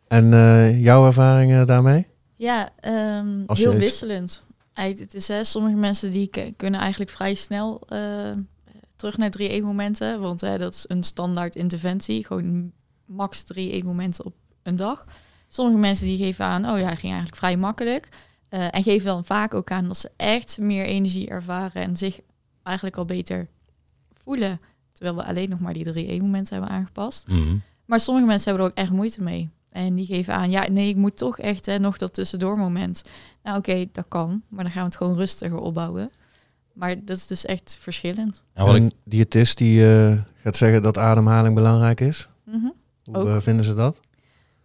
En 0.09 0.33
eh, 0.33 0.83
jouw 0.83 1.07
ervaringen 1.07 1.67
daarmee? 1.67 2.07
ja 2.37 2.71
ehm, 2.81 3.29
heel 3.47 3.73
iets- 3.73 3.81
wisselend. 3.81 4.45
Het 4.85 5.15
is 5.15 5.29
hè, 5.29 5.45
sommige 5.45 5.77
mensen 5.77 6.11
die 6.11 6.31
kunnen 6.57 6.81
eigenlijk 6.81 7.11
vrij 7.11 7.35
snel 7.35 7.81
eh, 7.89 8.33
terug 8.97 9.17
naar 9.17 9.31
3 9.31 9.63
momenten, 9.63 10.21
want 10.21 10.41
hè, 10.41 10.59
dat 10.59 10.75
is 10.75 10.85
een 10.89 11.03
standaard 11.03 11.55
interventie, 11.55 12.27
gewoon 12.27 12.73
max 13.05 13.43
3 13.43 13.85
momenten 13.85 14.25
op 14.25 14.35
een 14.63 14.77
dag. 14.77 15.07
Sommige 15.49 15.79
mensen 15.79 16.07
die 16.07 16.17
geven 16.17 16.45
aan, 16.45 16.71
oh 16.71 16.79
ja, 16.79 16.89
ging 16.89 17.13
eigenlijk 17.13 17.37
vrij 17.37 17.57
makkelijk. 17.57 18.09
Eh, 18.49 18.75
en 18.75 18.83
geven 18.83 19.07
dan 19.07 19.25
vaak 19.25 19.55
ook 19.55 19.71
aan 19.71 19.87
dat 19.87 19.99
ze 19.99 20.11
echt 20.17 20.59
meer 20.59 20.85
energie 20.85 21.29
ervaren 21.29 21.83
en 21.83 21.97
zich 21.97 22.21
eigenlijk 22.63 22.97
al 22.97 23.05
beter 23.05 23.49
voelen. 24.13 24.61
Terwijl 24.93 25.17
we 25.17 25.25
alleen 25.25 25.49
nog 25.49 25.61
maar 25.61 25.73
die 25.73 25.85
3 25.85 26.23
momenten 26.23 26.57
hebben 26.57 26.75
aangepast. 26.75 27.29
Mhm. 27.29 27.57
Maar 27.85 28.01
sommige 28.01 28.27
mensen 28.27 28.49
hebben 28.51 28.67
er 28.67 28.73
ook 28.73 28.79
echt 28.79 28.91
moeite 28.91 29.23
mee. 29.23 29.51
En 29.77 29.95
die 29.95 30.07
geven 30.07 30.35
aan, 30.35 30.51
ja, 30.51 30.69
nee, 30.69 30.89
ik 30.89 30.97
moet 30.97 31.17
toch 31.17 31.39
echt 31.39 31.67
hè, 31.67 31.79
nog 31.79 31.99
dat 31.99 32.15
tussendoor 32.15 32.59
moment. 32.59 33.03
Nou 33.43 33.59
oké, 33.59 33.87
dat 33.93 34.05
kan. 34.09 34.43
Maar 34.49 34.65
dan 34.65 34.73
gaan 34.73 34.83
we 34.83 34.89
het 34.89 34.97
gewoon 34.97 35.17
rustiger 35.17 35.59
opbouwen. 35.59 36.11
Maar 36.73 37.05
dat 37.05 37.17
is 37.17 37.27
dus 37.27 37.45
echt 37.45 37.79
verschillend. 37.81 38.45
En 38.53 38.67
een 38.67 38.93
diëtist 39.05 39.59
die 39.59 39.95
eh, 39.95 40.19
gaat 40.35 40.57
zeggen 40.57 40.83
dat 40.83 40.99
ademhaling 40.99 41.55
belangrijk 41.55 42.01
is. 42.01 42.29
Mhm. 42.45 42.67
Hoe 43.05 43.17
Ook. 43.17 43.27
eh, 43.27 43.41
vinden 43.41 43.65
ze 43.65 43.75
dat? 43.75 44.01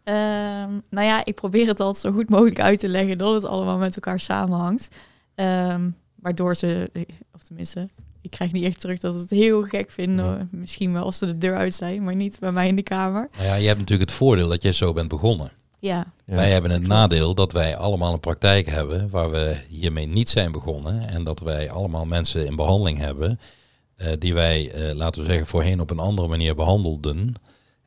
Ehm, 0.04 0.72
nou 0.90 1.08
ja, 1.08 1.26
ik 1.26 1.36
probeer 1.36 1.68
het 1.68 1.80
altijd 1.80 2.06
zo 2.06 2.12
goed 2.12 2.30
mogelijk 2.30 2.60
uit 2.60 2.80
te 2.80 2.90
leggen 2.90 3.18
dat 3.18 3.34
het 3.34 3.46
allemaal 3.46 3.78
met 3.78 3.96
elkaar 3.96 4.20
samenhangt. 4.20 4.88
Ehm, 5.36 5.90
waardoor 6.16 6.56
ze, 6.56 6.92
of 7.34 7.44
tenminste, 7.44 7.90
ik 8.22 8.32
krijg 8.32 8.52
niet 8.52 8.64
echt 8.64 8.80
terug 8.80 9.00
dat 9.00 9.14
ze 9.14 9.20
het 9.20 9.30
heel 9.30 9.62
gek 9.64 9.92
vinden. 9.92 10.26
Ja. 10.26 10.48
Misschien 10.52 10.94
wel 10.94 11.04
als 11.04 11.18
ze 11.18 11.26
de 11.26 11.38
deur 11.38 11.56
uit 11.58 11.74
zijn, 11.74 12.04
maar 12.04 12.16
niet 12.16 12.40
bij 12.40 12.52
mij 12.52 12.68
in 12.68 12.76
de 12.76 12.82
kamer. 12.84 13.30
nou 13.38 13.46
ja, 13.48 13.56
je 13.56 13.68
hebt 13.68 13.80
natuurlijk 13.80 14.10
het 14.10 14.18
voordeel 14.20 14.48
dat 14.50 14.62
jij 14.62 14.72
zo 14.74 14.94
bent 14.94 15.08
begonnen. 15.08 15.52
Ja, 15.80 16.06
Ja. 16.26 16.36
wij 16.36 16.52
hebben 16.52 16.72
het 16.72 16.88
nadeel 16.88 17.36
dat 17.36 17.52
wij 17.52 17.78
allemaal 17.78 18.14
een 18.14 18.20
praktijk 18.20 18.68
hebben 18.70 19.10
waar 19.10 19.32
we 19.32 19.56
hiermee 19.70 20.08
niet 20.08 20.30
zijn 20.30 20.52
begonnen. 20.52 21.08
En 21.08 21.24
dat 21.24 21.40
wij 21.40 21.70
allemaal 21.72 22.06
mensen 22.06 22.46
in 22.46 22.56
behandeling 22.56 22.98
hebben 22.98 23.40
eh, 23.96 24.08
die 24.20 24.34
wij, 24.34 24.72
eh, 24.72 24.96
laten 24.96 25.22
we 25.22 25.28
zeggen, 25.28 25.48
voorheen 25.48 25.80
op 25.80 25.90
een 25.90 26.00
andere 26.00 26.28
manier 26.28 26.56
behandelden. 26.56 27.34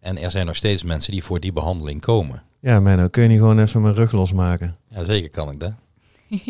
En 0.01 0.19
er 0.19 0.31
zijn 0.31 0.47
nog 0.47 0.57
steeds 0.57 0.83
mensen 0.83 1.13
die 1.13 1.25
voor 1.25 1.41
die 1.41 1.53
behandeling 1.53 2.01
komen. 2.01 2.43
Ja, 2.61 2.81
Menno, 2.81 3.09
kun 3.09 3.23
je 3.23 3.29
niet 3.29 3.39
gewoon 3.39 3.59
even 3.59 3.83
mijn 3.83 3.95
rug 3.95 4.13
losmaken? 4.13 4.77
Ja, 4.89 5.05
zeker 5.05 5.31
kan 5.31 5.51
ik 5.51 5.61
dat. 5.61 5.75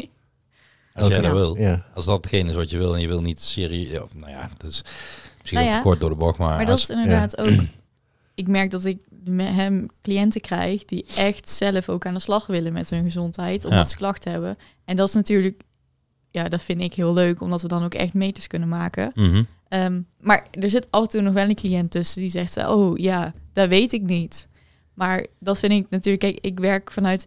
Als 0.94 1.08
jij 1.08 1.16
dat 1.20 1.26
Ja. 1.26 1.32
wil. 1.32 1.58
Ja. 1.58 1.84
Als 1.94 2.04
dat 2.04 2.16
hetgeen 2.16 2.46
is 2.48 2.54
wat 2.54 2.70
je 2.70 2.78
wil 2.78 2.94
en 2.94 3.00
je 3.00 3.06
wil 3.06 3.20
niet 3.20 3.40
serieus... 3.40 4.00
of, 4.02 4.14
Nou 4.14 4.30
ja, 4.30 4.48
dat 4.56 4.70
is 4.70 4.82
misschien 5.40 5.58
Nou 5.60 5.70
ja, 5.72 5.80
kort 5.80 6.00
door 6.00 6.10
de 6.10 6.16
bocht, 6.16 6.38
maar... 6.38 6.56
Maar 6.56 6.66
dat 6.66 6.78
is 6.78 6.90
inderdaad 6.90 7.38
ook. 7.38 7.50
Ik 8.34 8.48
merk 8.48 8.70
dat 8.70 8.84
ik 8.84 9.02
met 9.24 9.48
hem 9.48 9.86
cliënten 10.02 10.40
krijg 10.40 10.84
die 10.84 11.06
echt 11.16 11.48
zelf 11.50 11.88
ook 11.88 12.06
aan 12.06 12.14
de 12.14 12.20
slag 12.20 12.46
willen 12.46 12.72
met 12.72 12.90
hun 12.90 13.02
gezondheid, 13.02 13.64
omdat 13.64 13.84
Ja. 13.84 13.90
ze 13.90 13.96
klachten 13.96 14.32
hebben. 14.32 14.56
En 14.84 14.96
dat 14.96 15.08
is 15.08 15.14
natuurlijk, 15.14 15.62
ja, 16.30 16.48
dat 16.48 16.62
vind 16.62 16.80
ik 16.80 16.94
heel 16.94 17.12
leuk, 17.14 17.40
omdat 17.40 17.62
we 17.62 17.68
dan 17.68 17.84
ook 17.84 17.94
echt 17.94 18.14
meters 18.14 18.46
kunnen 18.46 18.68
maken. 18.68 19.10
Mhm. 19.14 19.42
Ehm, 19.68 20.00
maar 20.20 20.46
er 20.50 20.70
zit 20.70 20.86
af 20.90 21.02
en 21.02 21.08
toe 21.08 21.20
nog 21.20 21.32
wel 21.32 21.48
een 21.48 21.54
cliënt 21.54 21.90
tussen 21.90 22.20
die 22.20 22.30
zegt, 22.30 22.56
oh 22.66 22.98
ja, 22.98 23.32
dat 23.52 23.68
weet 23.68 23.92
ik 23.92 24.02
niet. 24.02 24.48
Maar 24.94 25.26
dat 25.40 25.58
vind 25.58 25.72
ik 25.72 25.86
natuurlijk, 25.90 26.24
kijk, 26.24 26.38
ik 26.44 26.58
werk 26.60 26.90
vanuit 26.92 27.26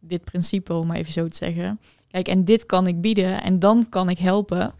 dit 0.00 0.24
principe, 0.24 0.74
om 0.74 0.86
maar 0.86 0.96
even 0.96 1.12
zo 1.12 1.28
te 1.28 1.36
zeggen. 1.36 1.80
Kijk, 2.12 2.28
en 2.28 2.44
dit 2.44 2.66
kan 2.66 2.86
ik 2.86 3.00
bieden 3.00 3.42
en 3.42 3.58
dan 3.58 3.86
kan 3.88 4.08
ik 4.08 4.18
helpen. 4.18 4.74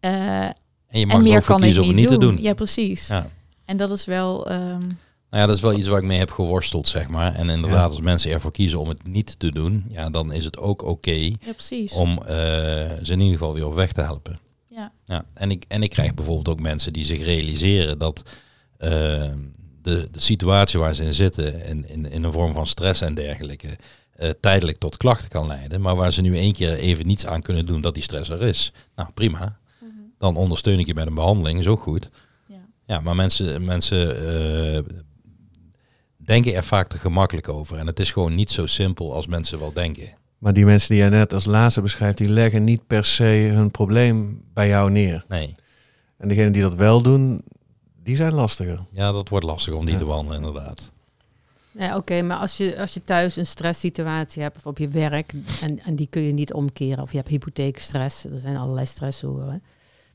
Eh, 0.00 0.44
En 0.44 0.54
je 0.88 1.06
mag 1.06 1.14
en 1.14 1.20
er 1.20 1.24
meer 1.28 1.36
ook 1.36 1.42
voor 1.42 1.54
kan 1.54 1.64
ik 1.64 1.72
kiezen 1.72 1.82
om 1.82 1.88
niet 1.94 2.00
het 2.00 2.10
niet 2.10 2.20
doen. 2.20 2.30
te 2.30 2.34
doen. 2.36 2.44
Ja, 2.44 2.54
precies. 2.54 3.06
Ja. 3.06 3.30
En 3.64 3.76
dat 3.76 3.90
is 3.90 4.04
wel. 4.04 4.48
ehm, 4.48 4.78
Nou 5.30 5.42
ja, 5.42 5.46
dat 5.46 5.56
is 5.56 5.62
wel 5.62 5.72
iets 5.78 5.88
waar 5.88 5.98
ik 5.98 6.04
mee 6.04 6.18
heb 6.18 6.30
geworsteld, 6.30 6.88
zeg 6.88 7.08
maar. 7.08 7.34
En 7.34 7.48
inderdaad, 7.48 7.90
als 7.90 8.00
mensen 8.00 8.30
ervoor 8.30 8.52
kiezen 8.52 8.78
om 8.80 8.88
het 8.88 9.06
niet 9.06 9.38
te 9.38 9.48
doen, 9.50 9.84
ja, 9.88 10.10
dan 10.10 10.32
is 10.32 10.44
het 10.44 10.58
ook 10.58 10.82
oké 10.82 11.10
ja, 11.10 11.34
om 11.94 12.18
eh, 12.18 12.26
ze 13.02 13.12
in 13.12 13.20
ieder 13.20 13.38
geval 13.38 13.54
weer 13.54 13.66
op 13.66 13.74
weg 13.74 13.92
te 13.92 14.00
helpen. 14.00 14.38
Ja. 14.68 14.92
Ja, 15.04 15.24
en, 15.34 15.50
ik, 15.50 15.64
en 15.68 15.82
ik 15.82 15.90
krijg 15.90 16.14
bijvoorbeeld 16.14 16.48
ook 16.48 16.60
mensen 16.60 16.92
die 16.92 17.04
zich 17.04 17.22
realiseren 17.24 17.98
dat 17.98 18.22
eh, 18.78 18.90
de, 19.82 20.08
de 20.10 20.20
situatie 20.20 20.78
waar 20.80 20.94
ze 20.94 21.04
in 21.04 21.14
zitten, 21.14 21.64
in, 21.64 21.88
in, 21.88 22.10
in 22.10 22.22
een 22.24 22.32
vorm 22.32 22.52
van 22.52 22.66
stress 22.66 23.00
en 23.00 23.14
dergelijke, 23.14 23.68
eh, 24.16 24.30
tijdelijk 24.40 24.78
tot 24.78 24.96
klachten 24.96 25.28
kan 25.28 25.46
leiden. 25.46 25.80
Maar 25.80 25.96
waar 25.96 26.12
ze 26.12 26.20
nu 26.22 26.36
één 26.36 26.52
keer 26.52 26.72
even 26.74 27.06
niets 27.06 27.26
aan 27.26 27.42
kunnen 27.42 27.66
doen 27.66 27.80
dat 27.80 27.94
die 27.94 28.02
stress 28.02 28.30
er 28.30 28.42
is. 28.42 28.72
Nou, 28.96 29.08
prima. 29.14 29.58
Dan 30.18 30.36
ondersteun 30.36 30.78
ik 30.78 30.86
je 30.86 30.94
met 30.94 31.06
een 31.06 31.14
behandeling, 31.14 31.58
is 31.58 31.66
ook 31.66 31.80
goed. 31.80 32.10
Ja. 32.46 32.56
Ja, 32.82 33.00
maar 33.00 33.16
mensen, 33.16 33.64
mensen 33.64 34.16
eh, 34.76 34.82
denken 36.16 36.54
er 36.54 36.64
vaak 36.64 36.88
te 36.88 36.98
gemakkelijk 36.98 37.48
over. 37.48 37.78
En 37.78 37.86
het 37.86 38.00
is 38.00 38.10
gewoon 38.10 38.34
niet 38.34 38.50
zo 38.50 38.66
simpel 38.66 39.14
als 39.14 39.26
mensen 39.26 39.58
wel 39.58 39.72
denken. 39.72 40.08
Maar 40.38 40.52
die 40.52 40.64
mensen 40.64 40.88
die 40.88 40.98
jij 40.98 41.08
net 41.08 41.32
als 41.32 41.44
laatste 41.44 41.80
beschrijft, 41.80 42.18
die 42.18 42.28
leggen 42.28 42.64
niet 42.64 42.86
per 42.86 43.04
se 43.04 43.24
hun 43.54 43.70
probleem 43.70 44.42
bij 44.54 44.68
jou 44.68 44.90
neer. 44.90 45.24
Nee, 45.28 45.54
En 46.18 46.28
degenen 46.28 46.52
die 46.52 46.62
dat 46.62 46.74
wel 46.74 47.02
doen, 47.02 47.42
die 48.02 48.16
zijn 48.16 48.32
lastiger. 48.32 48.80
ja, 48.90 49.12
dat 49.12 49.28
wordt 49.28 49.46
lastig 49.46 49.74
om 49.74 49.84
die 49.84 49.94
Ja. 49.94 50.00
te 50.00 50.04
behandelen, 50.06 50.36
inderdaad. 50.44 50.92
Ja, 51.78 51.96
oké, 51.96 52.22
maar 52.22 52.36
als 52.38 52.56
je, 52.56 52.78
als 52.80 52.94
je 52.94 53.04
thuis 53.04 53.36
een 53.36 53.46
stresssituatie 53.46 54.42
hebt 54.42 54.56
of 54.56 54.66
op 54.66 54.78
je 54.78 54.88
werk 54.88 55.32
en, 55.62 55.78
en 55.84 55.96
die 55.96 56.06
kun 56.06 56.22
je 56.22 56.32
niet 56.32 56.52
omkeren, 56.52 57.02
of 57.02 57.10
je 57.10 57.16
hebt 57.16 57.28
hypotheekstress, 57.28 58.24
er 58.24 58.38
zijn 58.40 58.56
allerlei 58.56 58.86
stressoren, 58.86 59.62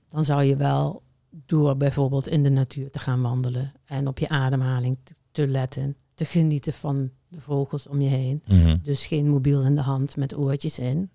dan 0.10 0.26
zou 0.26 0.44
je 0.44 0.56
wel 0.56 1.02
door 1.46 1.78
bijvoorbeeld 1.78 2.28
in 2.28 2.44
de 2.44 2.50
natuur 2.50 2.92
te 2.92 3.00
gaan 3.00 3.22
wandelen 3.22 3.74
en 3.86 4.08
op 4.08 4.20
je 4.20 4.30
ademhaling 4.30 4.98
te, 5.04 5.14
te 5.32 5.48
letten, 5.48 5.96
te 6.16 6.26
genieten 6.26 6.74
van 6.74 7.10
de 7.28 7.42
vogels 7.42 7.88
om 7.88 8.02
je 8.02 8.10
heen. 8.10 8.42
Mhm. 8.46 8.78
Dus 8.84 9.06
geen 9.06 9.30
mobiel 9.30 9.62
in 9.64 9.76
de 9.76 9.82
hand 9.82 10.16
met 10.16 10.38
oortjes 10.38 10.80
in, 10.80 11.10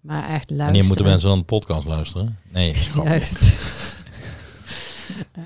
maar 0.00 0.22
echt 0.22 0.30
luisteren. 0.32 0.64
Wanneer 0.64 0.84
moeten 0.84 1.04
mensen 1.04 1.28
dan 1.28 1.38
een 1.38 1.44
podcast 1.44 1.86
luisteren? 1.86 2.38
Nee. 2.48 2.74
Juist. 3.04 3.38
D- 3.38 3.56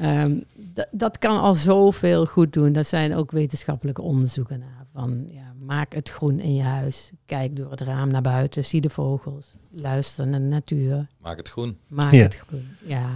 dat 0.91 1.19
kan 1.19 1.41
al 1.41 1.55
zoveel 1.55 2.27
goed 2.27 2.53
doen. 2.53 2.73
Dat 2.73 2.87
zijn 2.87 3.15
ook 3.15 3.31
wetenschappelijke 3.31 4.03
onderzoeken 4.03 4.59
naar. 4.59 4.87
Van, 4.93 5.27
ja, 5.29 5.53
maak 5.61 5.95
het 5.95 6.11
groen 6.11 6.41
in 6.41 6.55
je 6.55 6.63
huis. 6.63 7.11
Kijk 7.27 7.57
door 7.57 7.71
het 7.71 7.81
raam 7.81 8.11
naar 8.11 8.23
buiten. 8.23 8.65
Zie 8.65 8.81
de 8.81 8.91
vogels. 8.91 9.55
Luister 9.71 10.27
naar 10.27 10.41
de 10.41 10.47
natuur. 10.47 11.07
Maak 11.21 11.37
het 11.37 11.49
groen. 11.49 11.79
Maak 11.87 12.13
Ja. 12.13 12.23
het 12.23 12.37
groen. 12.37 12.65
Ja. 12.87 13.07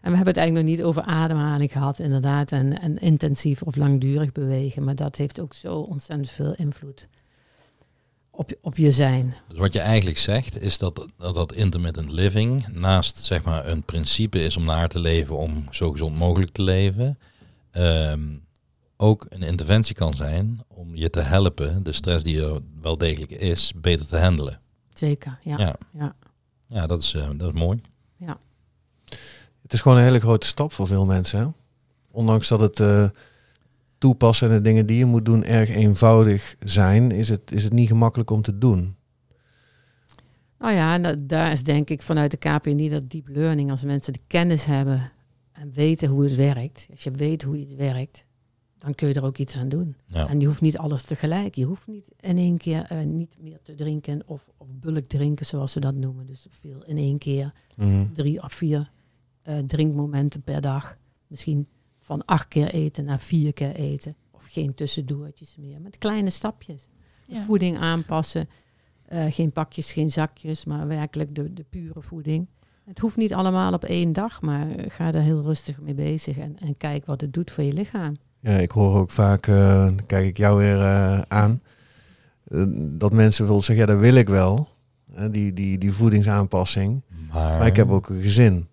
En 0.00 0.10
we 0.10 0.16
hebben 0.16 0.34
het 0.34 0.36
eigenlijk 0.36 0.66
nog 0.68 0.76
niet 0.76 0.86
over 0.86 1.02
ademhaling 1.02 1.72
gehad, 1.72 1.98
inderdaad. 1.98 2.52
En, 2.52 2.80
en 2.80 2.98
intensief 2.98 3.62
of 3.62 3.76
langdurig 3.76 4.32
bewegen. 4.32 4.84
Maar 4.84 4.94
dat 4.94 5.16
heeft 5.16 5.40
ook 5.40 5.54
zo 5.54 5.74
ontzettend 5.76 6.30
veel 6.30 6.54
invloed 6.54 7.08
op, 8.30 8.52
op 8.60 8.76
je 8.76 8.90
zijn. 8.90 9.34
Dus 9.48 9.58
wat 9.58 9.72
je 9.72 9.80
eigenlijk 9.80 10.18
zegt 10.18 10.60
is 10.60 10.78
dat, 10.78 11.06
dat 11.16 11.34
dat 11.34 11.54
intermittent 11.54 12.10
living 12.10 12.66
naast 12.68 13.18
zeg 13.18 13.42
maar 13.42 13.66
een 13.66 13.82
principe 13.82 14.42
is 14.42 14.56
om 14.56 14.64
naar 14.64 14.88
te 14.88 14.98
leven 14.98 15.36
om 15.36 15.66
zo 15.70 15.90
gezond 15.90 16.16
mogelijk 16.16 16.52
te 16.52 16.62
leven, 16.62 17.18
ehm, 17.70 18.20
ook 18.96 19.26
een 19.28 19.42
interventie 19.42 19.94
kan 19.94 20.14
zijn 20.14 20.60
om 20.68 20.96
je 20.96 21.10
te 21.10 21.20
helpen 21.20 21.82
de 21.82 21.92
stress 21.92 22.24
die 22.24 22.42
er 22.42 22.60
wel 22.80 22.98
degelijk 22.98 23.30
is 23.30 23.72
beter 23.76 24.06
te 24.06 24.18
handelen. 24.18 24.60
Zeker, 24.94 25.38
ja. 25.42 25.58
Ja, 25.58 25.74
ja. 25.92 26.14
ja 26.66 26.86
dat, 26.86 27.02
is, 27.02 27.14
uh, 27.14 27.28
dat 27.36 27.54
is 27.54 27.60
mooi. 27.60 27.80
Ja. 28.16 28.38
Het 29.62 29.72
is 29.72 29.80
gewoon 29.80 29.98
een 29.98 30.04
hele 30.04 30.20
grote 30.20 30.46
stap 30.46 30.72
voor 30.72 30.86
veel 30.86 31.06
mensen. 31.06 31.40
Hè? 31.40 31.46
Ondanks 32.10 32.48
dat 32.48 32.60
het 32.60 32.80
uh, 32.80 33.08
toepassen 34.00 34.48
en 34.48 34.54
de 34.56 34.60
dingen 34.62 34.86
die 34.86 34.98
je 34.98 35.04
moet 35.04 35.24
doen 35.24 35.44
erg 35.44 35.68
eenvoudig 35.68 36.54
zijn, 36.64 37.10
is 37.10 37.28
het, 37.28 37.52
is 37.52 37.64
het 37.64 37.72
niet 37.72 37.88
gemakkelijk 37.88 38.30
om 38.30 38.42
te 38.42 38.58
doen. 38.58 38.94
Nou 40.58 40.74
ja, 40.74 40.98
dat, 40.98 41.28
daar 41.28 41.52
is 41.52 41.62
denk 41.62 41.90
ik 41.90 42.02
vanuit 42.02 42.30
de 42.30 42.36
KPNI 42.36 42.88
dat 42.88 43.10
deep 43.10 43.28
learning, 43.28 43.70
als 43.70 43.84
mensen 43.84 44.12
de 44.12 44.20
kennis 44.26 44.64
hebben 44.64 45.12
en 45.52 45.72
weten 45.72 46.08
hoe 46.08 46.24
het 46.24 46.34
werkt. 46.34 46.86
Als 46.90 47.02
je 47.02 47.10
weet 47.10 47.42
hoe 47.42 47.56
iets 47.56 47.74
werkt, 47.74 48.24
dan 48.78 48.94
kun 48.94 49.08
je 49.08 49.14
er 49.14 49.24
ook 49.24 49.38
iets 49.38 49.56
aan 49.56 49.68
doen. 49.68 49.96
Ja. 50.06 50.28
En 50.28 50.40
je 50.40 50.46
hoeft 50.46 50.60
niet 50.60 50.78
alles 50.78 51.02
tegelijk. 51.02 51.54
Je 51.54 51.64
hoeft 51.64 51.86
niet 51.86 52.10
in 52.20 52.38
één 52.38 52.56
keer 52.58 52.88
uh, 52.92 53.00
niet 53.04 53.36
meer 53.40 53.58
te 53.62 53.74
drinken 53.74 54.22
of, 54.26 54.44
of 54.56 54.66
bulk 54.80 55.04
drinken, 55.04 55.46
zoals 55.46 55.72
ze 55.72 55.80
dat 55.80 55.94
noemen. 55.94 56.26
Dus 56.26 56.46
veel 56.50 56.84
in 56.84 56.96
één 56.96 57.18
keer, 57.18 57.52
Mhm. 57.76 58.06
drie 58.12 58.42
of 58.42 58.52
vier 58.52 58.90
uh, 59.48 59.58
drinkmomenten 59.58 60.42
per 60.42 60.60
dag. 60.60 60.96
Misschien 61.26 61.66
van 62.10 62.24
acht 62.24 62.48
keer 62.48 62.68
eten 62.68 63.04
naar 63.04 63.18
vier 63.18 63.52
keer 63.52 63.74
eten. 63.74 64.14
Of 64.30 64.46
geen 64.50 64.74
tussendoortjes 64.74 65.56
meer. 65.58 65.80
Met 65.80 65.98
kleine 65.98 66.30
stapjes. 66.30 66.90
Ja. 67.26 67.42
voeding 67.42 67.78
aanpassen. 67.78 68.48
Uh, 69.08 69.24
geen 69.28 69.52
pakjes, 69.52 69.92
geen 69.92 70.10
zakjes, 70.10 70.64
maar 70.64 70.86
werkelijk 70.86 71.34
de, 71.34 71.52
de 71.52 71.64
pure 71.70 72.02
voeding. 72.02 72.46
Het 72.84 72.98
hoeft 72.98 73.16
niet 73.16 73.34
allemaal 73.34 73.72
op 73.72 73.84
één 73.84 74.12
dag, 74.12 74.42
maar 74.42 74.66
ga 74.88 75.12
er 75.12 75.20
heel 75.20 75.42
rustig 75.42 75.80
mee 75.80 75.94
bezig 75.94 76.38
en, 76.38 76.58
en 76.58 76.76
kijk 76.76 77.06
wat 77.06 77.20
het 77.20 77.32
doet 77.32 77.50
voor 77.50 77.64
je 77.64 77.72
lichaam. 77.72 78.16
Ja, 78.40 78.52
ik 78.52 78.70
hoor 78.70 78.96
ook 78.96 79.10
vaak, 79.10 79.46
uh, 79.46 79.84
dan 79.84 80.00
kijk 80.06 80.26
ik 80.26 80.36
jou 80.36 80.58
weer 80.58 80.78
uh, 80.78 81.20
aan, 81.20 81.62
uh, 82.48 82.98
dat 82.98 83.12
mensen 83.12 83.46
willen 83.46 83.62
zeggen, 83.62 83.86
ja, 83.86 83.92
dat 83.92 84.00
wil 84.00 84.14
ik 84.14 84.28
wel, 84.28 84.68
die, 85.30 85.52
die, 85.52 85.78
die 85.78 85.92
voedingsaanpassing, 85.92 87.02
Maar, 87.32 87.58
maar 87.58 87.66
ik 87.66 87.76
heb 87.76 87.90
ook 87.90 88.08
een 88.08 88.20
gezin. 88.20 88.68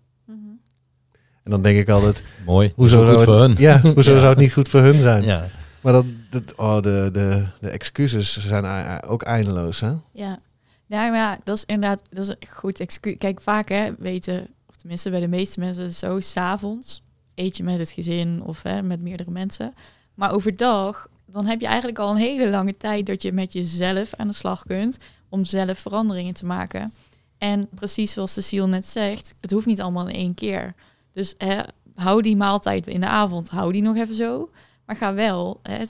En 1.48 1.54
dan 1.54 1.62
denk 1.62 1.78
ik 1.78 1.88
altijd, 1.88 2.22
mooi, 2.46 2.72
hoezo 2.74 2.98
goed 2.98 3.06
zou 3.06 3.24
voor 3.24 3.40
het, 3.40 3.46
hun. 3.46 3.56
Ja, 3.58 3.80
hoezo 3.94 4.12
Ja. 4.12 4.18
zou 4.18 4.28
het 4.30 4.38
niet 4.38 4.52
goed 4.52 4.68
voor 4.68 4.80
hun 4.80 5.00
zijn? 5.00 5.22
Ja. 5.22 5.48
Maar 5.80 5.92
dat, 5.92 6.04
dat, 6.30 6.54
oh, 6.56 6.80
de, 6.82 7.08
de, 7.12 7.46
de 7.60 7.68
excuses 7.68 8.46
zijn 8.46 9.02
ook 9.02 9.22
eindeloos, 9.22 9.80
hè? 9.80 9.92
Ja. 10.12 10.38
Ja, 10.86 11.08
maar 11.08 11.14
ja, 11.18 11.38
dat 11.44 11.56
is 11.56 11.64
inderdaad 11.66 12.02
dat 12.10 12.22
is 12.22 12.28
een 12.28 12.36
goed 12.50 12.80
excuus. 12.80 13.14
Kijk, 13.18 13.42
vaak 13.42 13.68
hè, 13.68 13.90
weten, 13.98 14.48
of 14.68 14.76
tenminste 14.76 15.10
bij 15.10 15.20
de 15.20 15.28
meeste 15.28 15.60
mensen, 15.60 15.84
het 15.84 15.94
zo 15.94 16.20
s'avonds 16.20 17.02
eet 17.34 17.56
je 17.56 17.62
met 17.64 17.78
het 17.78 17.90
gezin 17.90 18.42
of 18.44 18.62
hè, 18.62 18.82
met 18.82 19.00
meerdere 19.00 19.30
mensen. 19.30 19.74
Maar 20.14 20.32
overdag, 20.32 21.08
dan 21.26 21.46
heb 21.46 21.60
je 21.60 21.66
eigenlijk 21.66 21.98
al 21.98 22.10
een 22.10 22.16
hele 22.16 22.50
lange 22.50 22.76
tijd 22.76 23.06
dat 23.06 23.22
je 23.22 23.32
met 23.32 23.52
jezelf 23.52 24.14
aan 24.16 24.28
de 24.28 24.34
slag 24.34 24.62
kunt 24.66 24.98
om 25.28 25.44
zelf 25.44 25.78
veranderingen 25.78 26.34
te 26.34 26.46
maken. 26.46 26.92
En 27.38 27.68
precies 27.74 28.12
zoals 28.12 28.32
Cecile 28.32 28.66
net 28.66 28.86
zegt, 28.86 29.34
het 29.40 29.50
hoeft 29.50 29.66
niet 29.66 29.80
allemaal 29.80 30.08
in 30.08 30.14
één 30.14 30.34
keer. 30.34 30.74
Dus 31.18 31.34
hè, 31.38 31.58
hou 31.94 32.22
die 32.22 32.36
maaltijd 32.36 32.86
in 32.86 33.00
de 33.00 33.06
avond, 33.06 33.48
hou 33.48 33.72
die 33.72 33.82
nog 33.82 33.96
even 33.96 34.14
zo. 34.14 34.50
Maar 34.86 34.96
ga 34.96 35.14
wel, 35.14 35.60
hè, 35.62 35.84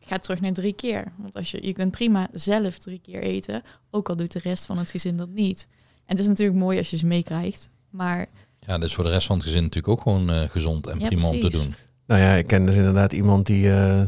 ga 0.00 0.18
terug 0.18 0.40
naar 0.40 0.52
drie 0.52 0.72
keer. 0.72 1.12
Want 1.16 1.36
als 1.36 1.50
je, 1.50 1.66
je 1.66 1.72
kunt 1.72 1.90
prima 1.90 2.28
zelf 2.32 2.78
drie 2.78 3.00
keer 3.02 3.22
eten, 3.22 3.62
ook 3.90 4.08
al 4.08 4.16
doet 4.16 4.32
de 4.32 4.38
rest 4.42 4.66
van 4.66 4.78
het 4.78 4.90
gezin 4.90 5.16
dat 5.16 5.28
niet. 5.28 5.68
En 5.94 6.16
het 6.16 6.18
is 6.18 6.26
natuurlijk 6.26 6.58
mooi 6.58 6.78
als 6.78 6.90
je 6.90 6.96
ze 6.96 7.06
meekrijgt, 7.06 7.68
maar 7.90 8.26
ja, 8.60 8.78
dat 8.78 8.88
is 8.88 8.94
voor 8.94 9.04
de 9.04 9.10
rest 9.10 9.26
van 9.26 9.36
het 9.36 9.44
gezin 9.44 9.62
natuurlijk 9.62 9.88
ook 9.88 10.00
gewoon 10.00 10.30
uh, 10.30 10.48
gezond 10.48 10.86
en 10.86 11.00
Ja, 11.00 11.06
prima 11.06 11.28
om 11.28 11.40
te 11.40 11.50
doen. 11.50 11.74
Nou 12.06 12.20
ja, 12.20 12.34
ik 12.34 12.46
ken 12.46 12.66
dus 12.66 12.74
inderdaad 12.74 13.12
iemand 13.12 13.46
die, 13.46 13.66
uh, 13.66 14.02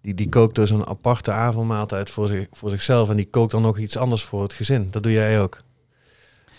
die, 0.00 0.14
die 0.14 0.28
kookt 0.28 0.54
dus 0.54 0.70
een 0.70 0.86
aparte 0.86 1.30
avondmaaltijd 1.30 2.10
voor, 2.10 2.28
zich, 2.28 2.46
voor 2.50 2.70
zichzelf. 2.70 3.10
En 3.10 3.16
die 3.16 3.28
kookt 3.30 3.50
dan 3.50 3.62
nog 3.62 3.78
iets 3.78 3.96
anders 3.96 4.22
voor 4.22 4.42
het 4.42 4.52
gezin. 4.52 4.88
Dat 4.90 5.02
doe 5.02 5.12
jij 5.12 5.40
ook. 5.40 5.62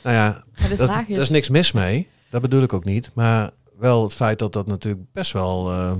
Nou 0.03 0.15
ja, 0.15 0.43
dat, 0.77 0.87
daar 0.87 1.09
is 1.09 1.29
niks 1.29 1.49
mis 1.49 1.71
mee. 1.71 2.07
Dat 2.33 2.41
bedoel 2.41 2.61
ik 2.61 2.73
ook 2.73 2.85
niet. 2.85 3.11
Maar 3.13 3.51
wel 3.79 4.03
het 4.03 4.13
feit 4.13 4.39
dat 4.39 4.53
dat 4.53 4.67
natuurlijk 4.67 5.03
best 5.11 5.31
wel... 5.31 5.71
Uh, 5.71 5.91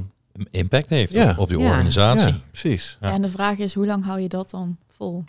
Impact 0.52 0.90
heeft 0.90 1.14
Ja. 1.14 1.30
op, 1.32 1.38
op 1.38 1.50
je 1.50 1.58
Ja. 1.58 1.70
organisatie. 1.70 2.28
ja, 2.34 2.40
precies. 2.52 2.98
Ja. 3.00 3.08
ja, 3.08 3.14
en 3.14 3.22
de 3.22 3.30
vraag 3.30 3.58
is, 3.58 3.74
hoe 3.74 3.86
lang 3.86 4.06
hou 4.06 4.20
je 4.20 4.28
dat 4.30 4.50
dan 4.50 4.78
vol? 4.88 5.24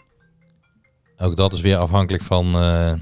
Ook 1.18 1.36
dat 1.36 1.52
is 1.52 1.60
weer 1.60 1.76
afhankelijk 1.76 2.22
van 2.22 2.46
uh, 2.46 2.52
ja, 2.52 2.96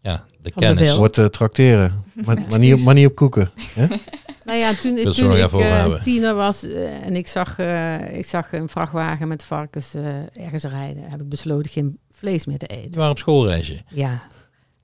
de 0.00 0.10
Van 0.10 0.24
de 0.40 0.50
kennis. 0.50 0.88
wil. 0.88 0.98
Wordt 0.98 1.16
uh, 1.18 1.24
trakteren. 1.24 2.04
Maar, 2.24 2.36
maar, 2.50 2.58
niet, 2.58 2.74
op- 2.74 2.80
maar 2.80 2.94
niet 2.94 3.06
op 3.06 3.14
koeken. 3.14 3.50
Hè? 3.74 3.86
Nou 4.44 4.60
ja, 4.60 4.74
toen, 4.74 4.96
toen 4.96 5.32
ik 5.32 5.52
uh, 5.52 5.60
hebben. 5.60 6.00
tiener 6.02 6.34
was 6.34 6.64
uh, 6.64 7.06
en 7.06 7.16
ik 7.16 7.26
zag, 7.26 7.58
uh, 7.58 8.16
ik 8.16 8.24
zag 8.26 8.52
een 8.52 8.68
vrachtwagen 8.68 9.28
met 9.28 9.42
varkens 9.42 9.94
uh, 9.94 10.06
ergens 10.44 10.62
rijden, 10.64 11.10
heb 11.10 11.20
ik 11.20 11.28
besloten 11.28 11.70
geen 11.70 11.98
vlees 12.10 12.46
meer 12.46 12.58
te 12.58 12.66
eten. 12.66 12.94
waren 12.96 13.10
op 13.10 13.18
schoolreisje. 13.18 13.82
Ja, 13.88 14.20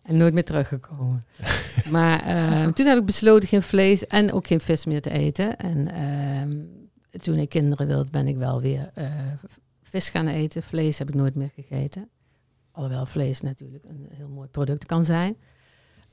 en 0.04 0.16
nooit 0.16 0.34
meer 0.34 0.44
teruggekomen. 0.44 1.24
maar 1.90 2.28
uh, 2.28 2.66
toen 2.66 2.86
heb 2.86 2.98
ik 2.98 3.04
besloten 3.04 3.48
geen 3.48 3.62
vlees 3.62 4.06
en 4.06 4.32
ook 4.32 4.46
geen 4.46 4.60
vis 4.60 4.84
meer 4.84 5.00
te 5.00 5.10
eten. 5.10 5.56
En 5.56 5.88
uh, 7.12 7.20
toen 7.20 7.36
ik 7.36 7.48
kinderen 7.48 7.86
wilde, 7.86 8.10
ben 8.10 8.26
ik 8.26 8.36
wel 8.36 8.60
weer 8.60 8.90
uh, 8.98 9.04
vis 9.82 10.08
gaan 10.08 10.28
eten. 10.28 10.62
Vlees 10.62 10.98
heb 10.98 11.08
ik 11.08 11.14
nooit 11.14 11.34
meer 11.34 11.50
gegeten. 11.54 12.08
Alhoewel 12.72 13.06
vlees 13.06 13.40
natuurlijk 13.40 13.84
een 13.84 14.08
heel 14.10 14.28
mooi 14.28 14.48
product 14.48 14.86
kan 14.86 15.04
zijn. 15.04 15.36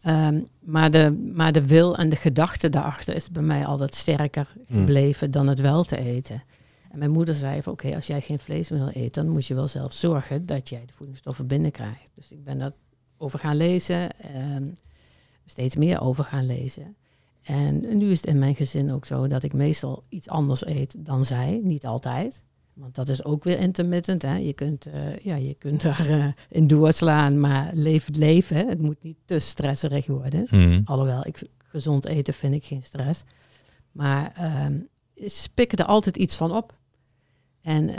Um, 0.08 0.48
maar, 0.60 0.92
de, 0.92 1.32
maar 1.34 1.52
de 1.52 1.68
wil 1.68 1.98
en 1.98 2.10
de 2.10 2.16
gedachte 2.16 2.70
daarachter 2.70 3.16
is 3.16 3.32
bij 3.32 3.44
mij 3.44 3.66
altijd 3.66 3.96
sterker 3.96 4.54
gebleven 4.68 5.28
mm. 5.28 5.34
dan 5.34 5.48
het 5.48 5.60
wel 5.60 5.84
te 5.84 5.98
eten. 5.98 6.44
En 6.92 7.00
mijn 7.00 7.12
moeder 7.12 7.36
zei 7.36 7.62
van 7.62 7.74
oké, 7.74 7.86
okay, 7.86 7.98
als 7.98 8.08
jij 8.08 8.22
geen 8.22 8.40
vlees 8.40 8.70
meer 8.70 8.80
wil 8.80 8.90
eten, 8.90 9.24
dan 9.24 9.34
moet 9.34 9.46
je 9.46 9.54
wel 9.54 9.68
zelf 9.68 9.94
zorgen 9.94 10.46
dat 10.46 10.70
jij 10.70 10.84
de 10.86 10.94
voedingsstoffen 10.94 11.48
binnenkrijgt. 11.48 12.10
Dus 12.16 12.32
ik 12.32 12.44
ben 12.44 12.58
dat 12.58 12.74
over 13.22 13.40
gaan 13.40 13.58
lezen, 13.58 14.10
um, 14.36 14.76
steeds 15.46 15.76
meer 15.76 16.02
over 16.02 16.24
gaan 16.24 16.46
lezen. 16.46 16.96
En 17.42 17.98
nu 17.98 18.12
is 18.12 18.18
het 18.18 18.30
in 18.30 18.40
mijn 18.40 18.56
gezin 18.56 18.92
ook 18.92 19.06
zo 19.06 19.28
dat 19.28 19.44
ik 19.44 19.54
meestal 19.54 20.04
iets 20.10 20.30
anders 20.30 20.66
eet 20.66 20.96
dan 21.06 21.26
zij, 21.26 21.62
niet 21.64 21.86
altijd. 21.86 22.44
Want 22.74 22.96
dat 22.96 23.10
is 23.10 23.24
ook 23.24 23.44
weer 23.44 23.60
intermittent. 23.60 24.22
Hè? 24.22 24.36
Je, 24.36 24.54
kunt, 24.54 24.88
uh, 24.88 25.18
ja, 25.18 25.36
je 25.36 25.54
kunt 25.54 25.82
daarin 25.82 26.34
uh, 26.52 26.68
doorslaan, 26.68 27.40
maar 27.40 27.72
leef 27.74 28.06
het 28.06 28.18
leven. 28.18 28.56
Hè? 28.56 28.66
Het 28.66 28.82
moet 28.82 29.04
niet 29.04 29.18
te 29.26 29.40
stresserig 29.40 30.08
worden. 30.08 30.48
Mm. 30.50 30.82
Alhoewel, 30.86 31.28
ik, 31.28 31.44
gezond 31.58 32.06
eten 32.06 32.34
vind 32.34 32.54
ik 32.54 32.64
geen 32.64 32.84
stress. 32.84 33.24
Maar 33.92 34.34
uh, 34.40 35.28
ze 35.30 35.50
pikken 35.54 35.78
er 35.78 35.86
altijd 35.86 36.18
iets 36.18 36.36
van 36.36 36.56
op. 36.56 36.80
En 37.62 37.90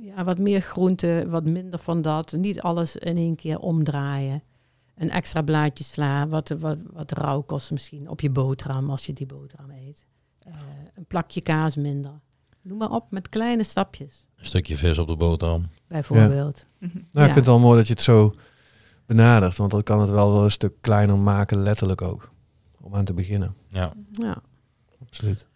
ja, 0.00 0.24
wat 0.24 0.38
meer 0.38 0.60
groente, 0.60 1.24
wat 1.28 1.44
minder 1.44 1.78
van 1.78 2.02
dat. 2.02 2.32
Niet 2.32 2.60
alles 2.60 2.96
in 2.96 3.16
één 3.16 3.34
keer 3.34 3.58
omdraaien. 3.58 4.42
Een 4.96 5.10
extra 5.10 5.42
blaadje 5.42 5.84
sla, 5.84 6.28
wat, 6.28 6.48
wat, 6.48 6.78
wat 6.92 7.12
rauwkost 7.12 7.70
misschien 7.70 8.08
op 8.08 8.20
je 8.20 8.30
boterham 8.30 8.90
als 8.90 9.06
je 9.06 9.12
die 9.12 9.26
boterham 9.26 9.70
eet. 9.70 10.04
Uh, 10.48 10.54
een 10.94 11.06
plakje 11.06 11.40
kaas 11.40 11.76
minder. 11.76 12.20
Noem 12.62 12.78
maar 12.78 12.90
op, 12.90 13.10
met 13.10 13.28
kleine 13.28 13.64
stapjes. 13.64 14.26
Een 14.36 14.46
stukje 14.46 14.76
vis 14.76 14.98
op 14.98 15.06
de 15.06 15.16
boterham. 15.16 15.68
Bijvoorbeeld. 15.86 16.66
Ja. 16.78 16.86
Nou, 16.86 17.04
ja. 17.10 17.20
ik 17.20 17.24
vind 17.24 17.34
het 17.34 17.46
wel 17.46 17.58
mooi 17.58 17.78
dat 17.78 17.86
je 17.86 17.92
het 17.92 18.02
zo 18.02 18.32
benadert. 19.06 19.56
Want 19.56 19.70
dat 19.70 19.82
kan 19.82 20.00
het 20.00 20.10
wel, 20.10 20.32
wel 20.32 20.44
een 20.44 20.50
stuk 20.50 20.74
kleiner 20.80 21.18
maken, 21.18 21.62
letterlijk 21.62 22.02
ook. 22.02 22.32
Om 22.80 22.94
aan 22.94 23.04
te 23.04 23.14
beginnen. 23.14 23.54
Ja. 23.68 23.92
ja. 24.12 24.42
Absoluut. 25.00 25.46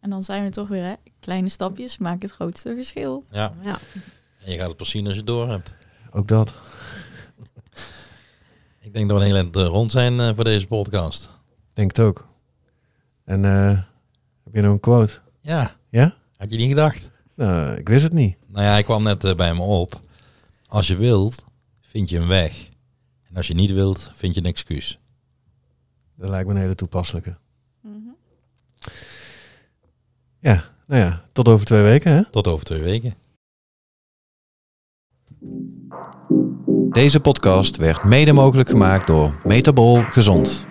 En 0.00 0.10
dan 0.10 0.22
zijn 0.22 0.44
we 0.44 0.50
toch 0.50 0.68
weer, 0.68 0.84
hè? 0.84 0.94
kleine 1.20 1.48
stapjes 1.48 1.98
maken 1.98 2.20
het 2.20 2.30
grootste 2.30 2.74
verschil. 2.74 3.24
Ja. 3.30 3.52
ja. 3.62 3.78
En 4.44 4.52
je 4.52 4.58
gaat 4.58 4.68
het 4.68 4.76
pas 4.76 4.90
zien 4.90 5.04
als 5.04 5.12
je 5.12 5.18
het 5.18 5.26
door 5.26 5.48
hebt. 5.48 5.72
Ook 6.10 6.28
dat. 6.28 6.54
Ik 8.88 8.94
denk 8.94 9.08
dat 9.08 9.18
we 9.18 9.24
een 9.24 9.30
heel 9.30 9.40
eind 9.40 9.56
rond 9.56 9.90
zijn 9.90 10.18
uh, 10.18 10.34
voor 10.34 10.44
deze 10.44 10.66
podcast. 10.66 11.30
Denk 11.72 11.96
het 11.96 12.06
ook. 12.06 12.24
En 13.24 13.42
uh, 13.42 13.82
heb 14.44 14.54
je 14.54 14.60
nog 14.60 14.72
een 14.72 14.80
quote? 14.80 15.18
Ja. 15.40 15.74
Ja? 15.90 16.16
Had 16.36 16.50
je 16.50 16.56
niet 16.56 16.68
gedacht? 16.68 17.10
Nou, 17.34 17.76
ik 17.76 17.88
wist 17.88 18.02
het 18.02 18.12
niet. 18.12 18.36
Nou 18.46 18.64
ja, 18.64 18.70
hij 18.70 18.82
kwam 18.82 19.02
net 19.02 19.24
uh, 19.24 19.34
bij 19.34 19.54
me 19.54 19.62
op. 19.62 20.00
Als 20.66 20.86
je 20.86 20.96
wilt, 20.96 21.44
vind 21.80 22.10
je 22.10 22.18
een 22.18 22.26
weg. 22.26 22.68
En 23.28 23.36
als 23.36 23.46
je 23.46 23.54
niet 23.54 23.70
wilt, 23.70 24.10
vind 24.14 24.34
je 24.34 24.40
een 24.40 24.46
excuus. 24.46 24.98
Dat 26.16 26.28
lijkt 26.28 26.46
me 26.48 26.54
een 26.54 26.60
hele 26.60 26.74
toepasselijke. 26.74 27.36
Mm 27.80 27.92
-hmm. 27.92 28.16
Ja, 30.38 30.64
nou 30.86 31.02
ja, 31.02 31.24
tot 31.32 31.48
over 31.48 31.66
twee 31.66 31.82
weken 31.82 32.12
hè? 32.12 32.30
Tot 32.30 32.46
over 32.46 32.64
twee 32.64 32.82
weken. 32.82 33.14
Deze 36.90 37.20
podcast 37.20 37.76
werd 37.76 38.04
mede 38.04 38.32
mogelijk 38.32 38.68
gemaakt 38.68 39.06
door 39.06 39.32
Metabol 39.44 40.02
Gezond. 40.10 40.66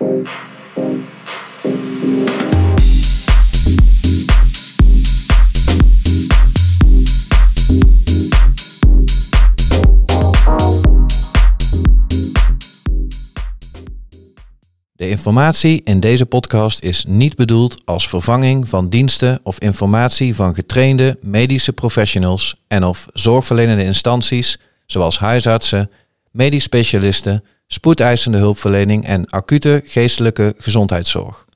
De 14.92 15.08
informatie 15.08 15.80
in 15.84 16.00
deze 16.00 16.26
podcast 16.26 16.82
is 16.82 17.04
niet 17.08 17.36
bedoeld 17.36 17.82
als 17.84 18.08
vervanging 18.08 18.68
van 18.68 18.88
diensten 18.88 19.40
of 19.42 19.60
informatie 19.60 20.34
van 20.34 20.54
getrainde 20.54 21.18
medische 21.20 21.72
professionals 21.72 22.64
en 22.68 22.84
of 22.84 23.06
zorgverlenende 23.12 23.84
instanties 23.84 24.58
zoals 24.86 25.18
huisartsen 25.18 25.90
medisch 26.38 26.62
specialisten, 26.62 27.44
spoedeisende 27.66 28.38
hulpverlening 28.38 29.04
en 29.04 29.26
acute 29.26 29.82
geestelijke 29.84 30.54
gezondheidszorg. 30.58 31.46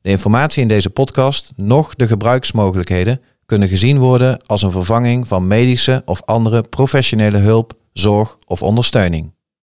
De 0.00 0.10
informatie 0.10 0.62
in 0.62 0.68
deze 0.68 0.90
podcast, 0.90 1.52
nog 1.56 1.94
de 1.94 2.06
gebruiksmogelijkheden, 2.06 3.20
kunnen 3.46 3.68
gezien 3.68 3.98
worden 3.98 4.42
als 4.46 4.62
een 4.62 4.70
vervanging 4.70 5.28
van 5.28 5.46
medische 5.46 6.02
of 6.04 6.22
andere 6.24 6.62
professionele 6.62 7.38
hulp, 7.38 7.72
zorg 7.92 8.38
of 8.46 8.62
ondersteuning. 8.62 9.32